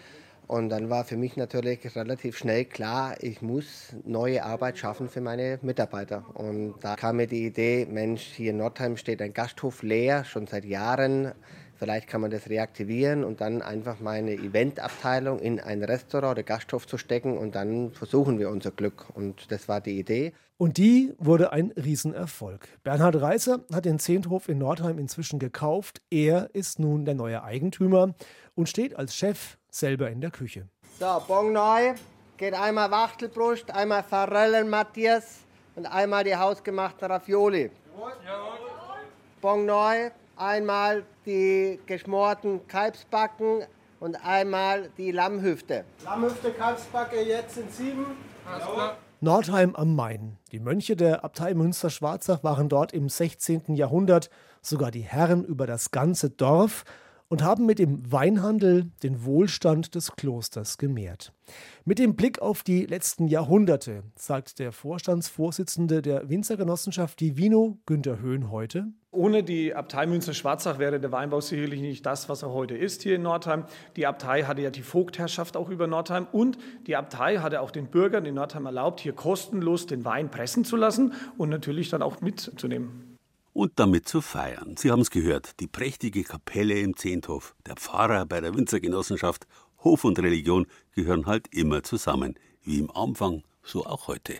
Und 0.47 0.69
dann 0.69 0.88
war 0.88 1.05
für 1.05 1.17
mich 1.17 1.37
natürlich 1.37 1.97
relativ 1.97 2.38
schnell 2.38 2.65
klar, 2.65 3.17
ich 3.21 3.43
muss 3.43 3.95
neue 4.05 4.45
Arbeit 4.45 4.79
schaffen 4.79 5.09
für 5.09 5.21
meine 5.21 5.59
Mitarbeiter. 5.62 6.25
Und 6.35 6.75
da 6.83 6.95
kam 6.95 7.17
mir 7.17 7.27
die 7.27 7.47
Idee, 7.47 7.87
Mensch, 7.91 8.23
hier 8.23 8.51
in 8.51 8.59
Nordheim 8.59 8.97
steht 8.97 9.21
ein 9.21 9.33
Gasthof 9.33 9.83
leer, 9.83 10.25
schon 10.25 10.47
seit 10.47 10.65
Jahren. 10.65 11.33
Vielleicht 11.83 12.07
kann 12.07 12.21
man 12.21 12.31
das 12.31 12.49
reaktivieren 12.49 13.25
und 13.25 13.40
dann 13.40 13.61
einfach 13.61 13.99
meine 13.99 14.35
Eventabteilung 14.35 15.40
in 15.40 15.59
ein 15.59 15.83
Restaurant 15.83 16.38
oder 16.38 16.45
Gasthof 16.45 16.87
zu 16.87 16.97
stecken 16.97 17.37
und 17.37 17.57
dann 17.57 17.90
versuchen 17.90 18.38
wir 18.38 18.51
unser 18.51 18.71
Glück. 18.71 19.07
Und 19.14 19.51
das 19.51 19.66
war 19.66 19.81
die 19.81 19.99
Idee. 19.99 20.33
Und 20.59 20.77
die 20.77 21.12
wurde 21.18 21.53
ein 21.53 21.73
Riesenerfolg. 21.73 22.68
Bernhard 22.85 23.21
Reißer 23.21 23.64
hat 23.73 23.85
den 23.85 23.99
Zehnthof 23.99 24.49
in 24.49 24.59
Nordheim 24.59 24.97
inzwischen 25.01 25.40
gekauft. 25.40 26.01
Er 26.09 26.51
ist 26.53 26.79
nun 26.79 27.05
der 27.05 27.14
neue 27.14 27.42
Eigentümer 27.42 28.14
und 28.55 28.68
steht 28.68 28.95
als 28.95 29.16
Chef 29.16 29.59
selber 29.68 30.09
in 30.09 30.21
der 30.21 30.31
Küche. 30.31 30.68
So, 31.01 31.21
Bon 31.27 31.53
neu. 31.53 31.95
Geht 32.37 32.55
einmal 32.55 32.92
Wachtelbrust, 32.92 33.75
einmal 33.75 34.05
Forellen 34.05 34.71
Matthias 34.71 35.40
und 35.75 35.87
einmal 35.87 36.23
die 36.23 36.37
hausgemachten 36.37 37.11
Ravioli. 37.11 37.73
Jawohl. 37.99 38.12
Bon 39.40 39.66
neu, 39.66 40.12
einmal 40.42 41.05
die 41.24 41.78
geschmorten 41.87 42.66
Kalbsbacken 42.66 43.64
und 44.00 44.16
einmal 44.24 44.90
die 44.98 45.12
Lammhüfte. 45.12 45.85
Lammhüfte, 46.05 46.50
Kalbsbacke 46.50 47.22
jetzt 47.22 47.57
in 47.59 47.68
sieben. 47.68 48.07
Nordheim 49.20 49.76
am 49.76 49.94
Main. 49.94 50.37
Die 50.50 50.59
Mönche 50.59 50.96
der 50.96 51.24
Abtei 51.24 51.55
Münster-Schwarzach 51.55 52.42
waren 52.42 52.68
dort 52.68 52.92
im 52.92 53.09
16. 53.09 53.76
Jahrhundert 53.76 54.31
sogar 54.61 54.90
die 54.90 55.02
Herren 55.02 55.44
über 55.44 55.68
das 55.68 55.92
ganze 55.92 56.31
Dorf 56.31 56.85
und 57.33 57.42
haben 57.42 57.64
mit 57.64 57.79
dem 57.79 58.12
Weinhandel 58.12 58.90
den 59.03 59.25
Wohlstand 59.25 59.95
des 59.95 60.12
Klosters 60.16 60.77
gemehrt. 60.77 61.33
Mit 61.87 61.99
dem 61.99 62.14
Blick 62.14 62.42
auf 62.42 62.62
die 62.62 62.85
letzten 62.85 63.27
Jahrhunderte, 63.27 64.03
sagt 64.16 64.59
der 64.59 64.71
Vorstandsvorsitzende 64.71 66.03
der 66.03 66.29
Winzergenossenschaft 66.29 67.18
Divino, 67.18 67.79
Günter 67.87 68.21
Höhn, 68.21 68.51
heute. 68.51 68.88
Ohne 69.12 69.42
die 69.42 69.75
Abtei 69.75 70.05
Münster-Schwarzach 70.05 70.79
wäre 70.79 71.01
der 71.01 71.11
Weinbau 71.11 71.40
sicherlich 71.40 71.81
nicht 71.81 72.05
das, 72.05 72.29
was 72.29 72.42
er 72.42 72.53
heute 72.53 72.77
ist 72.77 73.03
hier 73.03 73.16
in 73.16 73.23
Nordheim. 73.23 73.64
Die 73.97 74.07
Abtei 74.07 74.42
hatte 74.42 74.61
ja 74.61 74.68
die 74.71 74.83
Vogtherrschaft 74.83 75.57
auch 75.57 75.71
über 75.71 75.87
Nordheim 75.87 76.27
und 76.33 76.59
die 76.87 76.97
Abtei 76.97 77.38
hatte 77.38 77.62
auch 77.62 77.71
den 77.71 77.87
Bürgern 77.87 78.27
in 78.27 78.35
Nordheim 78.35 78.66
erlaubt, 78.66 79.01
hier 79.01 79.14
kostenlos 79.14 79.87
den 79.87 80.05
Wein 80.05 80.31
pressen 80.31 80.66
zu 80.66 80.77
lassen 80.77 81.14
und 81.38 81.49
natürlich 81.49 81.88
dann 81.88 82.03
auch 82.03 82.21
mitzunehmen. 82.21 83.12
Und 83.53 83.73
damit 83.77 84.09
zu 84.09 84.21
feiern. 84.21 84.77
Sie 84.77 84.91
haben 84.91 85.01
es 85.01 85.11
gehört, 85.11 85.61
die 85.61 85.67
prächtige 85.67 86.25
Kapelle 86.25 86.79
im 86.79 86.97
Zehnthof, 86.97 87.55
der 87.67 87.77
Pfarrer 87.77 88.27
bei 88.27 88.41
der 88.41 88.55
Winzergenossenschaft, 88.55 89.47
Hof 89.85 90.05
und 90.05 90.19
Religion 90.19 90.67
gehören 90.93 91.27
halt 91.27 91.49
immer 91.53 91.83
zusammen, 91.83 92.38
wie 92.62 92.79
im 92.79 92.91
Anfang, 92.91 93.43
so 93.62 93.85
auch 93.85 94.09
heute. 94.09 94.38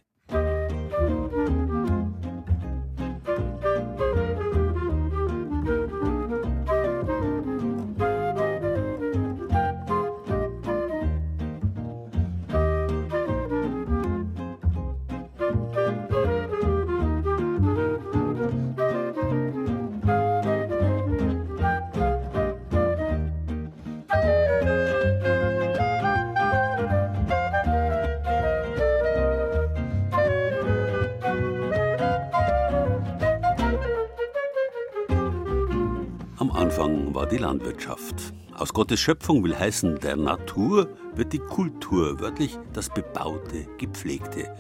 Die 37.33 37.39
Landwirtschaft. 37.39 38.35
Aus 38.53 38.75
Gottes 38.75 39.01
Schöpfung 39.01 39.43
will 39.43 39.59
heißen, 39.59 39.99
der 40.01 40.17
Natur 40.17 40.91
wird 41.15 41.33
die 41.33 41.39
Kultur, 41.39 42.21
wörtlich 42.21 42.59
das 42.75 42.91
Bebaute, 42.91 43.67
Gepflegte. 43.79 44.55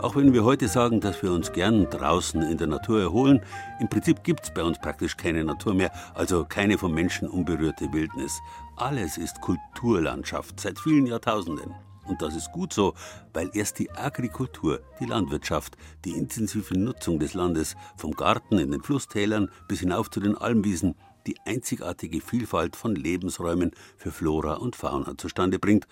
Auch 0.00 0.16
wenn 0.16 0.32
wir 0.32 0.42
heute 0.42 0.66
sagen, 0.68 1.00
dass 1.00 1.22
wir 1.22 1.30
uns 1.32 1.52
gern 1.52 1.90
draußen 1.90 2.40
in 2.42 2.56
der 2.56 2.66
Natur 2.66 3.02
erholen, 3.02 3.42
im 3.78 3.90
Prinzip 3.90 4.24
gibt 4.24 4.44
es 4.44 4.54
bei 4.54 4.62
uns 4.62 4.78
praktisch 4.78 5.18
keine 5.18 5.44
Natur 5.44 5.74
mehr, 5.74 5.92
also 6.14 6.46
keine 6.46 6.78
vom 6.78 6.94
Menschen 6.94 7.28
unberührte 7.28 7.92
Wildnis. 7.92 8.40
Alles 8.76 9.18
ist 9.18 9.42
Kulturlandschaft 9.42 10.58
seit 10.58 10.78
vielen 10.78 11.06
Jahrtausenden. 11.06 11.74
Und 12.06 12.22
das 12.22 12.34
ist 12.34 12.52
gut 12.52 12.72
so, 12.72 12.94
weil 13.32 13.50
erst 13.54 13.78
die 13.78 13.90
Agrikultur, 13.90 14.80
die 15.00 15.06
Landwirtschaft, 15.06 15.76
die 16.04 16.12
intensive 16.12 16.78
Nutzung 16.78 17.18
des 17.18 17.34
Landes 17.34 17.76
vom 17.96 18.12
Garten 18.12 18.58
in 18.58 18.70
den 18.70 18.82
Flusstälern 18.82 19.50
bis 19.68 19.80
hinauf 19.80 20.10
zu 20.10 20.20
den 20.20 20.36
Almwiesen 20.36 20.94
die 21.26 21.36
einzigartige 21.44 22.20
Vielfalt 22.20 22.76
von 22.76 22.94
Lebensräumen 22.94 23.72
für 23.96 24.12
Flora 24.12 24.54
und 24.54 24.76
Fauna 24.76 25.16
zustande 25.16 25.58
bringt, 25.58 25.86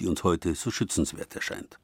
die 0.00 0.06
uns 0.06 0.24
heute 0.24 0.54
so 0.54 0.70
schützenswert 0.70 1.34
erscheint. 1.34 1.78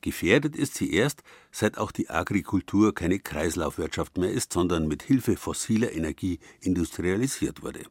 Gefährdet 0.00 0.56
ist 0.56 0.74
sie 0.74 0.92
erst, 0.92 1.22
seit 1.52 1.78
auch 1.78 1.92
die 1.92 2.10
Agrikultur 2.10 2.92
keine 2.92 3.20
Kreislaufwirtschaft 3.20 4.18
mehr 4.18 4.32
ist, 4.32 4.52
sondern 4.52 4.88
mit 4.88 5.04
Hilfe 5.04 5.36
fossiler 5.36 5.92
Energie 5.92 6.40
industrialisiert 6.60 7.62
wurde. 7.62 7.84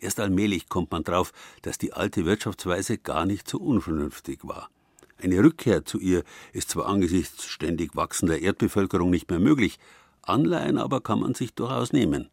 Erst 0.00 0.20
allmählich 0.20 0.70
kommt 0.70 0.90
man 0.90 1.04
drauf, 1.04 1.32
dass 1.60 1.76
die 1.76 1.92
alte 1.92 2.24
Wirtschaftsweise 2.24 2.96
gar 2.96 3.26
nicht 3.26 3.46
so 3.46 3.58
unvernünftig 3.58 4.40
war. 4.42 4.70
Eine 5.18 5.44
Rückkehr 5.44 5.84
zu 5.84 5.98
ihr 5.98 6.24
ist 6.54 6.70
zwar 6.70 6.86
angesichts 6.86 7.44
ständig 7.44 7.94
wachsender 7.94 8.38
Erdbevölkerung 8.38 9.10
nicht 9.10 9.28
mehr 9.28 9.40
möglich, 9.40 9.78
Anleihen 10.22 10.78
aber 10.78 11.02
kann 11.02 11.20
man 11.20 11.34
sich 11.34 11.52
durchaus 11.52 11.92
nehmen 11.92 12.30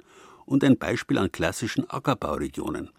und 0.47 0.63
ein 0.63 0.77
Beispiel 0.77 1.17
an 1.19 1.31
klassischen 1.31 1.89
Ackerbauregionen. 1.89 2.89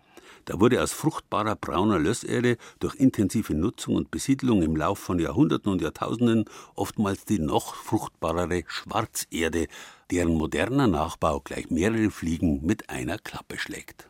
Da 0.44 0.60
wurde 0.60 0.82
aus 0.82 0.92
fruchtbarer 0.92 1.56
brauner 1.56 1.98
Lösserde 1.98 2.56
durch 2.78 2.94
intensive 2.94 3.54
Nutzung 3.54 3.96
und 3.96 4.10
Besiedlung 4.10 4.62
im 4.62 4.76
Lauf 4.76 4.98
von 4.98 5.18
Jahrhunderten 5.18 5.70
und 5.70 5.82
Jahrtausenden 5.82 6.46
oftmals 6.74 7.24
die 7.24 7.38
noch 7.38 7.74
fruchtbarere 7.74 8.62
Schwarzerde, 8.66 9.66
deren 10.10 10.34
moderner 10.34 10.86
Nachbau 10.86 11.40
gleich 11.40 11.68
mehrere 11.70 12.10
Fliegen 12.10 12.64
mit 12.64 12.88
einer 12.88 13.18
Klappe 13.18 13.58
schlägt. 13.58 14.08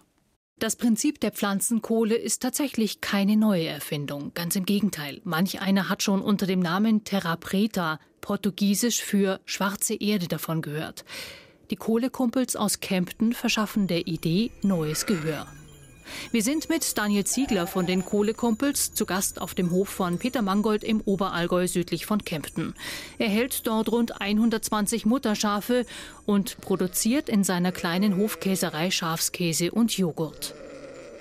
Das 0.60 0.74
Prinzip 0.74 1.20
der 1.20 1.30
Pflanzenkohle 1.30 2.16
ist 2.16 2.42
tatsächlich 2.42 3.00
keine 3.00 3.36
neue 3.36 3.66
Erfindung. 3.66 4.32
Ganz 4.34 4.56
im 4.56 4.64
Gegenteil. 4.64 5.20
Manch 5.22 5.60
einer 5.60 5.88
hat 5.88 6.02
schon 6.02 6.20
unter 6.20 6.46
dem 6.46 6.58
Namen 6.58 7.04
Terra 7.04 7.36
Preta, 7.36 8.00
portugiesisch 8.20 9.02
für 9.02 9.40
schwarze 9.44 9.94
Erde, 9.94 10.26
davon 10.26 10.60
gehört. 10.60 11.04
Die 11.70 11.76
Kohlekumpels 11.76 12.56
aus 12.56 12.80
Kempten 12.80 13.34
verschaffen 13.34 13.88
der 13.88 14.06
Idee 14.06 14.50
neues 14.62 15.04
Gehör. 15.04 15.46
Wir 16.32 16.42
sind 16.42 16.70
mit 16.70 16.96
Daniel 16.96 17.24
Ziegler 17.24 17.66
von 17.66 17.86
den 17.86 18.06
Kohlekumpels 18.06 18.94
zu 18.94 19.04
Gast 19.04 19.38
auf 19.38 19.54
dem 19.54 19.70
Hof 19.70 19.90
von 19.90 20.18
Peter 20.18 20.40
Mangold 20.40 20.82
im 20.82 21.02
Oberallgäu 21.02 21.66
südlich 21.68 22.06
von 22.06 22.24
Kempten. 22.24 22.74
Er 23.18 23.28
hält 23.28 23.66
dort 23.66 23.92
rund 23.92 24.18
120 24.18 25.04
Mutterschafe 25.04 25.84
und 26.24 26.58
produziert 26.62 27.28
in 27.28 27.44
seiner 27.44 27.72
kleinen 27.72 28.16
Hofkäserei 28.16 28.90
Schafskäse 28.90 29.70
und 29.70 29.96
Joghurt. 29.98 30.54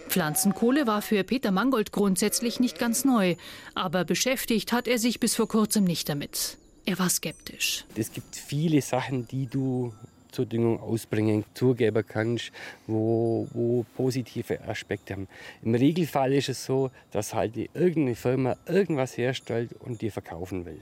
Pflanzenkohle 0.08 0.88
war 0.88 1.02
für 1.02 1.26
Peter 1.26 1.52
Mangold 1.52 1.92
grundsätzlich 1.92 2.62
nicht 2.62 2.80
ganz 2.80 3.04
neu, 3.04 3.36
aber 3.76 4.06
beschäftigt 4.06 4.72
hat 4.72 4.88
er 4.88 4.98
sich 4.98 5.20
bis 5.20 5.36
vor 5.36 5.50
kurzem 5.50 5.84
nicht 5.84 6.08
damit. 6.08 6.58
Er 6.86 6.98
war 7.00 7.10
skeptisch. 7.10 7.84
Es 7.96 8.14
gibt 8.14 8.38
viele 8.38 8.82
Sachen, 8.82 9.28
die 9.28 9.48
du 9.48 9.94
zur 10.32 10.46
Düngung 10.46 10.80
ausbringen, 10.80 11.44
zugeben 11.54 12.04
kannst, 12.08 12.52
wo, 12.86 13.48
wo 13.54 13.86
positive 13.96 14.62
Aspekte 14.68 15.14
haben. 15.14 15.28
Im 15.64 15.76
Regelfall 15.76 16.34
ist 16.34 16.50
es 16.50 16.66
so, 16.66 16.92
dass 17.12 17.34
halt 17.34 17.56
irgendeine 17.58 18.16
Firma 18.16 18.56
irgendwas 18.66 19.18
herstellt 19.18 19.72
und 19.80 20.02
dir 20.02 20.12
verkaufen 20.12 20.66
will. 20.66 20.82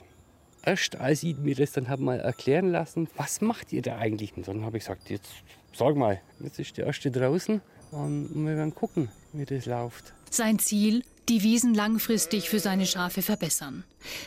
Erst 0.64 0.96
als 0.96 1.22
ich 1.24 1.38
mir 1.38 1.56
das 1.56 1.74
dann 1.74 1.90
habe 1.90 2.02
mal 2.02 2.20
erklären 2.20 2.72
lassen, 2.72 3.08
was 3.16 3.42
macht 3.42 3.72
ihr 3.72 3.84
da 3.84 3.98
eigentlich? 3.98 4.36
Und 4.36 4.48
dann 4.48 4.66
habe 4.66 4.78
ich 4.78 4.84
gesagt, 4.86 5.10
jetzt 5.10 5.30
sag 5.74 5.96
mal, 5.96 6.20
jetzt 6.40 6.60
ist 6.60 6.78
der 6.78 6.88
erste 6.88 7.12
draußen 7.12 7.62
und 7.92 8.30
wir 8.34 8.56
werden 8.56 8.74
gucken, 8.74 9.10
wie 9.34 9.46
das 9.46 9.66
läuft. 9.66 10.14
Sein 10.32 10.58
Ziel, 10.58 11.04
die 11.30 11.44
Wiesen 11.44 11.74
langfristig 11.74 12.50
für 12.50 12.60
seine 12.60 12.86
Schafe 12.86 13.22
verbessern. 13.22 13.84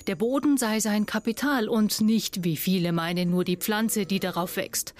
Der 0.06 0.16
Boden 0.16 0.56
sei 0.56 0.80
sein 0.80 1.06
Kapital 1.06 1.68
und 1.68 2.00
nicht, 2.00 2.44
wie 2.44 2.56
viele 2.56 2.92
meinen, 2.92 3.30
nur 3.30 3.44
die 3.44 3.56
Pflanze, 3.56 4.06
die 4.06 4.20
darauf 4.20 4.56
wächst. 4.56 4.94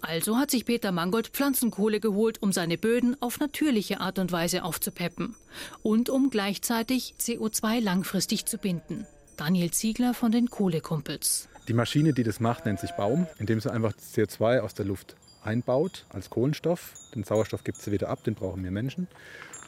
Also 0.00 0.36
hat 0.36 0.50
sich 0.50 0.64
Peter 0.64 0.92
Mangold 0.92 1.28
Pflanzenkohle 1.28 2.00
geholt, 2.00 2.42
um 2.42 2.52
seine 2.52 2.78
Böden 2.78 3.20
auf 3.20 3.40
natürliche 3.40 4.00
Art 4.00 4.18
und 4.18 4.30
Weise 4.30 4.62
aufzupeppen 4.62 5.34
und 5.82 6.10
um 6.10 6.30
gleichzeitig 6.30 7.14
CO2 7.20 7.80
langfristig 7.80 8.46
zu 8.46 8.58
binden. 8.58 9.06
Daniel 9.36 9.70
Ziegler 9.70 10.14
von 10.14 10.32
den 10.32 10.48
Kohlekumpels. 10.48 11.48
Die 11.68 11.72
Maschine, 11.72 12.12
die 12.12 12.22
das 12.22 12.40
macht, 12.40 12.66
nennt 12.66 12.78
sich 12.78 12.92
Baum, 12.92 13.26
indem 13.38 13.60
sie 13.60 13.72
einfach 13.72 13.92
CO2 13.92 14.60
aus 14.60 14.74
der 14.74 14.86
Luft 14.86 15.16
einbaut 15.42 16.06
als 16.10 16.30
Kohlenstoff. 16.30 16.94
Den 17.14 17.24
Sauerstoff 17.24 17.64
gibt 17.64 17.78
sie 17.78 17.92
wieder 17.92 18.08
ab, 18.08 18.22
den 18.24 18.34
brauchen 18.34 18.62
wir 18.62 18.70
Menschen. 18.70 19.08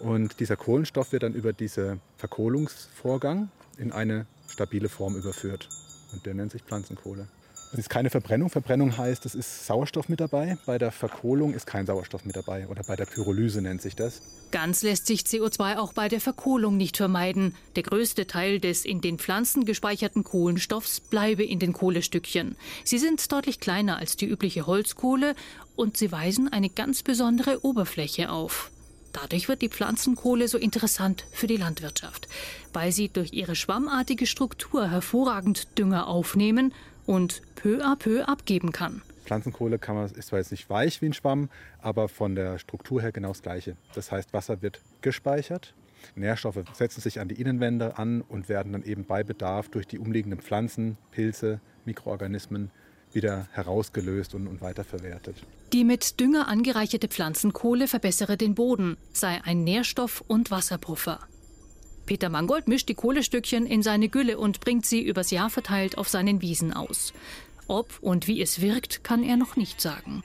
Und 0.00 0.40
dieser 0.40 0.56
Kohlenstoff 0.56 1.12
wird 1.12 1.22
dann 1.24 1.34
über 1.34 1.52
diesen 1.52 2.00
Verkohlungsvorgang 2.16 3.50
in 3.78 3.92
eine 3.92 4.26
stabile 4.48 4.88
Form 4.88 5.16
überführt. 5.16 5.68
Und 6.12 6.24
der 6.26 6.34
nennt 6.34 6.52
sich 6.52 6.62
Pflanzenkohle. 6.62 7.28
Es 7.70 7.80
ist 7.80 7.90
keine 7.90 8.08
Verbrennung. 8.08 8.48
Verbrennung 8.48 8.96
heißt, 8.96 9.26
es 9.26 9.34
ist 9.34 9.66
Sauerstoff 9.66 10.08
mit 10.08 10.20
dabei. 10.20 10.56
Bei 10.64 10.78
der 10.78 10.90
Verkohlung 10.90 11.52
ist 11.52 11.66
kein 11.66 11.84
Sauerstoff 11.84 12.24
mit 12.24 12.34
dabei. 12.34 12.66
Oder 12.68 12.82
bei 12.82 12.96
der 12.96 13.04
Pyrolyse 13.04 13.61
nennt 13.61 13.82
sich 13.82 13.94
das. 13.94 14.22
Ganz 14.50 14.82
lässt 14.82 15.06
sich 15.06 15.20
CO2 15.20 15.76
auch 15.76 15.92
bei 15.92 16.08
der 16.08 16.22
Verkohlung 16.22 16.78
nicht 16.78 16.96
vermeiden. 16.96 17.54
Der 17.76 17.82
größte 17.82 18.26
Teil 18.26 18.58
des 18.58 18.87
in 18.87 19.02
den 19.02 19.18
Pflanzen 19.18 19.66
gespeicherten 19.66 20.24
Kohlenstoffs 20.24 21.00
bleibe 21.00 21.44
in 21.44 21.58
den 21.58 21.74
Kohlestückchen. 21.74 22.56
Sie 22.84 22.98
sind 22.98 23.30
deutlich 23.30 23.61
kleiner 23.61 23.98
als 23.98 24.16
die 24.16 24.26
übliche 24.26 24.66
Holzkohle 24.66 25.34
und 25.76 25.98
sie 25.98 26.11
weisen 26.11 26.50
eine 26.50 26.70
ganz 26.70 27.02
besondere 27.02 27.66
Oberfläche 27.66 28.30
auf. 28.30 28.70
Dadurch 29.12 29.48
wird 29.48 29.62
die 29.62 29.68
Pflanzenkohle 29.68 30.48
so 30.48 30.58
interessant 30.58 31.24
für 31.32 31.46
die 31.46 31.56
Landwirtschaft, 31.56 32.28
weil 32.72 32.92
sie 32.92 33.08
durch 33.08 33.32
ihre 33.32 33.56
schwammartige 33.56 34.26
Struktur 34.26 34.90
hervorragend 34.90 35.78
Dünger 35.78 36.06
aufnehmen 36.06 36.74
und 37.06 37.42
peu 37.54 37.82
à 37.82 37.96
peu 37.96 38.24
abgeben 38.24 38.72
kann. 38.72 39.02
Pflanzenkohle 39.24 39.78
kann 39.78 39.94
man, 39.94 40.10
ist 40.10 40.28
zwar 40.28 40.38
jetzt 40.38 40.50
nicht 40.50 40.70
weich 40.70 41.02
wie 41.02 41.06
ein 41.06 41.12
Schwamm, 41.12 41.50
aber 41.80 42.08
von 42.08 42.34
der 42.34 42.58
Struktur 42.58 43.02
her 43.02 43.12
genau 43.12 43.28
das 43.28 43.42
Gleiche. 43.42 43.76
Das 43.94 44.10
heißt, 44.10 44.32
Wasser 44.32 44.62
wird 44.62 44.80
gespeichert, 45.02 45.74
Nährstoffe 46.14 46.62
setzen 46.72 47.00
sich 47.00 47.20
an 47.20 47.28
die 47.28 47.40
Innenwände 47.40 47.98
an 47.98 48.22
und 48.22 48.48
werden 48.48 48.72
dann 48.72 48.82
eben 48.82 49.04
bei 49.04 49.24
Bedarf 49.24 49.68
durch 49.68 49.86
die 49.86 49.98
umliegenden 49.98 50.40
Pflanzen, 50.40 50.96
Pilze, 51.10 51.60
Mikroorganismen 51.84 52.70
wieder 53.14 53.48
herausgelöst 53.52 54.34
und, 54.34 54.46
und 54.46 54.60
weiterverwertet. 54.60 55.36
Die 55.72 55.84
mit 55.84 56.20
Dünger 56.20 56.48
angereicherte 56.48 57.08
Pflanzenkohle 57.08 57.88
verbessere 57.88 58.36
den 58.36 58.54
Boden, 58.54 58.96
sei 59.12 59.40
ein 59.44 59.64
Nährstoff- 59.64 60.24
und 60.26 60.50
Wasserpuffer. 60.50 61.20
Peter 62.06 62.30
Mangold 62.30 62.68
mischt 62.68 62.88
die 62.88 62.94
Kohlestückchen 62.94 63.66
in 63.66 63.82
seine 63.82 64.08
Gülle 64.08 64.38
und 64.38 64.60
bringt 64.60 64.86
sie 64.86 65.02
übers 65.02 65.30
Jahr 65.30 65.50
verteilt 65.50 65.98
auf 65.98 66.08
seinen 66.08 66.40
Wiesen 66.40 66.72
aus. 66.72 67.12
Ob 67.66 67.98
und 68.00 68.26
wie 68.26 68.40
es 68.40 68.62
wirkt, 68.62 69.04
kann 69.04 69.22
er 69.22 69.36
noch 69.36 69.56
nicht 69.56 69.80
sagen. 69.80 70.22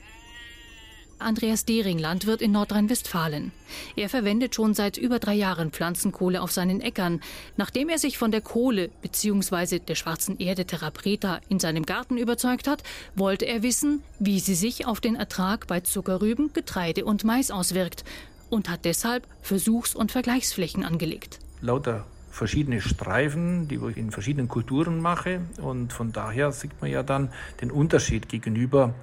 Andreas 1.23 1.65
Dehring, 1.65 1.97
Landwirt 1.97 2.41
in 2.41 2.51
Nordrhein-Westfalen. 2.51 3.51
Er 3.95 4.09
verwendet 4.09 4.55
schon 4.55 4.73
seit 4.73 4.97
über 4.97 5.19
drei 5.19 5.33
Jahren 5.33 5.71
Pflanzenkohle 5.71 6.41
auf 6.41 6.51
seinen 6.51 6.81
Äckern. 6.81 7.21
Nachdem 7.57 7.89
er 7.89 7.97
sich 7.97 8.17
von 8.17 8.31
der 8.31 8.41
Kohle 8.41 8.89
bzw. 9.01 9.79
der 9.79 9.95
schwarzen 9.95 10.37
Erde 10.39 10.65
Terra 10.65 10.91
Preta 10.91 11.41
in 11.49 11.59
seinem 11.59 11.85
Garten 11.85 12.17
überzeugt 12.17 12.67
hat, 12.67 12.83
wollte 13.15 13.45
er 13.45 13.63
wissen, 13.63 14.03
wie 14.19 14.39
sie 14.39 14.55
sich 14.55 14.85
auf 14.85 15.01
den 15.01 15.15
Ertrag 15.15 15.67
bei 15.67 15.79
Zuckerrüben, 15.79 16.53
Getreide 16.53 17.05
und 17.05 17.23
Mais 17.23 17.51
auswirkt 17.51 18.03
und 18.49 18.69
hat 18.69 18.85
deshalb 18.85 19.27
Versuchs- 19.41 19.95
und 19.95 20.11
Vergleichsflächen 20.11 20.83
angelegt. 20.83 21.39
Lauter 21.61 22.05
verschiedene 22.29 22.81
Streifen, 22.81 23.67
die 23.67 23.75
ich 23.75 23.97
in 23.97 24.11
verschiedenen 24.11 24.47
Kulturen 24.47 24.99
mache. 24.99 25.41
Und 25.61 25.93
von 25.93 26.11
daher 26.11 26.51
sieht 26.51 26.81
man 26.81 26.89
ja 26.91 27.03
dann 27.03 27.31
den 27.61 27.71
Unterschied 27.71 28.27
gegenüber 28.27 28.93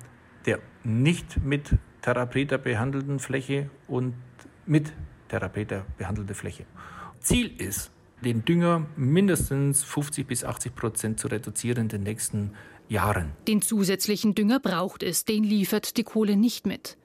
der 0.46 0.58
nicht 0.84 1.42
mit 1.44 1.76
Therapeter 2.02 2.58
behandelten 2.58 3.18
Fläche 3.18 3.70
und 3.88 4.14
mit 4.66 4.92
Therapeter 5.28 5.84
behandelte 5.98 6.34
Fläche. 6.34 6.64
Ziel 7.20 7.52
ist, 7.60 7.90
den 8.24 8.44
Dünger 8.44 8.86
mindestens 8.96 9.82
50 9.82 10.26
bis 10.26 10.44
80 10.44 10.74
Prozent 10.74 11.20
zu 11.20 11.28
reduzieren 11.28 11.84
in 11.84 11.88
den 11.88 12.02
nächsten 12.02 12.52
Jahren. 12.88 13.32
Den 13.46 13.62
zusätzlichen 13.62 14.34
Dünger 14.34 14.60
braucht 14.60 15.02
es, 15.02 15.24
den 15.24 15.44
liefert 15.44 15.96
die 15.96 16.04
Kohle 16.04 16.36
nicht 16.36 16.66
mit. 16.66 16.96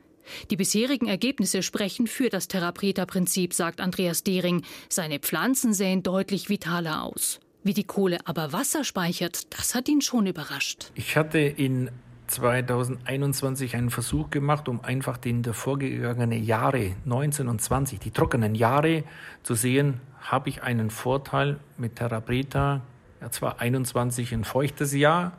Die 0.50 0.58
bisherigen 0.58 1.08
Ergebnisse 1.08 1.62
sprechen 1.62 2.08
für 2.08 2.30
das 2.30 2.48
Therapreta-Prinzip, 2.48 3.54
sagt 3.54 3.80
Andreas 3.80 4.24
Dehring. 4.24 4.64
Seine 4.90 5.20
Pflanzen 5.20 5.74
sähen 5.74 6.02
deutlich 6.02 6.50
vitaler 6.50 7.04
aus. 7.04 7.40
Wie 7.64 7.74
die 7.74 7.84
Kohle 7.84 8.20
aber 8.26 8.52
Wasser 8.52 8.84
speichert, 8.84 9.54
das 9.58 9.76
hat 9.76 9.88
ihn 9.88 10.02
schon 10.02 10.28
überrascht. 10.28 10.92
Ich 10.96 11.16
hatte 11.16 11.40
in 11.40 11.90
2021 12.28 13.76
einen 13.76 13.90
Versuch 13.90 14.30
gemacht, 14.30 14.68
um 14.68 14.84
einfach 14.84 15.18
den 15.18 15.44
vorgegangenen 15.44 16.44
Jahre 16.44 16.92
19 17.06 17.48
und 17.48 17.62
20, 17.62 18.00
die 18.00 18.12
trockenen 18.12 18.56
Jahre, 18.56 19.04
zu 19.44 19.54
sehen, 19.54 20.02
habe 20.22 20.50
ich 20.50 20.64
einen 20.64 20.90
Vorteil 20.90 21.60
mit 21.78 21.98
Therapreta. 21.98 22.82
Ja, 23.22 23.32
zwar 23.32 23.60
21 23.60 24.34
ein 24.34 24.44
feuchtes 24.44 24.94
Jahr 24.94 25.34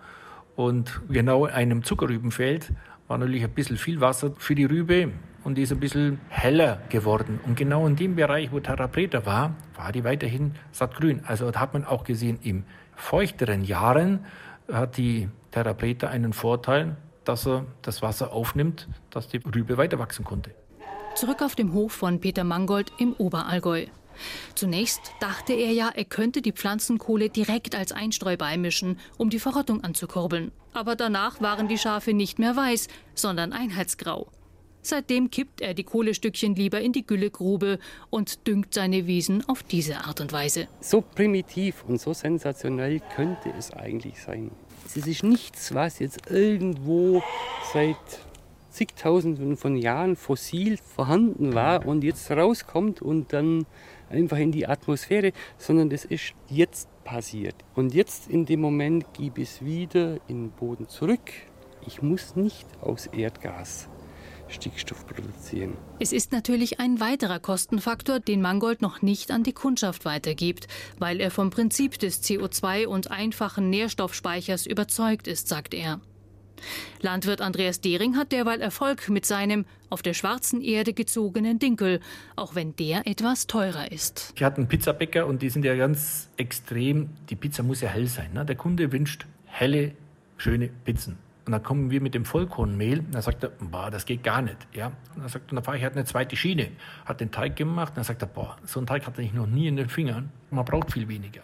und 0.55 1.01
genau 1.09 1.45
einem 1.45 1.85
Zuckerrübenfeld 1.85 2.73
war 3.09 3.19
natürlich 3.19 3.45
ein 3.45 3.51
bisschen 3.51 3.77
viel 3.77 4.01
Wasser 4.01 4.33
für 4.39 4.55
die 4.55 4.65
Rübe 4.65 5.13
und 5.45 5.57
die 5.57 5.63
ist 5.63 5.73
ein 5.73 5.79
bisschen 5.79 6.19
heller 6.29 6.81
geworden. 6.89 7.39
Und 7.47 7.57
genau 7.57 7.87
in 7.87 7.95
dem 7.95 8.17
Bereich, 8.17 8.51
wo 8.51 8.59
Therapreta 8.59 9.27
war, 9.27 9.55
war 9.77 9.93
die 9.93 10.03
weiterhin 10.03 10.55
sattgrün. 10.73 11.23
Also 11.25 11.53
hat 11.55 11.73
man 11.73 11.85
auch 11.85 12.03
gesehen, 12.03 12.39
im 12.43 12.65
feuchteren 12.97 13.63
Jahren 13.63 14.25
hat 14.71 14.97
die 14.97 15.29
Therapreta 15.53 16.09
einen 16.09 16.33
Vorteil, 16.33 16.97
dass 17.25 17.47
er 17.47 17.67
das 17.83 18.03
Wasser 18.03 18.33
aufnimmt, 18.33 18.89
dass 19.11 19.29
die 19.29 19.39
Rübe 19.39 19.77
weiter 19.77 19.99
wachsen 19.99 20.25
konnte. 20.25 20.51
Zurück 21.15 21.43
auf 21.43 21.55
dem 21.55 21.73
Hof 21.73 21.93
von 21.93 22.21
Peter 22.21 22.45
Mangold 22.45 22.93
im 22.99 23.15
Oberallgäu. 23.15 23.87
Zunächst 24.55 25.13
dachte 25.21 25.53
er 25.53 25.73
ja, 25.73 25.91
er 25.95 26.05
könnte 26.05 26.43
die 26.43 26.53
Pflanzenkohle 26.53 27.29
direkt 27.29 27.75
als 27.75 27.93
Einstreu 27.93 28.37
beimischen, 28.37 28.99
um 29.19 29.31
die 29.31 29.39
Verrottung 29.39 29.85
anzukurbeln. 29.85 30.53
Aber 30.73 30.97
danach 30.97 31.41
waren 31.41 31.69
die 31.69 31.79
Schafe 31.79 32.13
nicht 32.13 32.39
mehr 32.39 32.57
weiß, 32.57 32.89
sondern 33.15 33.53
einheitsgrau. 33.53 34.29
Seitdem 34.87 35.33
kippt 35.33 35.63
er 35.63 35.75
die 35.75 35.83
Kohlestückchen 35.83 36.55
lieber 36.55 36.81
in 36.81 36.93
die 36.93 37.05
Güllegrube 37.05 37.81
und 38.09 38.47
düngt 38.47 38.73
seine 38.73 39.09
Wiesen 39.09 39.43
auf 39.49 39.65
diese 39.65 40.05
Art 40.05 40.21
und 40.21 40.33
Weise. 40.33 40.69
So 40.79 41.01
primitiv 41.01 41.83
und 41.89 42.01
so 42.01 42.13
sensationell 42.13 43.01
könnte 43.17 43.53
es 43.59 43.73
eigentlich 43.73 44.23
sein. 44.23 44.53
Es 44.87 44.97
ist 44.97 45.25
nichts, 45.25 45.75
was 45.75 45.99
jetzt 45.99 46.31
irgendwo 46.31 47.21
seit 47.73 47.97
zigtausenden 48.71 49.57
von 49.57 49.75
Jahren 49.75 50.15
fossil 50.15 50.77
vorhanden 50.77 51.53
war 51.53 51.85
und 51.85 52.05
jetzt 52.05 52.31
rauskommt 52.31 53.03
und 53.03 53.33
dann 53.33 53.67
einfach 54.09 54.39
in 54.39 54.53
die 54.53 54.69
Atmosphäre, 54.69 55.33
sondern 55.59 55.91
das 55.91 56.05
ist 56.05 56.35
jetzt 56.49 56.89
passiert. 57.03 57.57
Und 57.75 57.93
jetzt 57.93 58.31
in 58.31 58.47
dem 58.47 58.61
Moment 58.61 59.13
gebe 59.15 59.43
es 59.43 59.65
wieder 59.65 60.19
in 60.29 60.45
den 60.45 60.51
Boden 60.53 60.87
zurück. 60.87 61.33
Ich 61.85 62.03
muss 62.03 62.37
nicht 62.37 62.69
aus 62.81 63.09
Erdgas 63.09 63.89
Stickstoff 64.49 65.07
produzieren. 65.07 65.77
Es 65.99 66.13
ist 66.13 66.33
natürlich 66.33 66.81
ein 66.81 67.01
weiterer 67.01 67.41
Kostenfaktor, 67.41 68.21
den 68.21 68.41
Mangold 68.41 68.83
noch 68.83 69.03
nicht 69.03 69.31
an 69.31 69.43
die 69.43 69.53
Kundschaft 69.53 70.05
weitergibt, 70.05 70.69
weil 70.99 71.21
er 71.21 71.31
vom 71.31 71.51
Prinzip 71.51 71.99
des 71.99 72.23
CO2 72.23 72.87
und 72.87 73.11
einfachen 73.11 73.71
Nährstoffspeichers 73.71 74.67
überzeugt 74.67 75.27
ist, 75.27 75.49
sagt 75.49 75.75
er. 75.75 76.01
Landwirt 77.01 77.41
Andreas 77.41 77.81
Dehring 77.81 78.17
hat 78.17 78.33
derweil 78.33 78.61
Erfolg 78.61 79.09
mit 79.09 79.27
seinem 79.27 79.67
auf 79.91 80.03
der 80.03 80.15
schwarzen 80.15 80.63
Erde 80.63 80.95
gezogenen 80.95 81.59
Dinkel, 81.59 82.01
auch 82.35 82.55
wenn 82.55 82.75
der 82.77 83.07
etwas 83.07 83.47
teurer 83.47 83.93
ist. 83.93 84.33
Ich 84.37 84.43
hatte 84.43 84.59
einen 84.59 84.69
Pizzabäcker 84.69 85.27
und 85.27 85.43
die 85.43 85.51
sind 85.51 85.65
ja 85.65 85.77
ganz 85.77 86.29
extrem. 86.37 87.11
Die 87.31 87.37
Pizza 87.37 87.63
muss 87.63 87.81
ja 87.81 87.89
hell 87.89 88.07
sein. 88.07 88.33
Ne? 88.33 88.45
Der 88.45 88.57
Kunde 88.57 88.91
wünscht 88.91 89.27
helle, 89.45 89.93
schöne 90.37 90.71
Pizzen. 90.85 91.19
Und 91.47 91.53
dann 91.53 91.63
kommen 91.63 91.91
wir 91.91 92.01
mit 92.01 92.15
dem 92.15 92.25
Vollkornmehl. 92.25 92.99
Und 92.99 93.15
dann 93.15 93.23
sagt 93.23 93.45
er, 93.45 93.51
boah, 93.61 93.89
das 93.89 94.05
geht 94.05 94.25
gar 94.25 94.43
nicht. 94.43 94.57
Ja? 94.73 94.89
Und 95.15 95.23
dann 95.23 95.29
sagt 95.29 95.53
er, 95.53 95.55
dann 95.55 95.65
fahre 95.65 95.77
ich 95.77 95.85
halt 95.85 95.95
eine 95.95 96.05
zweite 96.05 96.37
Schiene. 96.37 96.71
Hat 97.05 97.21
den 97.21 97.31
Teig 97.31 97.55
gemacht. 97.55 97.91
Und 97.91 97.99
dann 97.99 98.05
sagt 98.05 98.23
er, 98.23 98.29
boah, 98.29 98.57
so 98.65 98.81
einen 98.81 98.89
Teig 98.89 99.07
hatte 99.07 99.23
ich 99.23 99.33
noch 99.33 99.47
nie 99.47 99.69
in 99.69 99.77
den 99.77 99.89
Fingern. 99.89 100.31
Man 100.51 100.65
braucht 100.65 100.93
viel 100.93 101.07
weniger. 101.07 101.43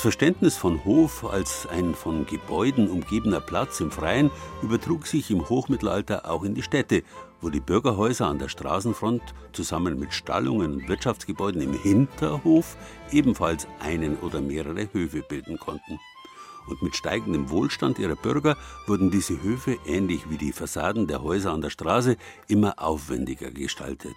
Das 0.00 0.14
Verständnis 0.14 0.56
von 0.56 0.82
Hof 0.86 1.30
als 1.30 1.66
ein 1.66 1.94
von 1.94 2.24
Gebäuden 2.24 2.88
umgebener 2.88 3.42
Platz 3.42 3.80
im 3.80 3.90
Freien 3.90 4.30
übertrug 4.62 5.06
sich 5.06 5.30
im 5.30 5.46
Hochmittelalter 5.46 6.30
auch 6.30 6.42
in 6.42 6.54
die 6.54 6.62
Städte, 6.62 7.02
wo 7.42 7.50
die 7.50 7.60
Bürgerhäuser 7.60 8.26
an 8.26 8.38
der 8.38 8.48
Straßenfront 8.48 9.20
zusammen 9.52 10.00
mit 10.00 10.14
Stallungen 10.14 10.72
und 10.72 10.88
Wirtschaftsgebäuden 10.88 11.60
im 11.60 11.74
Hinterhof 11.74 12.78
ebenfalls 13.12 13.68
einen 13.78 14.16
oder 14.20 14.40
mehrere 14.40 14.88
Höfe 14.90 15.20
bilden 15.20 15.58
konnten. 15.58 16.00
Und 16.66 16.80
mit 16.80 16.96
steigendem 16.96 17.50
Wohlstand 17.50 17.98
ihrer 17.98 18.16
Bürger 18.16 18.56
wurden 18.86 19.10
diese 19.10 19.42
Höfe, 19.42 19.76
ähnlich 19.84 20.30
wie 20.30 20.38
die 20.38 20.52
Fassaden 20.52 21.08
der 21.08 21.22
Häuser 21.22 21.52
an 21.52 21.60
der 21.60 21.68
Straße, 21.68 22.16
immer 22.48 22.82
aufwendiger 22.82 23.50
gestaltet. 23.50 24.16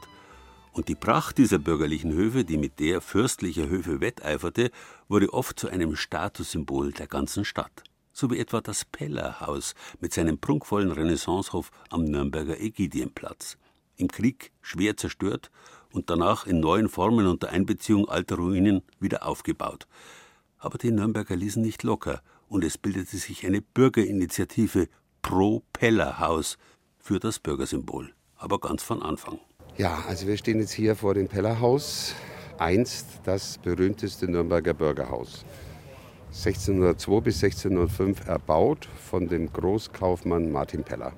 Und 0.73 0.87
die 0.87 0.95
Pracht 0.95 1.37
dieser 1.37 1.59
bürgerlichen 1.59 2.13
Höfe, 2.13 2.43
die 2.43 2.57
mit 2.57 2.79
der 2.79 2.99
fürstlicher 2.99 3.69
Höfe 3.69 4.01
wetteiferte, 4.01 4.71
wurde 5.07 5.33
oft 5.33 5.59
zu 5.59 5.67
einem 5.67 5.95
Statussymbol 5.95 6.91
der 6.91 7.07
ganzen 7.07 7.45
Stadt. 7.45 7.83
So 8.11 8.29
wie 8.29 8.39
etwa 8.39 8.61
das 8.61 8.85
Pellerhaus 8.85 9.73
mit 9.99 10.13
seinem 10.13 10.37
prunkvollen 10.37 10.91
Renaissancehof 10.91 11.71
am 11.89 12.03
Nürnberger 12.03 12.59
Ägidienplatz. 12.59 13.57
Im 13.95 14.07
Krieg 14.07 14.51
schwer 14.61 14.97
zerstört 14.97 15.51
und 15.91 16.09
danach 16.09 16.45
in 16.45 16.59
neuen 16.59 16.89
Formen 16.89 17.27
unter 17.27 17.49
Einbeziehung 17.49 18.09
alter 18.09 18.35
Ruinen 18.35 18.81
wieder 18.99 19.25
aufgebaut. 19.25 19.87
Aber 20.57 20.77
die 20.77 20.91
Nürnberger 20.91 21.35
ließen 21.35 21.61
nicht 21.61 21.83
locker 21.83 22.21
und 22.47 22.63
es 22.63 22.77
bildete 22.77 23.17
sich 23.17 23.45
eine 23.45 23.61
Bürgerinitiative 23.61 24.87
pro 25.21 25.63
Pellerhaus 25.73 26.57
für 26.99 27.19
das 27.19 27.39
Bürgersymbol. 27.39 28.13
Aber 28.35 28.59
ganz 28.59 28.83
von 28.83 29.01
Anfang. 29.01 29.39
Ja, 29.77 30.03
also 30.07 30.27
wir 30.27 30.37
stehen 30.37 30.59
jetzt 30.59 30.73
hier 30.73 30.95
vor 30.95 31.15
dem 31.15 31.27
Pellerhaus, 31.27 32.13
einst 32.57 33.21
das 33.23 33.57
berühmteste 33.57 34.27
Nürnberger 34.27 34.73
Bürgerhaus. 34.73 35.45
1602 36.29 37.21
bis 37.21 37.43
1605 37.43 38.27
erbaut 38.27 38.87
von 39.09 39.27
dem 39.27 39.51
Großkaufmann 39.53 40.51
Martin 40.51 40.83
Peller. 40.83 41.13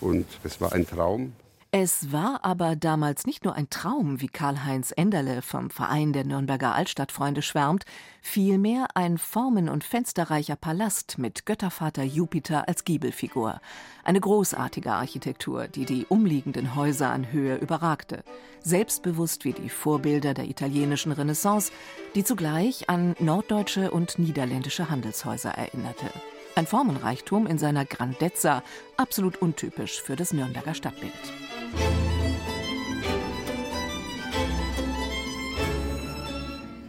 Und 0.00 0.26
es 0.42 0.60
war 0.60 0.72
ein 0.72 0.86
Traum, 0.86 1.32
es 1.76 2.12
war 2.12 2.44
aber 2.44 2.76
damals 2.76 3.26
nicht 3.26 3.44
nur 3.44 3.56
ein 3.56 3.68
Traum, 3.68 4.20
wie 4.20 4.28
Karl-Heinz 4.28 4.92
Enderle 4.96 5.42
vom 5.42 5.70
Verein 5.70 6.12
der 6.12 6.22
Nürnberger 6.22 6.72
Altstadtfreunde 6.72 7.42
schwärmt, 7.42 7.84
vielmehr 8.22 8.86
ein 8.94 9.18
formen- 9.18 9.68
und 9.68 9.82
fensterreicher 9.82 10.54
Palast 10.54 11.18
mit 11.18 11.46
Göttervater 11.46 12.04
Jupiter 12.04 12.68
als 12.68 12.84
Giebelfigur. 12.84 13.60
Eine 14.04 14.20
großartige 14.20 14.92
Architektur, 14.92 15.66
die 15.66 15.84
die 15.84 16.06
umliegenden 16.06 16.76
Häuser 16.76 17.10
an 17.10 17.32
Höhe 17.32 17.56
überragte. 17.56 18.22
Selbstbewusst 18.60 19.44
wie 19.44 19.52
die 19.52 19.68
Vorbilder 19.68 20.32
der 20.32 20.44
italienischen 20.44 21.10
Renaissance, 21.10 21.72
die 22.14 22.22
zugleich 22.22 22.88
an 22.88 23.16
norddeutsche 23.18 23.90
und 23.90 24.16
niederländische 24.20 24.90
Handelshäuser 24.90 25.50
erinnerte. 25.50 26.06
Ein 26.54 26.68
Formenreichtum 26.68 27.48
in 27.48 27.58
seiner 27.58 27.84
Grandezza, 27.84 28.62
absolut 28.96 29.42
untypisch 29.42 30.00
für 30.00 30.14
das 30.14 30.32
Nürnberger 30.32 30.74
Stadtbild. 30.74 31.12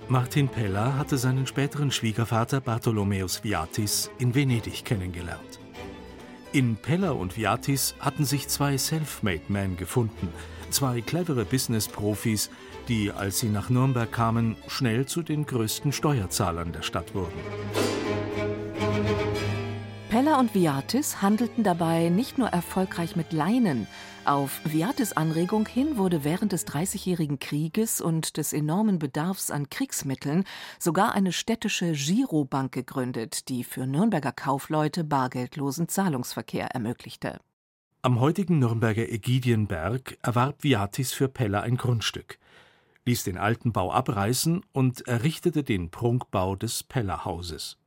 Martin 0.08 0.48
Peller 0.48 0.98
hatte 0.98 1.18
seinen 1.18 1.46
späteren 1.46 1.92
Schwiegervater 1.92 2.62
Bartholomäus 2.62 3.44
Viatis 3.44 4.12
in 4.18 4.34
Venedig 4.34 4.86
kennengelernt. 4.86 5.60
In 6.54 6.78
Peller 6.78 7.18
und 7.18 7.36
Viatis 7.36 7.96
hatten 8.00 8.24
sich 8.24 8.48
zwei 8.48 8.78
Self-Made 8.78 9.42
Men 9.50 9.76
gefunden, 9.76 10.30
zwei 10.70 11.02
clevere 11.02 11.44
Business-Profis, 11.44 12.50
die, 12.88 13.12
als 13.12 13.40
sie 13.40 13.50
nach 13.50 13.70
Nürnberg 13.70 14.10
kamen, 14.10 14.56
schnell 14.68 15.06
zu 15.06 15.22
den 15.22 15.46
größten 15.46 15.92
Steuerzahlern 15.92 16.72
der 16.72 16.84
Stadt 16.84 17.14
wurden. 17.14 17.34
Peller 20.10 20.40
und 20.40 20.56
Viatis 20.56 21.22
handelten 21.22 21.66
dabei 21.66 22.08
nicht 22.08 22.38
nur 22.38 22.48
erfolgreich 22.48 23.18
mit 23.18 23.34
Leinen. 23.34 23.88
Auf 24.26 24.60
Viatis 24.66 25.14
Anregung 25.14 25.68
hin 25.68 25.98
wurde 25.98 26.24
während 26.24 26.52
des 26.52 26.66
Dreißigjährigen 26.66 27.38
Krieges 27.38 28.02
und 28.02 28.38
des 28.38 28.54
enormen 28.54 28.98
Bedarfs 28.98 29.52
an 29.52 29.70
Kriegsmitteln 29.70 30.46
sogar 30.80 31.14
eine 31.14 31.32
städtische 31.32 31.92
Girobank 31.92 32.72
gegründet, 32.72 33.50
die 33.50 33.64
für 33.64 33.86
Nürnberger 33.86 34.32
Kaufleute 34.32 35.04
bargeldlosen 35.04 35.90
Zahlungsverkehr 35.90 36.70
ermöglichte. 36.70 37.40
Am 38.02 38.20
heutigen 38.20 38.58
Nürnberger 38.58 39.08
Ägidienberg 39.08 40.18
erwarb 40.24 40.64
Viatis 40.64 41.14
für 41.14 41.28
Peller 41.28 41.62
ein 41.62 41.78
Grundstück, 41.78 42.40
ließ 43.06 43.26
den 43.26 43.38
alten 43.38 43.74
Bau 43.74 43.92
abreißen 43.92 44.64
und 44.72 45.08
errichtete 45.08 45.64
den 45.64 45.92
Prunkbau 45.92 46.56
des 46.56 46.82
Pellerhauses. 46.82 47.78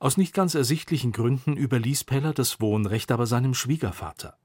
Aus 0.00 0.16
nicht 0.16 0.34
ganz 0.34 0.56
ersichtlichen 0.56 1.12
Gründen 1.12 1.56
überließ 1.56 2.02
Peller 2.02 2.32
das 2.32 2.60
Wohnrecht 2.60 3.12
aber 3.12 3.26
seinem 3.26 3.54
Schwiegervater. 3.54 4.36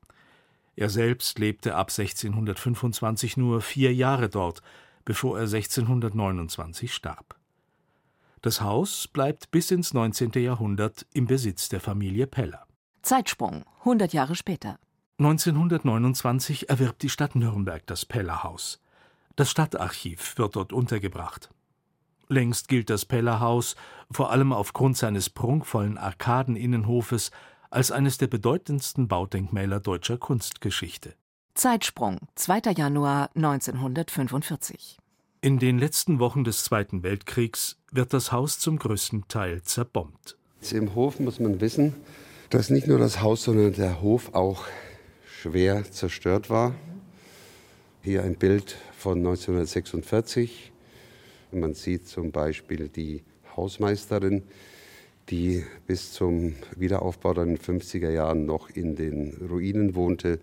Er 0.76 0.90
selbst 0.90 1.38
lebte 1.40 1.76
ab 1.76 1.90
1625 1.90 3.38
nur 3.38 3.62
vier 3.62 3.94
Jahre 3.94 4.30
dort, 4.30 4.62
bevor 5.06 5.38
er 5.38 5.44
1629 5.44 6.94
starb. 6.94 7.36
Das 8.42 8.62
Haus 8.62 9.08
bleibt 9.08 9.52
bis 9.52 9.70
ins 9.70 9.94
19. 9.94 10.32
Jahrhundert 10.36 11.06
im 11.14 11.28
Besitz 11.28 11.70
der 11.70 11.80
Familie 11.80 12.26
Peller. 12.26 12.66
Zeitsprung, 13.04 13.66
100 13.80 14.14
Jahre 14.14 14.36
später. 14.36 14.80
1929 15.20 16.70
erwirbt 16.70 17.04
die 17.04 17.10
Stadt 17.10 17.36
Nürnberg 17.36 17.86
das 17.86 18.06
Pellerhaus. 18.06 18.82
Das 19.36 19.52
Stadtarchiv 19.52 20.38
wird 20.38 20.56
dort 20.56 20.74
untergebracht. 20.74 21.52
Längst 22.28 22.68
gilt 22.70 22.90
das 22.90 23.06
Pellerhaus, 23.06 23.76
vor 24.10 24.32
allem 24.32 24.54
aufgrund 24.54 24.98
seines 24.98 25.30
prunkvollen 25.30 25.98
Arkadeninnenhofes, 25.98 27.30
als 27.72 27.92
eines 27.92 28.18
der 28.18 28.28
bedeutendsten 28.28 29.08
Baudenkmäler 29.08 29.80
deutscher 29.80 30.18
Kunstgeschichte. 30.18 31.16
Zeitsprung, 31.56 32.20
2. 32.36 32.74
Januar 32.76 33.30
1945. 33.36 34.98
In 35.42 35.58
den 35.58 35.80
letzten 35.80 36.20
Wochen 36.20 36.44
des 36.44 36.64
Zweiten 36.64 37.02
Weltkriegs 37.02 37.78
wird 37.92 38.14
das 38.14 38.32
Haus 38.32 38.60
zum 38.60 38.78
größten 38.78 39.28
Teil 39.28 39.64
zerbombt. 39.64 40.38
Im 40.72 40.94
Hof 40.94 41.20
muss 41.20 41.40
man 41.40 41.60
wissen, 41.62 41.96
dass 42.50 42.70
nicht 42.70 42.88
nur 42.88 43.00
das 43.00 43.22
Haus, 43.22 43.44
sondern 43.44 43.74
der 43.74 44.02
Hof 44.02 44.36
auch 44.36 44.66
schwer 45.42 45.90
zerstört 45.90 46.50
war. 46.50 46.76
Hier 48.04 48.24
ein 48.24 48.36
Bild 48.36 48.76
von 48.98 49.18
1946. 49.18 50.72
Man 51.52 51.74
sieht 51.74 52.08
zum 52.08 52.32
Beispiel 52.32 52.90
die 52.90 53.24
Hausmeisterin, 53.56 54.44
die 55.30 55.66
bis 55.88 56.14
zum 56.14 56.56
Wiederaufbau 56.76 57.32
in 57.42 57.56
den 57.56 57.58
50er 57.58 58.10
Jahren 58.10 58.46
noch 58.46 58.70
in 58.70 58.96
den 58.96 59.38
Ruinen 59.50 59.96
wohnte 59.96 60.40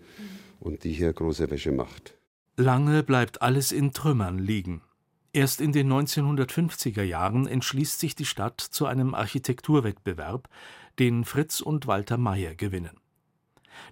und 0.59 0.83
die 0.83 0.93
hier 0.93 1.13
große 1.13 1.49
Wäsche 1.49 1.71
macht. 1.71 2.15
Lange 2.57 3.03
bleibt 3.03 3.41
alles 3.41 3.71
in 3.71 3.93
Trümmern 3.93 4.39
liegen. 4.39 4.81
Erst 5.31 5.61
in 5.61 5.71
den 5.71 5.91
1950er 5.91 7.03
Jahren 7.03 7.47
entschließt 7.47 7.99
sich 7.99 8.15
die 8.15 8.25
Stadt 8.25 8.59
zu 8.59 8.87
einem 8.87 9.13
Architekturwettbewerb, 9.13 10.49
den 10.97 11.23
Fritz 11.23 11.61
und 11.61 11.87
Walter 11.87 12.17
Mayer 12.17 12.55
gewinnen. 12.55 12.99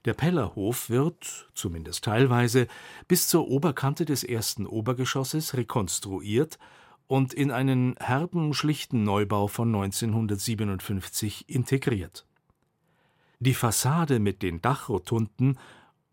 Der 0.06 0.14
Pellerhof 0.14 0.90
wird, 0.90 1.50
zumindest 1.54 2.04
teilweise, 2.04 2.68
bis 3.08 3.28
zur 3.28 3.48
Oberkante 3.48 4.04
des 4.04 4.24
ersten 4.24 4.66
Obergeschosses 4.66 5.56
rekonstruiert 5.56 6.58
und 7.08 7.34
in 7.34 7.52
einen 7.52 7.96
herben, 8.00 8.54
schlichten 8.54 9.04
Neubau 9.04 9.48
von 9.48 9.74
1957 9.74 11.50
integriert. 11.50 12.26
Die 13.40 13.54
Fassade 13.54 14.20
mit 14.20 14.42
den 14.42 14.62
Dachrotunden, 14.62 15.58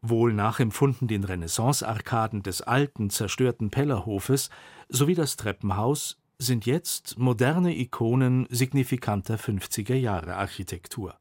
wohl 0.03 0.32
nachempfunden 0.32 1.09
den 1.09 1.24
Renaissance-Arkaden 1.24 2.42
des 2.42 2.62
alten, 2.62 3.11
zerstörten 3.11 3.70
Pellerhofes, 3.70 4.51
sowie 4.88 5.14
das 5.14 5.36
Treppenhaus 5.36 6.20
sind 6.38 6.66
jetzt 6.66 7.18
moderne 7.18 7.74
Ikonen 7.76 8.47
signifikanter 8.51 9.36
50er 9.36 9.95
Jahre 9.95 10.36
Architektur. 10.36 11.16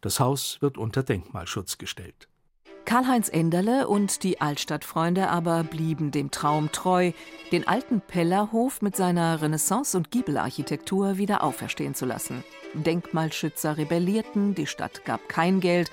Das 0.00 0.18
Haus 0.20 0.60
wird 0.60 0.78
unter 0.78 1.02
Denkmalschutz 1.02 1.78
gestellt. 1.78 2.28
Karl-Heinz 2.84 3.28
Enderle 3.28 3.88
und 3.88 4.22
die 4.22 4.40
Altstadtfreunde 4.40 5.28
aber 5.28 5.64
blieben 5.64 6.10
dem 6.10 6.30
Traum 6.30 6.72
treu, 6.72 7.12
den 7.50 7.66
alten 7.66 8.00
Pellerhof 8.00 8.82
mit 8.82 8.96
seiner 8.96 9.40
Renaissance- 9.40 9.96
und 9.96 10.10
Giebelarchitektur 10.10 11.16
wieder 11.16 11.42
auferstehen 11.42 11.94
zu 11.94 12.06
lassen. 12.06 12.44
Denkmalschützer 12.74 13.76
rebellierten, 13.76 14.54
die 14.54 14.66
Stadt 14.66 15.04
gab 15.04 15.28
kein 15.28 15.60
Geld, 15.60 15.90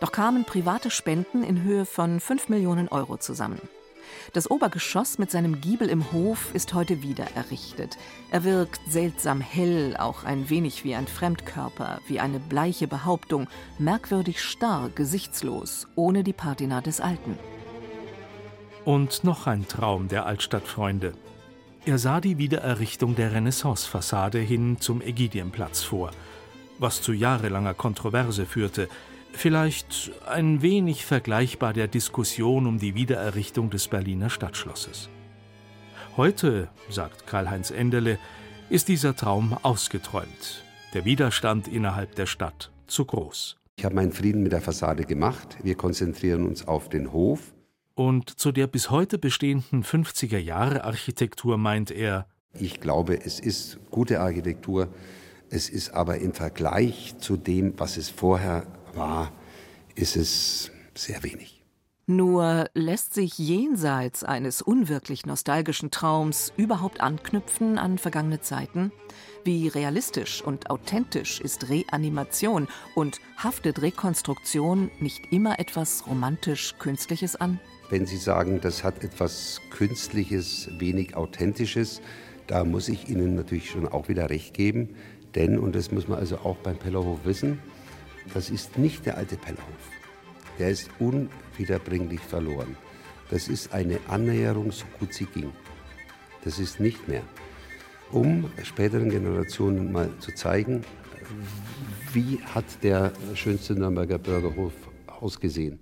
doch 0.00 0.12
kamen 0.12 0.44
private 0.44 0.90
Spenden 0.90 1.42
in 1.42 1.62
Höhe 1.62 1.84
von 1.84 2.20
5 2.20 2.48
Millionen 2.48 2.88
Euro 2.88 3.18
zusammen. 3.18 3.60
Das 4.32 4.50
Obergeschoss 4.50 5.18
mit 5.18 5.30
seinem 5.30 5.60
Giebel 5.60 5.88
im 5.88 6.12
Hof 6.12 6.54
ist 6.54 6.74
heute 6.74 7.02
wieder 7.02 7.26
errichtet. 7.34 7.96
Er 8.30 8.44
wirkt 8.44 8.80
seltsam 8.88 9.40
hell, 9.40 9.96
auch 9.98 10.24
ein 10.24 10.50
wenig 10.50 10.84
wie 10.84 10.94
ein 10.94 11.06
Fremdkörper, 11.06 12.00
wie 12.06 12.20
eine 12.20 12.38
bleiche 12.38 12.86
Behauptung, 12.86 13.48
merkwürdig 13.78 14.42
starr, 14.42 14.90
gesichtslos, 14.94 15.86
ohne 15.96 16.24
die 16.24 16.32
Patina 16.32 16.80
des 16.80 17.00
Alten. 17.00 17.38
Und 18.84 19.24
noch 19.24 19.46
ein 19.46 19.68
Traum 19.68 20.08
der 20.08 20.26
Altstadtfreunde. 20.26 21.12
Er 21.84 21.98
sah 21.98 22.20
die 22.20 22.38
Wiedererrichtung 22.38 23.14
der 23.14 23.32
Renaissance-Fassade 23.32 24.38
hin 24.38 24.78
zum 24.80 25.00
Ägidienplatz 25.00 25.82
vor, 25.82 26.10
was 26.78 27.00
zu 27.00 27.12
jahrelanger 27.12 27.74
Kontroverse 27.74 28.46
führte, 28.46 28.88
vielleicht 29.32 30.12
ein 30.26 30.62
wenig 30.62 31.04
vergleichbar 31.04 31.72
der 31.72 31.88
Diskussion 31.88 32.66
um 32.66 32.78
die 32.78 32.94
Wiedererrichtung 32.94 33.70
des 33.70 33.88
Berliner 33.88 34.30
Stadtschlosses. 34.30 35.08
Heute, 36.16 36.68
sagt 36.88 37.26
Karl-Heinz 37.26 37.70
Enderle, 37.70 38.18
ist 38.68 38.88
dieser 38.88 39.16
Traum 39.16 39.56
ausgeträumt, 39.62 40.64
der 40.94 41.04
Widerstand 41.04 41.68
innerhalb 41.68 42.14
der 42.14 42.26
Stadt 42.26 42.70
zu 42.86 43.04
groß. 43.04 43.56
Ich 43.76 43.84
habe 43.84 43.94
meinen 43.94 44.12
Frieden 44.12 44.42
mit 44.42 44.52
der 44.52 44.60
Fassade 44.60 45.04
gemacht. 45.04 45.56
Wir 45.62 45.74
konzentrieren 45.74 46.46
uns 46.46 46.68
auf 46.68 46.88
den 46.88 47.12
Hof. 47.12 47.54
Und 47.94 48.38
zu 48.38 48.52
der 48.52 48.66
bis 48.66 48.90
heute 48.90 49.18
bestehenden 49.18 49.84
50er 49.84 50.38
Jahre 50.38 50.84
Architektur 50.84 51.56
meint 51.58 51.90
er, 51.90 52.26
ich 52.58 52.80
glaube, 52.80 53.24
es 53.24 53.38
ist 53.38 53.78
gute 53.90 54.20
Architektur, 54.20 54.88
es 55.50 55.68
ist 55.68 55.90
aber 55.90 56.18
im 56.18 56.32
Vergleich 56.32 57.14
zu 57.18 57.36
dem, 57.36 57.74
was 57.78 57.96
es 57.96 58.08
vorher 58.08 58.66
war, 58.96 59.32
ist 59.94 60.16
es 60.16 60.70
sehr 60.94 61.22
wenig. 61.22 61.60
Nur 62.06 62.68
lässt 62.74 63.14
sich 63.14 63.38
jenseits 63.38 64.24
eines 64.24 64.62
unwirklich 64.62 65.26
nostalgischen 65.26 65.92
Traums 65.92 66.52
überhaupt 66.56 67.00
anknüpfen 67.00 67.78
an 67.78 67.98
vergangene 67.98 68.40
Zeiten? 68.40 68.90
Wie 69.44 69.68
realistisch 69.68 70.42
und 70.42 70.70
authentisch 70.70 71.40
ist 71.40 71.68
Reanimation 71.68 72.66
und 72.96 73.20
haftet 73.36 73.80
Rekonstruktion 73.80 74.90
nicht 74.98 75.32
immer 75.32 75.60
etwas 75.60 76.04
romantisch 76.08 76.74
Künstliches 76.80 77.36
an? 77.36 77.60
Wenn 77.90 78.06
Sie 78.06 78.16
sagen, 78.16 78.60
das 78.60 78.82
hat 78.82 79.04
etwas 79.04 79.60
Künstliches, 79.70 80.68
wenig 80.78 81.16
Authentisches, 81.16 82.02
da 82.48 82.64
muss 82.64 82.88
ich 82.88 83.08
Ihnen 83.08 83.36
natürlich 83.36 83.70
schon 83.70 83.86
auch 83.86 84.08
wieder 84.08 84.30
recht 84.30 84.52
geben. 84.52 84.96
Denn, 85.36 85.60
und 85.60 85.76
das 85.76 85.92
muss 85.92 86.08
man 86.08 86.18
also 86.18 86.38
auch 86.38 86.56
beim 86.56 86.76
Pellerhof 86.76 87.20
wissen, 87.24 87.60
das 88.34 88.50
ist 88.50 88.78
nicht 88.78 89.06
der 89.06 89.16
alte 89.16 89.36
Pellerhof. 89.36 89.90
Der 90.58 90.70
ist 90.70 90.90
unwiederbringlich 90.98 92.20
verloren. 92.20 92.76
Das 93.30 93.48
ist 93.48 93.72
eine 93.72 93.98
Annäherung, 94.08 94.72
so 94.72 94.84
gut 94.98 95.14
sie 95.14 95.26
ging. 95.26 95.52
Das 96.44 96.58
ist 96.58 96.80
nicht 96.80 97.08
mehr. 97.08 97.22
Um 98.10 98.50
späteren 98.62 99.10
Generationen 99.10 99.92
mal 99.92 100.10
zu 100.18 100.34
zeigen, 100.34 100.84
wie 102.12 102.40
hat 102.54 102.64
der 102.82 103.12
schönste 103.34 103.74
Nürnberger 103.74 104.18
Bürgerhof 104.18 104.72
ausgesehen. 105.06 105.80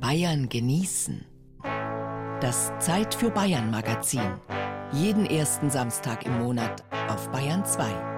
Bayern 0.00 0.48
genießen. 0.48 1.24
Das 2.40 2.72
Zeit 2.78 3.14
für 3.14 3.30
Bayern 3.30 3.70
Magazin. 3.70 4.22
Jeden 4.92 5.24
ersten 5.24 5.70
Samstag 5.70 6.26
im 6.26 6.36
Monat 6.40 6.82
auf 7.08 7.30
Bayern 7.30 7.64
2. 7.64 8.09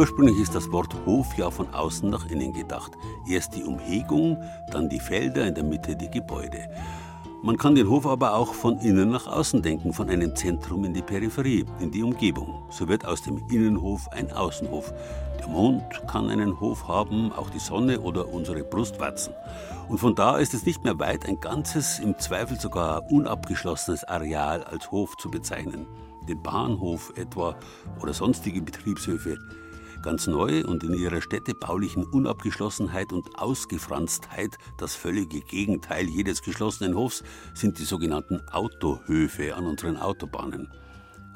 Ursprünglich 0.00 0.38
ist 0.38 0.54
das 0.54 0.72
Wort 0.72 0.96
Hof 1.04 1.36
ja 1.36 1.50
von 1.50 1.74
außen 1.74 2.08
nach 2.08 2.24
innen 2.30 2.54
gedacht. 2.54 2.92
Erst 3.28 3.54
die 3.54 3.64
Umhegung, 3.64 4.42
dann 4.70 4.88
die 4.88 4.98
Felder, 4.98 5.46
in 5.46 5.54
der 5.54 5.62
Mitte 5.62 5.94
die 5.94 6.10
Gebäude. 6.10 6.70
Man 7.42 7.58
kann 7.58 7.74
den 7.74 7.86
Hof 7.86 8.06
aber 8.06 8.32
auch 8.34 8.54
von 8.54 8.78
innen 8.78 9.10
nach 9.10 9.26
außen 9.26 9.60
denken, 9.60 9.92
von 9.92 10.08
einem 10.08 10.34
Zentrum 10.34 10.86
in 10.86 10.94
die 10.94 11.02
Peripherie, 11.02 11.66
in 11.80 11.90
die 11.90 12.02
Umgebung. 12.02 12.62
So 12.70 12.88
wird 12.88 13.04
aus 13.04 13.20
dem 13.20 13.46
Innenhof 13.50 14.08
ein 14.12 14.32
Außenhof. 14.32 14.90
Der 15.38 15.48
Mond 15.48 15.84
kann 16.08 16.30
einen 16.30 16.58
Hof 16.60 16.88
haben, 16.88 17.30
auch 17.34 17.50
die 17.50 17.58
Sonne 17.58 18.00
oder 18.00 18.32
unsere 18.32 18.64
Brustwarzen. 18.64 19.34
Und 19.90 19.98
von 19.98 20.14
da 20.14 20.38
ist 20.38 20.54
es 20.54 20.64
nicht 20.64 20.82
mehr 20.82 20.98
weit, 20.98 21.26
ein 21.26 21.40
ganzes, 21.40 21.98
im 21.98 22.18
Zweifel 22.18 22.58
sogar 22.58 23.12
unabgeschlossenes 23.12 24.04
Areal 24.04 24.64
als 24.64 24.90
Hof 24.90 25.18
zu 25.18 25.30
bezeichnen. 25.30 25.86
Den 26.26 26.42
Bahnhof 26.42 27.12
etwa 27.16 27.54
oder 28.00 28.14
sonstige 28.14 28.62
Betriebshöfe. 28.62 29.36
Ganz 30.02 30.26
neu 30.26 30.64
und 30.64 30.82
in 30.82 30.94
ihrer 30.94 31.20
städtebaulichen 31.20 32.04
Unabgeschlossenheit 32.04 33.12
und 33.12 33.38
Ausgefranstheit 33.38 34.56
das 34.78 34.94
völlige 34.94 35.40
Gegenteil 35.40 36.08
jedes 36.08 36.40
geschlossenen 36.40 36.94
Hofs 36.94 37.22
sind 37.52 37.78
die 37.78 37.84
sogenannten 37.84 38.40
Autohöfe 38.48 39.54
an 39.54 39.66
unseren 39.66 39.98
Autobahnen. 39.98 40.72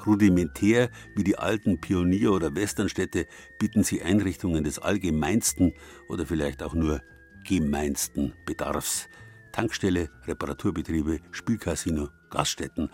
Rudimentär 0.05 0.89
wie 1.15 1.23
die 1.23 1.37
alten 1.37 1.79
Pionier- 1.79 2.31
oder 2.31 2.55
Westernstädte 2.55 3.27
bieten 3.59 3.83
sie 3.83 4.01
Einrichtungen 4.01 4.63
des 4.63 4.79
allgemeinsten 4.79 5.73
oder 6.09 6.25
vielleicht 6.25 6.63
auch 6.63 6.73
nur 6.73 7.01
gemeinsten 7.47 8.33
Bedarfs. 8.47 9.07
Tankstelle, 9.51 10.09
Reparaturbetriebe, 10.25 11.19
Spielcasino, 11.31 12.09
Gaststätten. 12.31 12.89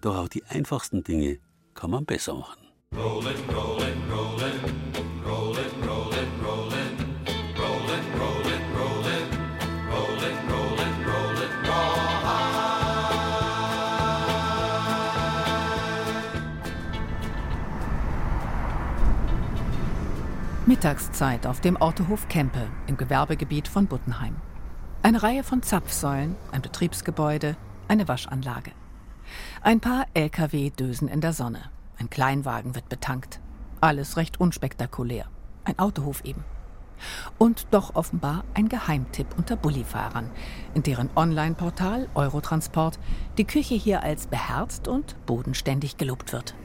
Doch 0.00 0.16
auch 0.16 0.28
die 0.28 0.44
einfachsten 0.44 1.04
Dinge 1.04 1.38
kann 1.74 1.90
man 1.90 2.04
besser 2.04 2.34
machen. 2.34 2.66
Rollin', 2.94 3.32
rollin', 3.48 4.02
rollin'. 4.10 4.91
Mittagszeit 20.82 21.46
auf 21.46 21.60
dem 21.60 21.76
Autohof 21.76 22.26
Kempe 22.26 22.68
im 22.88 22.96
Gewerbegebiet 22.96 23.68
von 23.68 23.86
Buttenheim. 23.86 24.34
Eine 25.04 25.22
Reihe 25.22 25.44
von 25.44 25.62
Zapfsäulen, 25.62 26.34
ein 26.50 26.60
Betriebsgebäude, 26.60 27.56
eine 27.86 28.08
Waschanlage. 28.08 28.72
Ein 29.60 29.78
paar 29.78 30.06
Lkw 30.14 30.70
dösen 30.70 31.06
in 31.06 31.20
der 31.20 31.34
Sonne. 31.34 31.60
Ein 31.98 32.10
Kleinwagen 32.10 32.74
wird 32.74 32.88
betankt. 32.88 33.38
Alles 33.80 34.16
recht 34.16 34.40
unspektakulär. 34.40 35.26
Ein 35.62 35.78
Autohof 35.78 36.24
eben. 36.24 36.44
Und 37.38 37.68
doch 37.70 37.94
offenbar 37.94 38.42
ein 38.54 38.68
Geheimtipp 38.68 39.28
unter 39.38 39.54
Bullifahrern, 39.54 40.28
in 40.74 40.82
deren 40.82 41.10
Online-Portal 41.14 42.08
Eurotransport 42.16 42.98
die 43.38 43.44
Küche 43.44 43.76
hier 43.76 44.02
als 44.02 44.26
beherzt 44.26 44.88
und 44.88 45.14
bodenständig 45.26 45.96
gelobt 45.96 46.32
wird. 46.32 46.56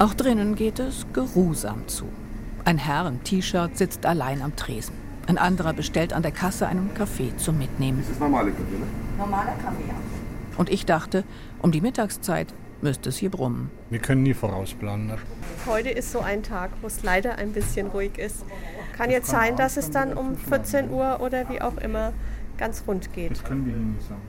Auch 0.00 0.14
drinnen 0.14 0.54
geht 0.54 0.78
es 0.78 1.06
geruhsam 1.12 1.88
zu. 1.88 2.04
Ein 2.64 2.78
Herr 2.78 3.08
im 3.08 3.24
T-Shirt 3.24 3.76
sitzt 3.76 4.06
allein 4.06 4.42
am 4.42 4.54
Tresen. 4.54 4.94
Ein 5.26 5.38
anderer 5.38 5.72
bestellt 5.72 6.12
an 6.12 6.22
der 6.22 6.30
Kasse 6.30 6.68
einen 6.68 6.94
Kaffee 6.94 7.36
zum 7.36 7.58
Mitnehmen. 7.58 7.98
Das 8.02 8.10
ist 8.10 8.20
normale 8.20 8.52
Kaffee, 8.52 8.78
ne? 8.78 8.86
Normaler 9.18 9.56
Kaffee, 9.60 9.88
ja. 9.88 9.94
Und 10.56 10.70
ich 10.70 10.86
dachte, 10.86 11.24
um 11.60 11.72
die 11.72 11.80
Mittagszeit 11.80 12.54
müsste 12.80 13.08
es 13.08 13.16
hier 13.16 13.30
brummen. 13.30 13.72
Wir 13.90 13.98
können 13.98 14.22
nie 14.22 14.34
vorausplanen. 14.34 15.08
Ne? 15.08 15.18
Heute 15.66 15.88
ist 15.88 16.12
so 16.12 16.20
ein 16.20 16.44
Tag, 16.44 16.70
wo 16.80 16.86
es 16.86 17.02
leider 17.02 17.34
ein 17.38 17.52
bisschen 17.52 17.88
ruhig 17.88 18.18
ist. 18.18 18.44
Kann 18.96 19.10
jetzt 19.10 19.28
sein, 19.28 19.56
dass 19.56 19.76
es 19.76 19.90
dann 19.90 20.12
um 20.12 20.36
14 20.36 20.90
Uhr 20.90 21.18
oder 21.20 21.48
wie 21.48 21.60
auch 21.60 21.76
immer 21.76 22.12
ganz 22.56 22.84
rund 22.86 23.12
geht. 23.12 23.32
Das 23.32 23.42
können 23.42 23.66
wir 23.66 23.74
Ihnen 23.74 23.94
nicht 23.94 24.06
sagen. 24.06 24.22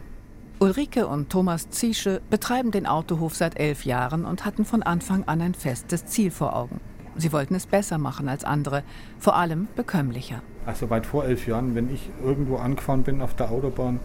Ulrike 0.61 1.07
und 1.07 1.29
Thomas 1.29 1.69
Ziesche 1.69 2.19
betreiben 2.29 2.71
den 2.71 2.85
Autohof 2.85 3.33
seit 3.33 3.57
elf 3.57 3.85
Jahren 3.85 4.25
und 4.25 4.43
hatten 4.43 4.65
von 4.65 4.83
Anfang 4.83 5.23
an 5.23 5.39
ein 5.41 5.53
festes 5.53 6.05
Ziel 6.05 6.31
vor 6.31 6.53
Augen. 6.53 6.81
Sie 7.15 7.31
wollten 7.31 7.55
es 7.55 7.65
besser 7.65 7.97
machen 7.97 8.27
als 8.27 8.43
andere, 8.43 8.83
vor 9.19 9.37
allem 9.37 9.69
bekömmlicher. 9.77 10.41
Also 10.65 10.89
weit 10.89 11.05
vor 11.05 11.23
elf 11.23 11.47
Jahren, 11.47 11.75
wenn 11.75 11.89
ich 11.93 12.09
irgendwo 12.21 12.57
angefahren 12.57 13.03
bin 13.03 13.21
auf 13.21 13.33
der 13.35 13.51
Autobahn, 13.51 14.01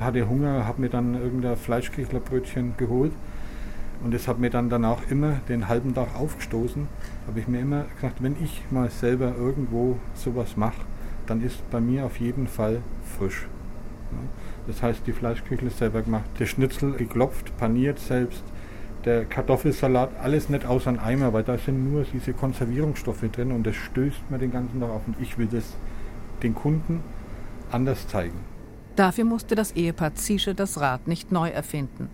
hatte 0.00 0.26
Hunger, 0.26 0.66
habe 0.66 0.80
mir 0.80 0.88
dann 0.88 1.12
irgendein 1.14 1.58
Fleischküchlerbrötchen 1.58 2.78
geholt 2.78 3.12
und 4.02 4.14
es 4.14 4.26
hat 4.28 4.38
mir 4.38 4.48
dann 4.48 4.70
danach 4.70 5.10
immer 5.10 5.40
den 5.50 5.68
halben 5.68 5.94
Tag 5.94 6.18
aufgestoßen. 6.18 6.88
Habe 7.26 7.38
ich 7.38 7.48
mir 7.48 7.60
immer 7.60 7.84
gesagt, 7.96 8.22
wenn 8.22 8.42
ich 8.42 8.62
mal 8.70 8.88
selber 8.88 9.34
irgendwo 9.36 9.98
sowas 10.14 10.56
mache, 10.56 10.80
dann 11.26 11.42
ist 11.42 11.70
bei 11.70 11.82
mir 11.82 12.06
auf 12.06 12.18
jeden 12.18 12.46
Fall 12.46 12.80
frisch. 13.18 13.46
Das 14.66 14.82
heißt, 14.82 15.06
die 15.06 15.12
Fleischküchle 15.12 15.68
ist 15.68 15.78
selber 15.78 16.02
gemacht, 16.02 16.24
der 16.38 16.46
Schnitzel 16.46 16.92
geklopft, 16.92 17.56
paniert 17.56 17.98
selbst, 17.98 18.42
der 19.04 19.24
Kartoffelsalat, 19.24 20.10
alles 20.22 20.48
nicht 20.48 20.64
aus 20.64 20.86
einem 20.86 21.00
Eimer, 21.00 21.32
weil 21.32 21.42
da 21.42 21.58
sind 21.58 21.92
nur 21.92 22.04
diese 22.04 22.32
Konservierungsstoffe 22.32 23.24
drin 23.32 23.50
und 23.50 23.66
das 23.66 23.74
stößt 23.74 24.30
mir 24.30 24.38
den 24.38 24.52
ganzen 24.52 24.80
Tag 24.80 24.90
auf 24.90 25.02
und 25.06 25.16
ich 25.20 25.36
will 25.38 25.46
das 25.46 25.74
den 26.42 26.54
Kunden 26.54 27.02
anders 27.70 28.06
zeigen. 28.06 28.38
Dafür 28.94 29.24
musste 29.24 29.54
das 29.54 29.72
Ehepaar 29.72 30.14
Ziesche 30.14 30.54
das 30.54 30.80
Rad 30.80 31.08
nicht 31.08 31.32
neu 31.32 31.48
erfinden. 31.48 32.08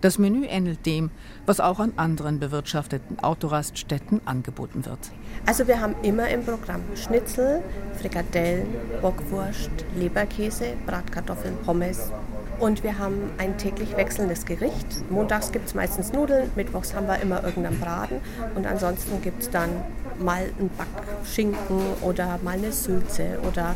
Das 0.00 0.18
Menü 0.18 0.46
ähnelt 0.46 0.86
dem, 0.86 1.10
was 1.44 1.60
auch 1.60 1.78
an 1.78 1.92
anderen 1.96 2.40
bewirtschafteten 2.40 3.18
Autoraststätten 3.18 4.22
angeboten 4.24 4.86
wird. 4.86 4.98
Also 5.44 5.68
wir 5.68 5.80
haben 5.80 5.94
immer 6.02 6.28
im 6.28 6.42
Programm 6.42 6.80
Schnitzel, 6.94 7.62
Frikadellen, 8.00 8.66
Bockwurst, 9.02 9.70
Leberkäse, 9.96 10.72
Bratkartoffeln, 10.86 11.56
Pommes. 11.66 12.12
Und 12.58 12.82
wir 12.82 12.98
haben 12.98 13.30
ein 13.36 13.58
täglich 13.58 13.94
wechselndes 13.96 14.46
Gericht. 14.46 15.10
Montags 15.10 15.52
gibt 15.52 15.66
es 15.66 15.74
meistens 15.74 16.12
Nudeln, 16.12 16.50
mittwochs 16.56 16.94
haben 16.94 17.06
wir 17.06 17.18
immer 17.20 17.44
irgendeinen 17.44 17.80
Braten 17.80 18.20
und 18.54 18.66
ansonsten 18.66 19.20
gibt 19.22 19.42
es 19.42 19.50
dann 19.50 19.70
mal 20.18 20.42
einen 20.58 20.70
Backschinken 20.76 21.80
oder 22.02 22.38
mal 22.42 22.58
eine 22.58 22.72
Sülze 22.72 23.38
oder 23.46 23.74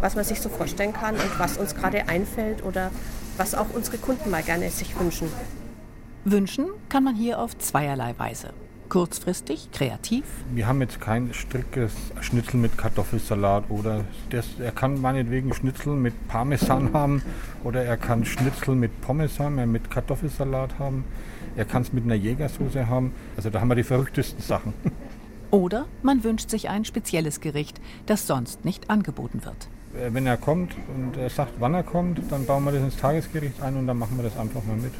was 0.00 0.14
man 0.14 0.24
sich 0.24 0.40
so 0.40 0.48
vorstellen 0.48 0.92
kann 0.92 1.14
und 1.14 1.38
was 1.38 1.56
uns 1.56 1.74
gerade 1.74 2.08
einfällt 2.08 2.64
oder 2.64 2.90
was 3.36 3.54
auch 3.54 3.66
unsere 3.74 3.98
Kunden 3.98 4.30
mal 4.30 4.42
gerne 4.42 4.70
sich 4.70 4.98
wünschen. 4.98 5.28
Wünschen 6.24 6.66
kann 6.88 7.04
man 7.04 7.14
hier 7.14 7.38
auf 7.38 7.56
zweierlei 7.58 8.14
Weise. 8.18 8.52
Kurzfristig, 8.88 9.70
kreativ. 9.72 10.24
Wir 10.54 10.68
haben 10.68 10.80
jetzt 10.80 11.00
kein 11.00 11.34
striktes 11.34 11.92
Schnitzel 12.20 12.58
mit 12.58 12.78
Kartoffelsalat 12.78 13.64
oder 13.68 14.04
das, 14.30 14.46
er 14.60 14.70
kann 14.70 15.00
meinetwegen 15.00 15.52
Schnitzel 15.54 15.94
mit 15.94 16.28
Parmesan 16.28 16.92
haben 16.92 17.22
oder 17.64 17.84
er 17.84 17.96
kann 17.96 18.24
Schnitzel 18.24 18.76
mit 18.76 19.00
Pommes 19.00 19.40
haben, 19.40 19.58
er 19.58 19.66
mit 19.66 19.90
Kartoffelsalat 19.90 20.78
haben. 20.78 21.04
Er 21.56 21.64
kann 21.64 21.82
es 21.82 21.92
mit 21.92 22.04
einer 22.04 22.14
Jägersoße 22.14 22.86
haben. 22.86 23.12
Also 23.36 23.50
da 23.50 23.60
haben 23.60 23.68
wir 23.68 23.74
die 23.74 23.82
verrücktesten 23.82 24.42
Sachen. 24.42 24.72
Oder 25.50 25.86
man 26.02 26.22
wünscht 26.22 26.50
sich 26.50 26.68
ein 26.68 26.84
spezielles 26.84 27.40
Gericht, 27.40 27.80
das 28.06 28.26
sonst 28.26 28.64
nicht 28.64 28.90
angeboten 28.90 29.44
wird. 29.44 29.68
Äh, 29.96 30.12
wenn 30.12 30.26
er 30.26 30.36
kommt 30.36 30.74
und 30.94 31.16
er 31.16 31.30
sagt, 31.30 31.52
wann 31.58 31.74
er 31.74 31.82
kommt, 31.82 32.20
dann 32.30 32.46
bauen 32.46 32.64
wir 32.64 32.72
das 32.72 32.82
ins 32.82 32.96
Tagesgericht 32.96 33.62
ein 33.62 33.76
und 33.76 33.86
dann 33.86 33.98
machen 33.98 34.16
wir 34.16 34.24
das 34.24 34.36
einfach 34.36 34.62
mal 34.64 34.76
mit. 34.76 34.92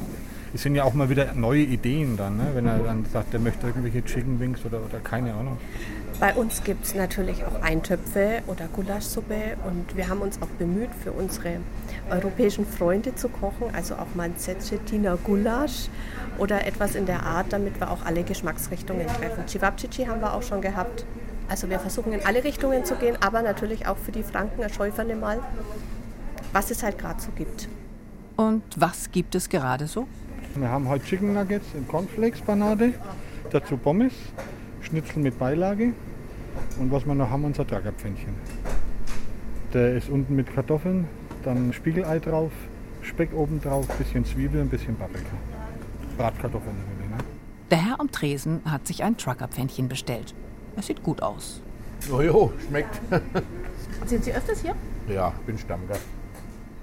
Es 0.53 0.63
sind 0.63 0.75
ja 0.75 0.85
auch 0.85 0.93
mal 0.93 1.09
wieder 1.09 1.33
neue 1.33 1.61
Ideen 1.61 2.17
dann, 2.17 2.37
ne? 2.37 2.47
wenn 2.53 2.65
er 2.65 2.79
dann 2.79 3.05
sagt, 3.11 3.33
er 3.33 3.39
möchte 3.39 3.67
irgendwelche 3.67 4.03
Chicken 4.03 4.39
Wings 4.39 4.65
oder, 4.65 4.79
oder 4.79 4.99
keine 4.99 5.33
Ahnung. 5.33 5.57
Bei 6.19 6.33
uns 6.33 6.63
gibt 6.63 6.85
es 6.85 6.95
natürlich 6.95 7.43
auch 7.45 7.61
Eintöpfe 7.61 8.41
oder 8.47 8.67
Gulaschsuppe 8.67 9.57
und 9.67 9.95
wir 9.95 10.07
haben 10.07 10.21
uns 10.21 10.41
auch 10.41 10.47
bemüht, 10.57 10.89
für 11.03 11.11
unsere 11.11 11.57
europäischen 12.09 12.65
Freunde 12.65 13.13
zu 13.13 13.29
kochen, 13.29 13.67
also 13.73 13.95
auch 13.95 14.15
mal 14.15 14.29
ein 14.29 15.17
Gulasch 15.23 15.89
oder 16.39 16.65
etwas 16.65 16.95
in 16.95 17.05
der 17.05 17.23
Art, 17.23 17.51
damit 17.51 17.79
wir 17.79 17.91
auch 17.91 18.03
alle 18.05 18.23
Geschmacksrichtungen 18.23 19.05
treffen. 19.05 19.47
Cevapcici 19.47 20.05
haben 20.05 20.21
wir 20.21 20.33
auch 20.33 20.43
schon 20.43 20.61
gehabt. 20.61 21.05
Also 21.49 21.69
wir 21.69 21.79
versuchen 21.79 22.13
in 22.13 22.25
alle 22.25 22.43
Richtungen 22.43 22.83
zu 22.83 22.95
gehen, 22.95 23.17
aber 23.21 23.41
natürlich 23.41 23.87
auch 23.87 23.97
für 23.97 24.11
die 24.11 24.23
Franken 24.23 24.61
erschäufern 24.61 25.17
mal, 25.19 25.39
was 26.51 26.71
es 26.71 26.83
halt 26.83 26.97
gerade 26.97 27.21
so 27.21 27.31
gibt. 27.31 27.69
Und 28.35 28.63
was 28.75 29.11
gibt 29.11 29.33
es 29.35 29.49
gerade 29.49 29.87
so? 29.87 30.07
Wir 30.55 30.69
haben 30.69 30.89
heute 30.89 31.05
Chicken 31.05 31.33
Nuggets 31.33 31.67
in 31.73 31.87
Cornflakes-Panade, 31.87 32.93
dazu 33.51 33.77
Pommes, 33.77 34.13
Schnitzel 34.81 35.21
mit 35.21 35.37
Beilage 35.39 35.93
und 36.79 36.91
was 36.91 37.05
wir 37.05 37.15
noch 37.15 37.29
haben, 37.29 37.45
unser 37.45 37.65
Tragapfännchen. 37.65 38.33
Der 39.73 39.95
ist 39.95 40.09
unten 40.09 40.35
mit 40.35 40.53
Kartoffeln, 40.53 41.07
dann 41.43 41.71
Spiegelei 41.73 42.19
drauf, 42.19 42.51
Speck 43.01 43.33
oben 43.33 43.61
drauf, 43.61 43.87
bisschen 43.97 44.25
Zwiebel, 44.25 44.61
ein 44.61 44.69
bisschen 44.69 44.95
Paprika. 44.95 45.31
Bratkartoffeln. 46.17 46.75
Ne? 46.75 47.17
Der 47.71 47.85
Herr 47.85 47.99
am 47.99 48.11
Tresen 48.11 48.61
hat 48.65 48.87
sich 48.87 49.03
ein 49.03 49.17
Truckerpfännchen 49.17 49.87
bestellt. 49.87 50.33
Es 50.77 50.85
sieht 50.85 51.01
gut 51.03 51.21
aus. 51.21 51.59
Jojo, 52.07 52.53
schmeckt. 52.67 53.01
Sind 54.05 54.23
Sie 54.23 54.31
öfters 54.31 54.61
hier? 54.61 54.75
Ja, 55.09 55.33
bin 55.45 55.57
Stammgast. 55.57 56.03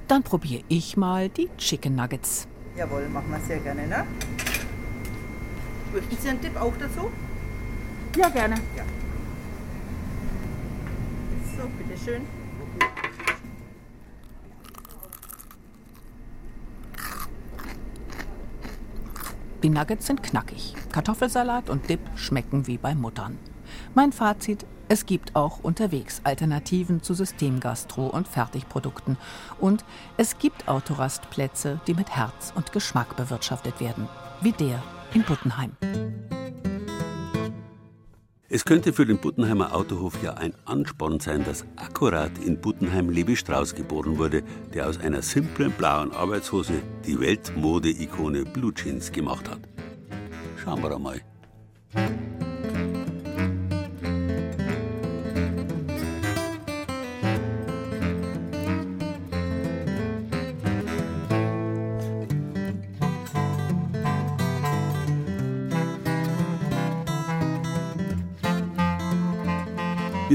Dann 0.09 0.23
probiere 0.23 0.65
ich 0.69 0.97
mal 0.97 1.29
die 1.29 1.49
Chicken 1.57 1.95
Nuggets. 1.95 2.49
Jawohl, 2.77 3.09
machen 3.09 3.31
wir 3.31 3.39
sehr 3.41 3.59
gerne, 3.61 3.87
ne? 3.87 4.05
Möchten 5.93 6.17
Sie 6.21 6.29
einen 6.29 6.41
Tipp 6.41 6.61
auch 6.61 6.73
dazu? 6.79 7.09
Ja, 8.17 8.29
gerne. 8.29 8.57
Ja. 8.77 8.83
So, 11.57 11.69
bitteschön. 11.79 12.23
Die 19.63 19.71
Nuggets 19.71 20.07
sind 20.07 20.23
knackig. 20.23 20.75
Kartoffelsalat 20.93 21.71
und 21.71 21.89
Dip 21.89 22.01
schmecken 22.17 22.67
wie 22.67 22.77
bei 22.77 22.95
Muttern. 22.95 23.39
Mein 23.97 24.11
Fazit, 24.11 24.67
es 24.89 25.07
gibt 25.07 25.37
auch 25.37 25.61
unterwegs 25.63 26.21
Alternativen 26.25 27.01
zu 27.01 27.15
Systemgastro 27.15 28.09
und 28.09 28.27
Fertigprodukten. 28.27 29.17
Und 29.61 29.85
es 30.17 30.39
gibt 30.39 30.67
Autorastplätze, 30.67 31.81
die 31.87 31.95
mit 31.95 32.11
Herz 32.11 32.53
und 32.57 32.73
Geschmack 32.73 33.17
bewirtschaftet 33.17 33.81
werden. 33.81 34.09
Wie 34.41 34.51
der 34.51 34.83
in 35.15 35.23
Buttenheim. 35.23 35.77
Es 38.49 38.65
könnte 38.65 38.93
für 38.93 39.07
den 39.07 39.19
Buttenheimer 39.19 39.73
Autohof 39.73 40.21
ja 40.25 40.35
ein 40.35 40.55
Ansporn 40.65 41.21
sein, 41.21 41.45
dass 41.45 41.65
akkurat 41.77 42.33
in 42.39 42.61
Buttenheim 42.61 43.11
Levi 43.11 43.37
Strauss 43.37 43.77
geboren 43.77 44.19
wurde, 44.19 44.43
der 44.75 44.89
aus 44.89 44.99
einer 44.99 45.23
simplen 45.23 45.71
blauen 45.71 46.11
Arbeitshose 46.11 46.83
die 47.07 47.19
Weltmode-Ikone 47.19 48.45
Blue 48.45 48.75
Jeans 48.75 49.13
gemacht 49.13 49.49
hat. 49.49 49.61
Schauen 50.57 50.83
wir 50.83 50.95
einmal. 50.95 51.21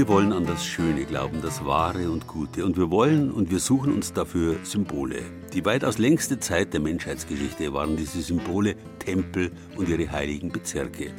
Wir 0.00 0.08
wollen 0.08 0.32
an 0.32 0.46
das 0.46 0.64
Schöne 0.64 1.04
glauben, 1.04 1.42
das 1.42 1.62
Wahre 1.66 2.10
und 2.10 2.26
Gute. 2.26 2.64
Und 2.64 2.78
wir 2.78 2.90
wollen 2.90 3.30
und 3.30 3.50
wir 3.50 3.58
suchen 3.60 3.92
uns 3.92 4.14
dafür 4.14 4.56
Symbole. 4.62 5.20
Die 5.52 5.62
weitaus 5.66 5.98
längste 5.98 6.40
Zeit 6.40 6.72
der 6.72 6.80
Menschheitsgeschichte 6.80 7.74
waren 7.74 7.98
diese 7.98 8.22
Symbole 8.22 8.76
Tempel 8.98 9.52
und 9.76 9.90
ihre 9.90 10.10
heiligen 10.10 10.48
Bezirke. 10.52 11.12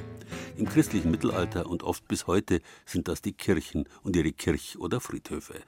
Im 0.57 0.67
christlichen 0.67 1.11
Mittelalter 1.11 1.67
und 1.67 1.83
oft 1.83 2.07
bis 2.07 2.25
heute 2.25 2.59
sind 2.83 3.07
das 3.07 3.21
die 3.21 3.33
Kirchen 3.33 3.87
und 4.01 4.15
ihre 4.15 4.31
Kirch- 4.31 4.79
oder 4.79 4.99
Friedhöfe. 4.99 5.61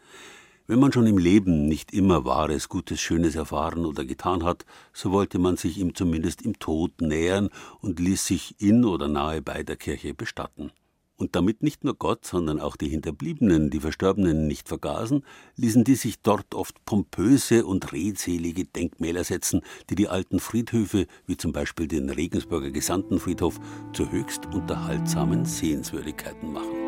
Wenn 0.65 0.79
man 0.79 0.91
schon 0.91 1.05
im 1.05 1.19
Leben 1.19 1.67
nicht 1.67 1.93
immer 1.93 2.25
Wahres, 2.25 2.67
Gutes, 2.67 2.99
Schönes 2.99 3.35
erfahren 3.35 3.85
oder 3.85 4.05
getan 4.05 4.43
hat, 4.43 4.65
so 4.91 5.11
wollte 5.11 5.37
man 5.37 5.55
sich 5.55 5.77
ihm 5.77 5.93
zumindest 5.93 6.41
im 6.41 6.57
Tod 6.57 6.99
nähern 6.99 7.49
und 7.79 7.99
ließ 7.99 8.25
sich 8.25 8.55
in 8.59 8.83
oder 8.83 9.07
nahe 9.07 9.43
bei 9.43 9.61
der 9.61 9.75
Kirche 9.75 10.15
bestatten. 10.15 10.71
Und 11.15 11.35
damit 11.35 11.61
nicht 11.61 11.83
nur 11.83 11.95
Gott, 11.95 12.25
sondern 12.25 12.59
auch 12.59 12.75
die 12.75 12.89
Hinterbliebenen, 12.89 13.69
die 13.69 13.79
Verstorbenen 13.79 14.47
nicht 14.47 14.67
vergaßen, 14.67 15.23
ließen 15.55 15.83
die 15.83 15.95
sich 15.95 16.21
dort 16.21 16.55
oft 16.55 16.83
pompöse 16.85 17.65
und 17.65 17.93
redselige 17.93 18.65
Denkmäler 18.65 19.23
setzen, 19.23 19.61
die 19.89 19.95
die 19.95 20.07
alten 20.07 20.39
Friedhöfe, 20.39 21.07
wie 21.27 21.37
zum 21.37 21.51
Beispiel 21.51 21.87
den 21.87 22.09
Regensburger 22.09 22.71
Gesandtenfriedhof, 22.71 23.59
zu 23.93 24.11
höchst 24.11 24.47
unterhaltsamen 24.47 25.45
Sehenswürdigkeiten 25.45 26.51
machen. 26.51 26.82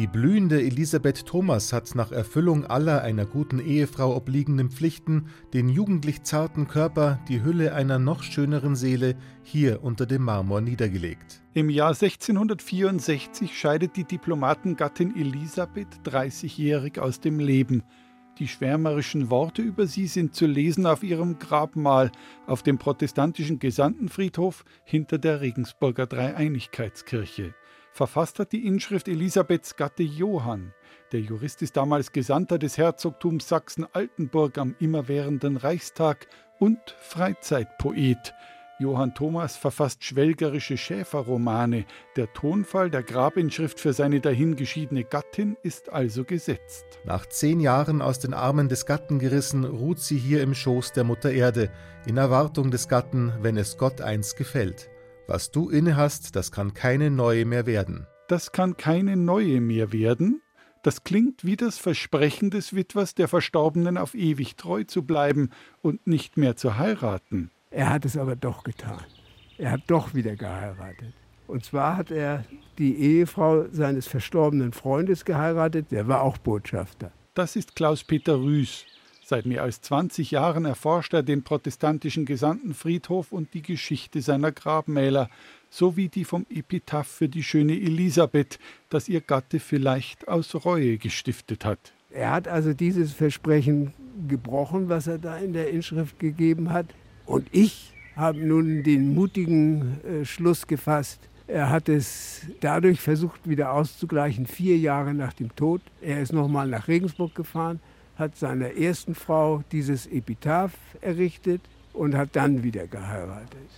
Die 0.00 0.06
blühende 0.06 0.62
Elisabeth 0.62 1.26
Thomas 1.26 1.74
hat 1.74 1.94
nach 1.94 2.10
Erfüllung 2.10 2.64
aller 2.64 3.02
einer 3.02 3.26
guten 3.26 3.58
Ehefrau 3.58 4.16
obliegenden 4.16 4.70
Pflichten 4.70 5.26
den 5.52 5.68
jugendlich 5.68 6.22
zarten 6.22 6.66
Körper, 6.66 7.20
die 7.28 7.44
Hülle 7.44 7.74
einer 7.74 7.98
noch 7.98 8.22
schöneren 8.22 8.76
Seele, 8.76 9.14
hier 9.42 9.84
unter 9.84 10.06
dem 10.06 10.22
Marmor 10.22 10.62
niedergelegt. 10.62 11.42
Im 11.52 11.68
Jahr 11.68 11.90
1664 11.90 13.54
scheidet 13.54 13.94
die 13.94 14.04
Diplomatengattin 14.04 15.14
Elisabeth 15.14 16.00
30-jährig 16.06 16.98
aus 16.98 17.20
dem 17.20 17.38
Leben. 17.38 17.82
Die 18.38 18.48
schwärmerischen 18.48 19.28
Worte 19.28 19.60
über 19.60 19.86
sie 19.86 20.06
sind 20.06 20.34
zu 20.34 20.46
lesen 20.46 20.86
auf 20.86 21.02
ihrem 21.02 21.38
Grabmal 21.38 22.10
auf 22.46 22.62
dem 22.62 22.78
protestantischen 22.78 23.58
Gesandtenfriedhof 23.58 24.64
hinter 24.82 25.18
der 25.18 25.42
Regensburger 25.42 26.06
Dreieinigkeitskirche. 26.06 27.54
Verfasst 27.92 28.38
hat 28.38 28.52
die 28.52 28.66
Inschrift 28.66 29.08
Elisabeths 29.08 29.76
Gatte 29.76 30.02
Johann. 30.02 30.72
Der 31.12 31.20
Jurist 31.20 31.60
ist 31.62 31.76
damals 31.76 32.12
Gesandter 32.12 32.58
des 32.58 32.78
Herzogtums 32.78 33.48
Sachsen-Altenburg 33.48 34.58
am 34.58 34.76
immerwährenden 34.78 35.56
Reichstag 35.56 36.28
und 36.58 36.78
Freizeitpoet. 37.00 38.32
Johann 38.80 39.14
Thomas 39.14 39.56
verfasst 39.56 40.04
schwelgerische 40.04 40.78
Schäferromane. 40.78 41.84
Der 42.16 42.32
Tonfall 42.32 42.90
der 42.90 43.02
Grabinschrift 43.02 43.78
für 43.78 43.92
seine 43.92 44.20
dahingeschiedene 44.20 45.04
Gattin 45.04 45.58
ist 45.62 45.92
also 45.92 46.24
gesetzt. 46.24 46.86
Nach 47.04 47.26
zehn 47.26 47.60
Jahren 47.60 48.00
aus 48.00 48.20
den 48.20 48.32
Armen 48.32 48.70
des 48.70 48.86
Gatten 48.86 49.18
gerissen, 49.18 49.64
ruht 49.64 49.98
sie 50.00 50.16
hier 50.16 50.42
im 50.42 50.54
Schoß 50.54 50.92
der 50.92 51.04
Mutter 51.04 51.30
Erde, 51.30 51.70
in 52.06 52.16
Erwartung 52.16 52.70
des 52.70 52.88
Gatten, 52.88 53.34
wenn 53.42 53.58
es 53.58 53.76
Gott 53.76 54.00
einst 54.00 54.38
gefällt. 54.38 54.88
Was 55.30 55.52
du 55.52 55.68
innehast, 55.68 56.34
das 56.34 56.50
kann 56.50 56.74
keine 56.74 57.08
neue 57.08 57.44
mehr 57.44 57.64
werden. 57.64 58.08
Das 58.26 58.50
kann 58.50 58.76
keine 58.76 59.14
neue 59.14 59.60
mehr 59.60 59.92
werden? 59.92 60.42
Das 60.82 61.04
klingt 61.04 61.44
wie 61.44 61.54
das 61.54 61.78
Versprechen 61.78 62.50
des 62.50 62.74
Witwers 62.74 63.14
der 63.14 63.28
Verstorbenen 63.28 63.96
auf 63.96 64.16
ewig 64.16 64.56
treu 64.56 64.82
zu 64.82 65.04
bleiben 65.04 65.50
und 65.82 66.04
nicht 66.04 66.36
mehr 66.36 66.56
zu 66.56 66.78
heiraten. 66.78 67.52
Er 67.70 67.90
hat 67.90 68.04
es 68.06 68.16
aber 68.16 68.34
doch 68.34 68.64
getan. 68.64 69.04
Er 69.56 69.70
hat 69.70 69.82
doch 69.86 70.14
wieder 70.14 70.34
geheiratet. 70.34 71.14
Und 71.46 71.64
zwar 71.64 71.96
hat 71.96 72.10
er 72.10 72.44
die 72.78 72.96
Ehefrau 72.96 73.66
seines 73.70 74.08
verstorbenen 74.08 74.72
Freundes 74.72 75.24
geheiratet, 75.24 75.92
der 75.92 76.08
war 76.08 76.22
auch 76.22 76.38
Botschafter. 76.38 77.12
Das 77.34 77.54
ist 77.54 77.76
Klaus-Peter 77.76 78.34
Rüß. 78.34 78.84
Seit 79.30 79.46
mehr 79.46 79.62
als 79.62 79.80
20 79.82 80.32
Jahren 80.32 80.64
erforscht 80.64 81.14
er 81.14 81.22
den 81.22 81.44
protestantischen 81.44 82.24
Gesandtenfriedhof 82.24 83.30
und 83.30 83.54
die 83.54 83.62
Geschichte 83.62 84.22
seiner 84.22 84.50
Grabmäler, 84.50 85.30
sowie 85.68 86.08
die 86.08 86.24
vom 86.24 86.46
Epitaph 86.50 87.06
für 87.06 87.28
die 87.28 87.44
schöne 87.44 87.74
Elisabeth, 87.74 88.58
das 88.88 89.08
ihr 89.08 89.20
Gatte 89.20 89.60
vielleicht 89.60 90.26
aus 90.26 90.52
Reue 90.64 90.98
gestiftet 90.98 91.64
hat. 91.64 91.92
Er 92.10 92.32
hat 92.32 92.48
also 92.48 92.74
dieses 92.74 93.12
Versprechen 93.12 93.94
gebrochen, 94.26 94.88
was 94.88 95.06
er 95.06 95.18
da 95.18 95.36
in 95.36 95.52
der 95.52 95.70
Inschrift 95.70 96.18
gegeben 96.18 96.72
hat. 96.72 96.86
Und 97.24 97.46
ich 97.52 97.92
habe 98.16 98.44
nun 98.44 98.82
den 98.82 99.14
mutigen 99.14 100.00
äh, 100.02 100.24
Schluss 100.24 100.66
gefasst, 100.66 101.20
er 101.46 101.70
hat 101.70 101.88
es 101.88 102.46
dadurch 102.58 103.00
versucht, 103.00 103.48
wieder 103.48 103.74
auszugleichen, 103.74 104.46
vier 104.46 104.76
Jahre 104.76 105.14
nach 105.14 105.34
dem 105.34 105.54
Tod. 105.54 105.82
Er 106.00 106.20
ist 106.20 106.32
nochmal 106.32 106.66
nach 106.66 106.88
Regensburg 106.88 107.34
gefahren, 107.36 107.78
hat 108.20 108.36
seiner 108.36 108.76
ersten 108.76 109.16
Frau 109.16 109.64
dieses 109.72 110.06
Epitaph 110.06 110.76
errichtet 111.00 111.62
und 111.92 112.14
hat 112.14 112.36
dann 112.36 112.62
wieder 112.62 112.86
geheiratet. 112.86 113.70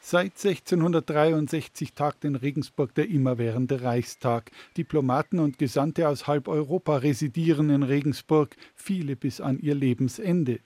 Seit 0.00 0.32
1663 0.32 1.94
tagt 1.94 2.26
in 2.26 2.36
Regensburg 2.36 2.94
der 2.94 3.08
immerwährende 3.08 3.80
Reichstag. 3.80 4.50
Diplomaten 4.76 5.38
und 5.38 5.58
Gesandte 5.58 6.08
aus 6.10 6.26
halb 6.26 6.46
Europa 6.46 6.98
residieren 6.98 7.70
in 7.70 7.82
Regensburg, 7.82 8.54
viele 8.74 9.16
bis 9.16 9.40
an 9.40 9.58
ihr 9.58 9.74
Lebensende. 9.74 10.60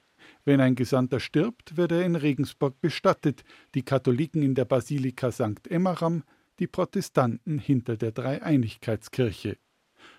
Wenn 0.44 0.60
ein 0.60 0.74
Gesandter 0.74 1.20
stirbt, 1.20 1.76
wird 1.76 1.92
er 1.92 2.04
in 2.04 2.16
Regensburg 2.16 2.80
bestattet, 2.80 3.44
die 3.76 3.82
Katholiken 3.82 4.42
in 4.42 4.56
der 4.56 4.64
Basilika 4.64 5.30
St. 5.30 5.68
Emmeram, 5.68 6.24
die 6.58 6.66
Protestanten 6.66 7.60
hinter 7.60 7.96
der 7.96 8.10
Dreieinigkeitskirche. 8.10 9.56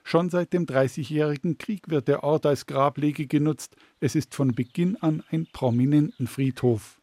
Schon 0.10 0.32
seit 0.32 0.54
dem 0.54 0.66
Dreißigjährigen 0.66 1.60
Krieg 1.60 1.92
wird 1.92 2.08
der 2.08 2.24
Ort 2.24 2.48
als 2.48 2.66
Grablege 2.66 3.28
genutzt. 3.28 3.76
Es 4.00 4.16
ist 4.16 4.34
von 4.34 4.56
Beginn 4.56 4.98
an 5.00 5.22
ein 5.30 5.46
prominenten 5.54 6.26
Friedhof. 6.26 7.00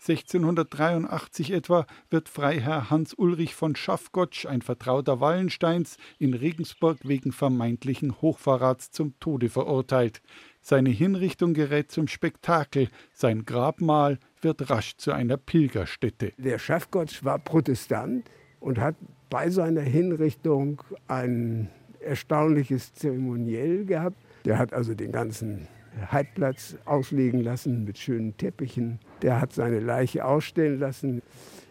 1683 0.00 1.50
etwa 1.50 1.84
wird 2.08 2.30
Freiherr 2.30 2.88
Hans 2.88 3.12
Ulrich 3.12 3.54
von 3.54 3.76
Schaffgotsch, 3.76 4.46
ein 4.46 4.62
Vertrauter 4.62 5.20
Wallensteins, 5.20 5.98
in 6.18 6.32
Regensburg 6.32 6.96
wegen 7.02 7.30
vermeintlichen 7.30 8.22
Hochverrats 8.22 8.90
zum 8.90 9.12
Tode 9.20 9.50
verurteilt. 9.50 10.22
Seine 10.62 10.88
Hinrichtung 10.88 11.52
gerät 11.52 11.92
zum 11.92 12.08
Spektakel, 12.08 12.88
sein 13.12 13.44
Grabmal 13.44 14.18
wird 14.40 14.70
rasch 14.70 14.96
zu 14.96 15.12
einer 15.12 15.36
Pilgerstätte. 15.36 16.32
Der 16.38 16.58
Schafgotsch 16.58 17.22
war 17.22 17.38
Protestant 17.38 18.24
und 18.60 18.78
hat 18.78 18.96
bei 19.28 19.50
seiner 19.50 19.82
Hinrichtung 19.82 20.82
ein 21.06 21.68
erstaunliches 22.06 22.94
Zeremoniell 22.94 23.84
gehabt. 23.84 24.16
Der 24.44 24.58
hat 24.58 24.72
also 24.72 24.94
den 24.94 25.12
ganzen 25.12 25.68
Heidplatz 26.10 26.76
auslegen 26.84 27.40
lassen 27.40 27.84
mit 27.84 27.98
schönen 27.98 28.36
Teppichen. 28.36 28.98
Der 29.22 29.40
hat 29.40 29.52
seine 29.52 29.80
Leiche 29.80 30.24
ausstellen 30.24 30.78
lassen. 30.78 31.22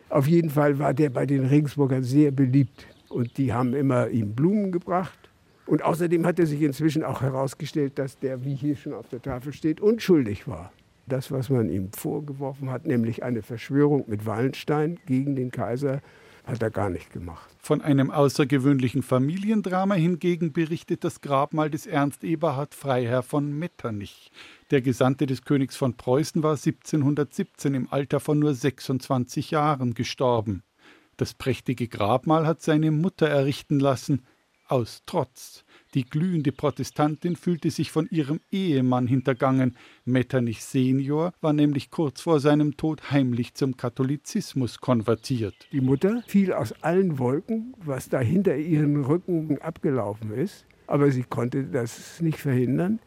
Auf 0.09 0.27
jeden 0.27 0.49
Fall 0.49 0.79
war 0.79 0.93
der 0.93 1.09
bei 1.09 1.25
den 1.25 1.45
Regensburgern 1.45 2.03
sehr 2.03 2.31
beliebt. 2.31 2.87
Und 3.09 3.37
die 3.37 3.53
haben 3.53 3.73
immer 3.73 4.09
ihm 4.09 4.33
Blumen 4.33 4.71
gebracht. 4.71 5.29
Und 5.65 5.83
außerdem 5.83 6.25
hat 6.25 6.39
er 6.39 6.45
sich 6.45 6.61
inzwischen 6.61 7.03
auch 7.03 7.21
herausgestellt, 7.21 7.97
dass 7.97 8.19
der, 8.19 8.43
wie 8.43 8.55
hier 8.55 8.75
schon 8.75 8.93
auf 8.93 9.07
der 9.09 9.21
Tafel 9.21 9.53
steht, 9.53 9.81
unschuldig 9.81 10.47
war. 10.47 10.71
Das, 11.07 11.31
was 11.31 11.49
man 11.49 11.69
ihm 11.69 11.91
vorgeworfen 11.91 12.71
hat, 12.71 12.85
nämlich 12.85 13.23
eine 13.23 13.41
Verschwörung 13.41 14.05
mit 14.07 14.25
Wallenstein 14.25 14.99
gegen 15.05 15.35
den 15.35 15.51
Kaiser, 15.51 16.01
hat 16.45 16.61
er 16.61 16.71
gar 16.71 16.89
nicht 16.89 17.11
gemacht. 17.11 17.49
Von 17.59 17.81
einem 17.81 18.11
außergewöhnlichen 18.11 19.01
Familiendrama 19.01 19.95
hingegen 19.95 20.53
berichtet 20.53 21.03
das 21.03 21.21
Grabmal 21.21 21.69
des 21.69 21.87
Ernst 21.87 22.23
Eberhard 22.23 22.75
Freiherr 22.75 23.23
von 23.23 23.51
Metternich. 23.51 24.31
Der 24.71 24.81
Gesandte 24.81 25.25
des 25.25 25.43
Königs 25.43 25.75
von 25.75 25.95
Preußen 25.95 26.43
war 26.43 26.51
1717 26.51 27.73
im 27.73 27.91
Alter 27.91 28.19
von 28.19 28.39
nur 28.39 28.53
26 28.53 29.51
Jahren 29.51 29.95
gestorben. 29.95 30.63
Das 31.17 31.33
prächtige 31.33 31.87
Grabmal 31.87 32.45
hat 32.45 32.61
seine 32.61 32.91
Mutter 32.91 33.27
errichten 33.27 33.79
lassen, 33.79 34.25
aus 34.67 35.03
Trotz. 35.05 35.64
Die 35.95 36.03
glühende 36.03 36.51
Protestantin 36.51 37.37
fühlte 37.37 37.71
sich 37.71 37.89
von 37.89 38.09
ihrem 38.11 38.41
Ehemann 38.51 39.07
hintergangen. 39.07 39.77
Metternich 40.03 40.61
senior 40.61 41.33
war 41.39 41.53
nämlich 41.53 41.89
kurz 41.89 42.19
vor 42.19 42.41
seinem 42.41 42.75
Tod 42.75 43.11
heimlich 43.11 43.53
zum 43.53 43.77
Katholizismus 43.77 44.81
konvertiert. 44.81 45.55
Die 45.71 45.79
Mutter 45.79 46.21
fiel 46.27 46.51
aus 46.51 46.73
allen 46.83 47.17
Wolken, 47.17 47.73
was 47.77 48.09
da 48.09 48.19
hinter 48.19 48.57
ihren 48.57 49.05
Rücken 49.05 49.57
abgelaufen 49.61 50.33
ist. 50.33 50.65
Aber 50.85 51.09
sie 51.11 51.23
konnte 51.23 51.63
das 51.63 52.19
nicht 52.19 52.39
verhindern. 52.39 52.99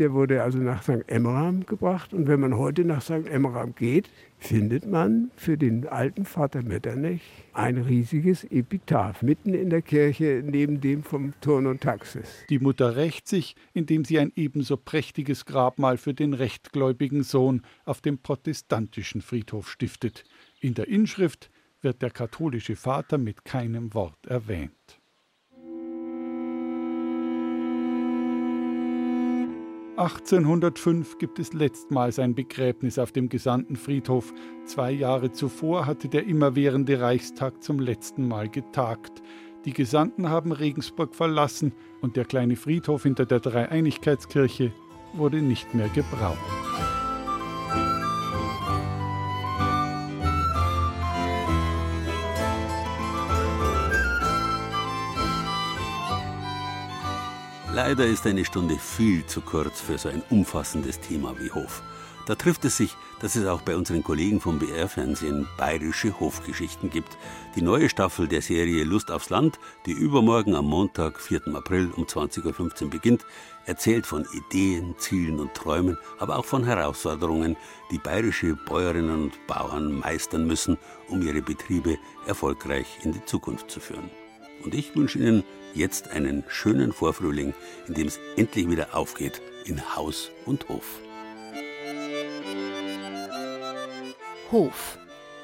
Der 0.00 0.14
wurde 0.14 0.42
also 0.42 0.56
nach 0.56 0.82
St. 0.82 1.06
Emmeram 1.08 1.66
gebracht. 1.66 2.14
Und 2.14 2.26
wenn 2.26 2.40
man 2.40 2.56
heute 2.56 2.86
nach 2.86 3.02
St. 3.02 3.28
Emmeram 3.28 3.74
geht, 3.74 4.08
findet 4.38 4.86
man 4.86 5.30
für 5.36 5.58
den 5.58 5.86
alten 5.86 6.24
Vater 6.24 6.62
Metternich 6.62 7.20
ein 7.52 7.76
riesiges 7.76 8.44
Epitaph 8.44 9.20
mitten 9.20 9.52
in 9.52 9.68
der 9.68 9.82
Kirche 9.82 10.42
neben 10.42 10.80
dem 10.80 11.02
vom 11.02 11.34
Turn 11.42 11.66
und 11.66 11.82
Taxis. 11.82 12.46
Die 12.48 12.58
Mutter 12.58 12.96
rächt 12.96 13.28
sich, 13.28 13.56
indem 13.74 14.06
sie 14.06 14.18
ein 14.18 14.32
ebenso 14.36 14.78
prächtiges 14.78 15.44
Grabmal 15.44 15.98
für 15.98 16.14
den 16.14 16.32
rechtgläubigen 16.32 17.22
Sohn 17.22 17.60
auf 17.84 18.00
dem 18.00 18.16
protestantischen 18.16 19.20
Friedhof 19.20 19.68
stiftet. 19.68 20.24
In 20.60 20.72
der 20.72 20.88
Inschrift 20.88 21.50
wird 21.82 22.00
der 22.00 22.10
katholische 22.10 22.74
Vater 22.74 23.18
mit 23.18 23.44
keinem 23.44 23.92
Wort 23.92 24.26
erwähnt. 24.26 24.99
1805 30.00 31.18
gibt 31.18 31.38
es 31.38 31.52
letztmals 31.52 32.18
ein 32.18 32.34
Begräbnis 32.34 32.98
auf 32.98 33.12
dem 33.12 33.28
Gesandtenfriedhof. 33.28 34.32
Zwei 34.64 34.92
Jahre 34.92 35.30
zuvor 35.30 35.84
hatte 35.84 36.08
der 36.08 36.24
immerwährende 36.24 37.02
Reichstag 37.02 37.62
zum 37.62 37.78
letzten 37.78 38.26
Mal 38.26 38.48
getagt. 38.48 39.20
Die 39.66 39.74
Gesandten 39.74 40.30
haben 40.30 40.52
Regensburg 40.52 41.14
verlassen 41.14 41.74
und 42.00 42.16
der 42.16 42.24
kleine 42.24 42.56
Friedhof 42.56 43.02
hinter 43.02 43.26
der 43.26 43.40
Dreieinigkeitskirche 43.40 44.72
wurde 45.12 45.42
nicht 45.42 45.74
mehr 45.74 45.88
gebraucht. 45.88 46.38
Leider 57.72 58.04
ist 58.04 58.26
eine 58.26 58.44
Stunde 58.44 58.76
viel 58.76 59.24
zu 59.26 59.40
kurz 59.40 59.80
für 59.80 59.96
so 59.96 60.08
ein 60.08 60.22
umfassendes 60.28 60.98
Thema 60.98 61.38
wie 61.38 61.52
Hof. 61.52 61.82
Da 62.26 62.34
trifft 62.34 62.64
es 62.64 62.76
sich, 62.76 62.96
dass 63.20 63.36
es 63.36 63.46
auch 63.46 63.62
bei 63.62 63.76
unseren 63.76 64.02
Kollegen 64.02 64.40
vom 64.40 64.58
BR-Fernsehen 64.58 65.46
bayerische 65.56 66.18
Hofgeschichten 66.18 66.90
gibt. 66.90 67.16
Die 67.54 67.62
neue 67.62 67.88
Staffel 67.88 68.26
der 68.26 68.42
Serie 68.42 68.82
Lust 68.82 69.12
aufs 69.12 69.30
Land, 69.30 69.60
die 69.86 69.92
übermorgen 69.92 70.56
am 70.56 70.66
Montag, 70.66 71.20
4. 71.20 71.54
April 71.54 71.92
um 71.96 72.04
20.15 72.04 72.84
Uhr 72.84 72.90
beginnt, 72.90 73.24
erzählt 73.66 74.04
von 74.04 74.26
Ideen, 74.32 74.96
Zielen 74.98 75.38
und 75.38 75.54
Träumen, 75.54 75.96
aber 76.18 76.38
auch 76.38 76.46
von 76.46 76.64
Herausforderungen, 76.64 77.56
die 77.92 77.98
bayerische 77.98 78.56
Bäuerinnen 78.56 79.22
und 79.22 79.46
Bauern 79.46 79.92
meistern 79.92 80.44
müssen, 80.44 80.76
um 81.08 81.22
ihre 81.22 81.40
Betriebe 81.40 81.98
erfolgreich 82.26 82.98
in 83.04 83.12
die 83.12 83.24
Zukunft 83.24 83.70
zu 83.70 83.78
führen. 83.78 84.10
Und 84.62 84.74
ich 84.74 84.94
wünsche 84.94 85.18
Ihnen 85.18 85.44
jetzt 85.74 86.10
einen 86.10 86.44
schönen 86.48 86.92
Vorfrühling, 86.92 87.54
in 87.88 87.94
dem 87.94 88.06
es 88.06 88.18
endlich 88.36 88.68
wieder 88.68 88.94
aufgeht 88.94 89.40
in 89.64 89.94
Haus 89.96 90.30
und 90.46 90.68
Hof. 90.68 91.00
Hof. 94.50 94.98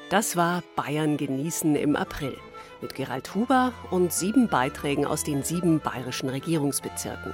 Das 0.09 0.35
war 0.35 0.63
Bayern 0.75 1.17
genießen 1.17 1.75
im 1.75 1.95
April 1.95 2.37
mit 2.81 2.95
Gerald 2.95 3.33
Huber 3.33 3.73
und 3.89 4.13
sieben 4.13 4.47
Beiträgen 4.47 5.05
aus 5.05 5.23
den 5.23 5.43
sieben 5.43 5.79
bayerischen 5.79 6.29
Regierungsbezirken. 6.29 7.33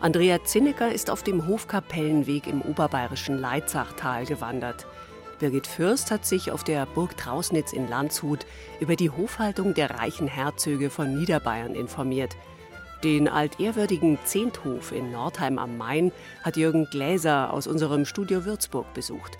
Andrea 0.00 0.44
Zinnecker 0.44 0.92
ist 0.92 1.10
auf 1.10 1.22
dem 1.22 1.48
Hofkapellenweg 1.48 2.46
im 2.46 2.62
oberbayerischen 2.62 3.38
Leitzachtal 3.38 4.26
gewandert. 4.26 4.86
Birgit 5.38 5.68
Fürst 5.68 6.10
hat 6.10 6.26
sich 6.26 6.50
auf 6.50 6.64
der 6.64 6.84
Burg 6.86 7.16
Trausnitz 7.16 7.72
in 7.72 7.88
Landshut 7.88 8.44
über 8.80 8.96
die 8.96 9.10
Hofhaltung 9.10 9.72
der 9.72 9.90
reichen 9.90 10.26
Herzöge 10.26 10.90
von 10.90 11.16
Niederbayern 11.16 11.74
informiert. 11.74 12.36
Den 13.04 13.28
altehrwürdigen 13.28 14.18
Zehnthof 14.24 14.90
in 14.90 15.12
Nordheim 15.12 15.58
am 15.58 15.78
Main 15.78 16.10
hat 16.42 16.56
Jürgen 16.56 16.88
Gläser 16.90 17.52
aus 17.52 17.68
unserem 17.68 18.04
Studio 18.04 18.44
Würzburg 18.44 18.92
besucht. 18.94 19.38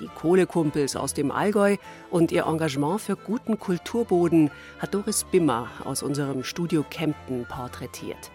Die 0.00 0.08
Kohlekumpels 0.08 0.96
aus 0.96 1.14
dem 1.14 1.30
Allgäu 1.30 1.76
und 2.10 2.32
ihr 2.32 2.46
Engagement 2.46 3.00
für 3.00 3.16
guten 3.16 3.58
Kulturboden 3.58 4.50
hat 4.80 4.94
Doris 4.94 5.24
Bimmer 5.24 5.68
aus 5.84 6.02
unserem 6.02 6.42
Studio 6.42 6.84
Kempten 6.90 7.46
porträtiert. 7.46 8.32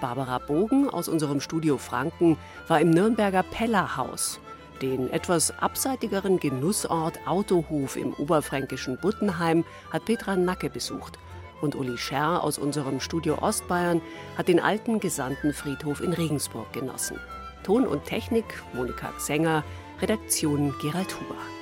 Barbara 0.00 0.38
Bogen 0.38 0.90
aus 0.90 1.08
unserem 1.08 1.40
Studio 1.40 1.78
Franken 1.78 2.36
war 2.66 2.80
im 2.80 2.90
Nürnberger 2.90 3.44
Pellerhaus 3.44 4.40
den 4.80 5.10
etwas 5.12 5.52
abseitigeren 5.58 6.38
Genussort 6.38 7.18
Autohof 7.26 7.96
im 7.96 8.12
oberfränkischen 8.14 8.98
Buttenheim 8.98 9.64
hat 9.90 10.04
Petra 10.04 10.36
Nacke 10.36 10.70
besucht. 10.70 11.18
Und 11.60 11.74
Uli 11.74 11.98
Scherr 11.98 12.42
aus 12.42 12.58
unserem 12.58 13.00
Studio 13.00 13.38
Ostbayern 13.40 14.00
hat 14.38 14.48
den 14.48 14.60
alten 14.60 14.98
Gesandtenfriedhof 14.98 16.00
in 16.00 16.12
Regensburg 16.12 16.72
genossen. 16.72 17.18
Ton 17.62 17.86
und 17.86 18.04
Technik 18.04 18.46
Monika 18.72 19.12
Sänger, 19.18 19.62
Redaktion 20.00 20.74
Gerald 20.80 21.14
Huber. 21.20 21.59